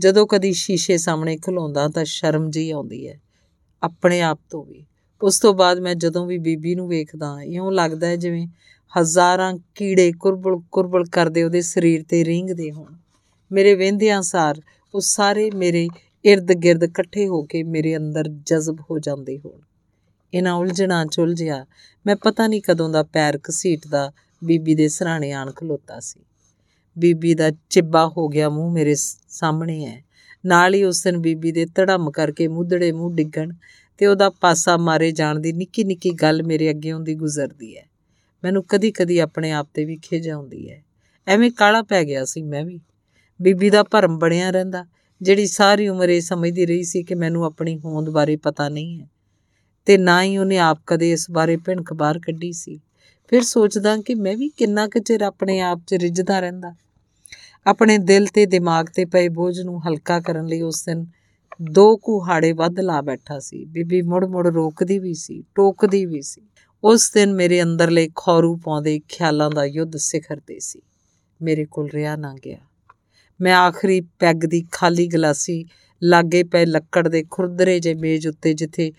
[0.00, 3.20] ਜਦੋਂ ਕਦੀ ਸ਼ੀਸ਼ੇ ਸਾਹਮਣੇ ਖਲੋਂਦਾ ਤਾਂ ਸ਼ਰਮ ਜੀ ਆਉਂਦੀ ਹੈ,
[3.82, 4.86] ਆਪਣੇ ਆਪ ਤੋਂ ਵੀ।
[5.22, 8.46] ਉਸ ਤੋਂ ਬਾਅਦ ਮੈਂ ਜਦੋਂ ਵੀ ਬੀਬੀ ਨੂੰ ਵੇਖਦਾ ਇਉਂ ਲੱਗਦਾ ਹੈ ਜਿਵੇਂ
[8.92, 12.96] ਹਜ਼ਾਰਾਂ ਕੀੜੇ ਕੁਰਬਲ ਕੁਰਬਲ ਕਰਦੇ ਉਹਦੇ ਸਰੀਰ ਤੇ ਰਿੰਗਦੇ ਹੋਣ।
[13.52, 14.62] ਮੇਰੇ ਵਹਿੰਦਿਆਂ ਸਾਰ
[14.94, 15.88] ਉਹ ਸਾਰੇ ਮੇਰੇ
[16.32, 19.60] ird-gird ਇਕੱਠੇ ਹੋ ਕੇ ਮੇਰੇ ਅੰਦਰ ਜਜ਼ਬ ਹੋ ਜਾਂਦੇ ਹੋਣ।
[20.34, 21.66] ਇਹਨਾਂ ਉਲਝਣਾ ਚ ਉਲਝਿਆ,
[22.06, 24.12] ਮੈਂ ਪਤਾ ਨਹੀਂ ਕਦੋਂ ਦਾ ਪੈਰ ਘਸੀਟਦਾ
[24.44, 26.20] ਬੀਬੀ ਦੇ ਸਰਾਣੇ ਆਣ ਖਲੋਤਾ ਸੀ।
[27.00, 30.02] ਬੀਬੀ ਦਾ ਚਿੱਬਾ ਹੋ ਗਿਆ ਮੂੰਹ ਮੇਰੇ ਸਾਹਮਣੇ ਹੈ
[30.46, 33.52] ਨਾਲ ਹੀ ਉਸ ਦਿਨ ਬੀਬੀ ਦੇ ਧੜਮ ਕਰਕੇ ਮੁੱਧੜੇ ਮੂੰਹ ਡਿੱਗਣ
[33.98, 37.86] ਤੇ ਉਹਦਾ ਪਾਸਾ ਮਾਰੇ ਜਾਣ ਦੀ ਨਿੱਕੀ ਨਿੱਕੀ ਗੱਲ ਮੇਰੇ ਅੱਗੇ ਹੁੰਦੀ ਗੁਜ਼ਰਦੀ ਹੈ
[38.44, 40.82] ਮੈਨੂੰ ਕਦੀ-ਕਦੀ ਆਪਣੇ ਆਪ ਤੇ ਵੀ ਖਿਜ ਆਉਂਦੀ ਹੈ
[41.26, 42.80] ਐਵੇਂ ਕਾਲਾ ਪੈ ਗਿਆ ਸੀ ਮੈਂ ਵੀ।
[43.40, 44.86] ਬੀਬੀ ਦਾ ਭਰਮ ਬਣਿਆ ਰਹਿੰਦਾ,
[45.22, 49.08] ਜਿਹੜੀ ਸਾਰੀ ਉਮਰ ਇਹ ਸਮਝਦੀ ਰਹੀ ਸੀ ਕਿ ਮੈਨੂੰ ਆਪਣੀ ਹੋਂਦ ਬਾਰੇ ਪਤਾ ਨਹੀਂ ਹੈ
[49.86, 52.80] ਤੇ ਨਾ ਹੀ ਉਹਨੇ ਆਪ ਕਦੇ ਇਸ ਬਾਰੇ ਭਿਣਕ ਬਾਹਰ ਕੱਢੀ ਸੀ।
[53.28, 56.74] ਫਿਰ ਸੋਚਦਾ ਕਿ ਮੈਂ ਵੀ ਕਿੰਨਾ ਕੁ ਚਿਰ ਆਪਣੇ ਆਪ 'ਚ ਰਿੱਝਦਾ ਰਹਿੰਦਾ।
[57.66, 61.06] ਆਪਣੇ ਦਿਲ ਤੇ ਦਿਮਾਗ ਤੇ ਪਏ ਬੋਝ ਨੂੰ ਹਲਕਾ ਕਰਨ ਲਈ ਉਸ ਦਿਨ
[61.72, 66.42] ਦੋ ਕੁਹਾੜੇ ਵੱਧ ਲਾ ਬੈਠਾ ਸੀ। ਬੀਬੀ ਮੁੜ-ਮੁੜ ਰੋਕਦੀ ਵੀ ਸੀ, ਟੋਕਦੀ ਵੀ ਸੀ।
[66.84, 70.80] ਉਸ ਦਿਨ ਮੇਰੇ ਅੰਦਰਲੇ ਖੌਰੂ ਪਾਉਂਦੇ ਖਿਆਲਾਂ ਦਾ ਯੁੱਧ ਸਿਖਰ ਤੇ ਸੀ।
[71.42, 72.58] ਮੇਰੇ ਕੋਲ ਰਿਆ ਨਾ ਗਿਆ।
[73.40, 75.64] ਮੈਂ ਆਖਰੀ ਪੈਗ ਦੀ ਖਾਲੀ ਗਲਾਸੀ
[76.02, 78.92] ਲਾਗੇ ਪਏ ਲੱਕੜ ਦੇ ਖੁਰਦਰੇ ਜੇ ਮੇਜ਼ ਉੱਤੇ ਜਿੱਥੇ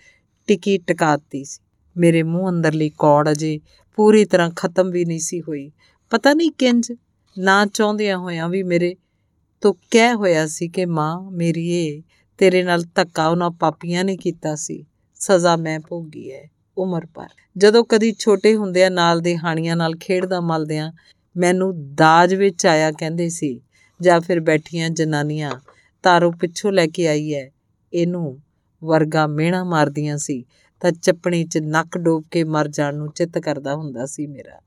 [0.46, 1.60] ਟਿਕੀ ਟਿਕਾਤੀ ਸੀ।
[1.96, 3.60] ਮੇਰੇ ਮੂੰਹ ਅੰਦਰਲੀ ਕੌੜ ਅਜੇ
[3.96, 5.72] ਪੂਰੀ ਤਰ੍ਹਾਂ ਖਤਮ ਵੀ ਨਹੀਂ ਸੀ ਹੋਈ।
[6.10, 6.92] ਪਤਾ ਨਹੀਂ ਕਿੰਜ
[7.38, 8.96] ਨਾ ਚਾਹੁੰਦਿਆਂ ਹੋਇਆਂ ਵੀ ਮੇਰੇ
[9.60, 12.02] ਤੋਂ ਕਹਿ ਹੋਇਆ ਸੀ ਕਿ ਮਾਂ, ਮੇਰੀ ਇਹ
[12.38, 17.84] ਤੇਰੇ ਨਾਲ ਧੱਕਾ ਉਹਨਾਂ ਪਾਪੀਆਂ ਨੇ ਕੀਤਾ ਸੀ। ਸਜ਼ਾ ਮੈਂ ਭੋਗੀ ਹੈ ਉਮਰ ਭਰ। ਜਦੋਂ
[17.84, 20.92] ਕਦੀ ਛੋਟੇ ਹੁੰਦਿਆਂ ਨਾਲ ਦੇ ਹਾਣੀਆਂ ਨਾਲ ਖੇਡਦਾ ਮਲਦਿਆਂ
[21.36, 23.60] ਮੈਨੂੰ ਦਾਜ ਵਿੱਚ ਆਇਆ ਕਹਿੰਦੇ ਸੀ,
[24.02, 25.52] ਜਾਂ ਫਿਰ ਬੈਠੀਆਂ ਜਨਾਨੀਆਂ,
[26.02, 27.50] ਤਾਰੋ ਪਿੱਛੋਂ ਲੈ ਕੇ ਆਈ ਹੈ
[27.92, 28.40] ਇਹਨੂੰ
[28.84, 30.44] ਵਰਗਾ ਮਿਹਣਾ ਮਾਰਦੀਆਂ ਸੀ
[30.80, 34.60] ਤਾਂ ਚੱਪਣੀ 'ਚ ਨੱਕ ਡੋਬ ਕੇ ਮਰ ਜਾਣ ਨੂੰ ਚਿੱਤ ਕਰਦਾ ਹੁੰਦਾ ਸੀ ਮੇਰਾ।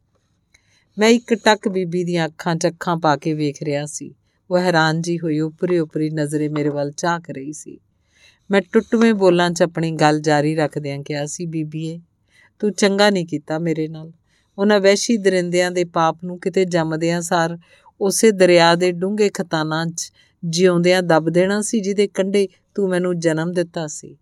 [1.00, 4.16] ਮੈਂ ਇੱਕ ਟੱਕ ਬੀਬੀ ਦੀਆਂ ਅੱਖਾਂ 'ਚ ਅੱਖਾਂ ਪਾ ਕੇ ਵੇਖ ਰਿਹਾ ਸੀ।
[4.52, 7.80] ਉਹ ਹੈਰਾਨ ਜੀ ਹੋਈ, ਉਪਰੀ ਉਪਰੀ ਨਜ਼ਰੇ ਮੇਰੇ ਵੱਲ ਝਾਕ ਰਹੀ ਸੀ।
[8.52, 12.00] ਮੈਂ ਟੁੱਟਵੇਂ ਬੋਲਾਂ 'ਚ ਆਪਣੀ ਗੱਲ ਜਾਰੀ ਰੱਖਦਿਆਂ ਕਿਹਾ, ਸੀ ਬੀਬੀਏ,
[12.60, 14.12] ਤੂੰ ਚੰਗਾ ਨਹੀਂ ਕੀਤਾ ਮੇਰੇ ਨਾਲ।
[14.58, 17.58] ਉਹਨਾਂ ਵਹਿਸ਼ੀ ਦਰਿੰਦਿਆਂ ਦੇ ਪਾਪ ਨੂੰ ਕਿਤੇ ਜੰਮਦਿਆਂ ਸਾਰ
[18.02, 20.12] ਉਸੇ ਦਰਿਆ ਦੇ ਡੂੰਘੇ ਖਤਾਨਾਂ 'ਚ
[20.46, 24.18] ਜਿਉਂਦਿਆਂ ਦਬ ਦੇਣਾ ਸੀ, ਜਿਹਦੇ ਕੰਢੇ ਤੂੰ ਮੈਨੂੰ ਜਨਮ ਦਿੱਤਾ ਸੀ।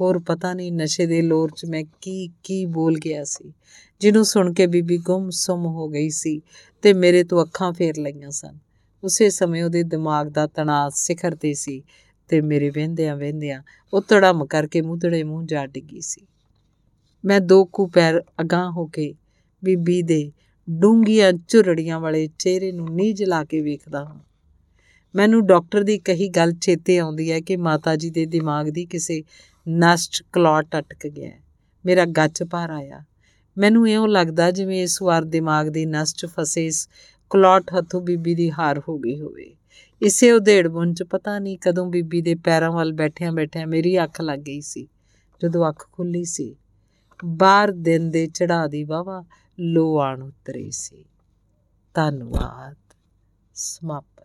[0.00, 3.52] ਹੋਰ ਪਤਾ ਨਹੀਂ ਨਸ਼ੇ ਦੇ ਲੋਰ 'ਚ ਮੈਂ ਕੀ ਕੀ ਬੋਲ ਗਿਆ ਸੀ।
[4.00, 6.40] ਜਿਹਨੂੰ ਸੁਣ ਕੇ ਬੀਬੀ ਗੁੰਮ ਸੁੰਮ ਹੋ ਗਈ ਸੀ
[6.82, 8.58] ਤੇ ਮੇਰੇ ਤੋਂ ਅੱਖਾਂ ਫੇਰ ਲਈਆਂ ਸਨ।
[9.02, 11.82] ਉਸੇ ਸਮੇਂ ਉਹਦੇ ਦਿਮਾਗ ਦਾ ਤਣਾਅ ਸਿਖਰ ਤੇ ਸੀ
[12.28, 13.62] ਤੇ ਮੇਰੇ ਵਹਿੰਦਿਆਂ ਵਹਿੰਦਿਆਂ
[13.94, 16.26] ਉਹ ਧੜਮ ਕਰਕੇ ਮੂੰਹੜੇ ਮੂੰਹ ਜਾ ਡਿੱਗੀ ਸੀ।
[17.24, 19.14] ਮੈਂ ਦੋ ਕੁ ਪੈਰ ਅਗਾਹ ਹੋ ਕੇ
[19.64, 20.32] ਬੀਬੀ ਦੇ
[20.70, 24.20] ਡੂੰਘੀਆਂ ਝੁਰੜੀਆਂ ਵਾਲੇ ਚਿਹਰੇ ਨੂੰ ਨੀਝ ਲਾ ਕੇ ਵੇਖਦਾ ਹਾਂ।
[25.14, 29.22] ਮੈਨੂੰ ਡਾਕਟਰ ਦੀ ਕਹੀ ਗੱਲ ਚੇਤੇ ਆਉਂਦੀ ਹੈ ਕਿ ਮਾਤਾ ਜੀ ਦੇ ਦਿਮਾਗ ਦੀ ਕਿਸੇ
[29.68, 31.40] ਨਸਟ ਕਲੌਟ ਅਟਕ ਗਿਆ। ਹੈ।
[31.86, 33.04] ਮੇਰਾ ਗੱਚ ਭਰ ਆਇਆ।
[33.58, 36.88] ਮੈਨੂੰ ਇਉਂ ਲੱਗਦਾ ਜਿਵੇਂ ਇਸ ਵਾਰ ਦਿਮਾਗ ਦੀ ਨਸ 'ਚ ਫਸੇ ਇਸ
[37.30, 39.56] ਕਲੌਟ ਹੱਥੋਂ ਬੀਬੀ ਦੀ ਹਾਰ ਹੋ ਗਈ ਹੋਵੇ।
[40.02, 44.20] ਇਸੇ ਉਧੇੜ ਬੁੰਨ 'ਚ ਪਤਾ ਨਹੀਂ ਕਦੋਂ ਬੀਬੀ ਦੇ ਪੈਰਾਂ ਵੱਲ ਬੈਠਿਆਂ ਬੈਠਿਆਂ ਮੇਰੀ ਅੱਖ
[44.20, 44.88] ਲੱਗ ਗਈ ਸੀ।
[45.42, 46.56] ਜਦੋਂ ਅੱਖ ਖੁੱਲੀ ਸੀ,
[47.24, 49.24] ਬਾਹਰ ਦਿਨ ਦੇ ਚੜਾ ਦੀ ਵਾਵਾ
[49.60, 51.04] ਲੋ ਆਣ ਉਤਰੇ ਸੀ।
[51.94, 52.76] ਧੰਨਵਾਦ।
[53.54, 54.15] ਸਮਾਪਤ।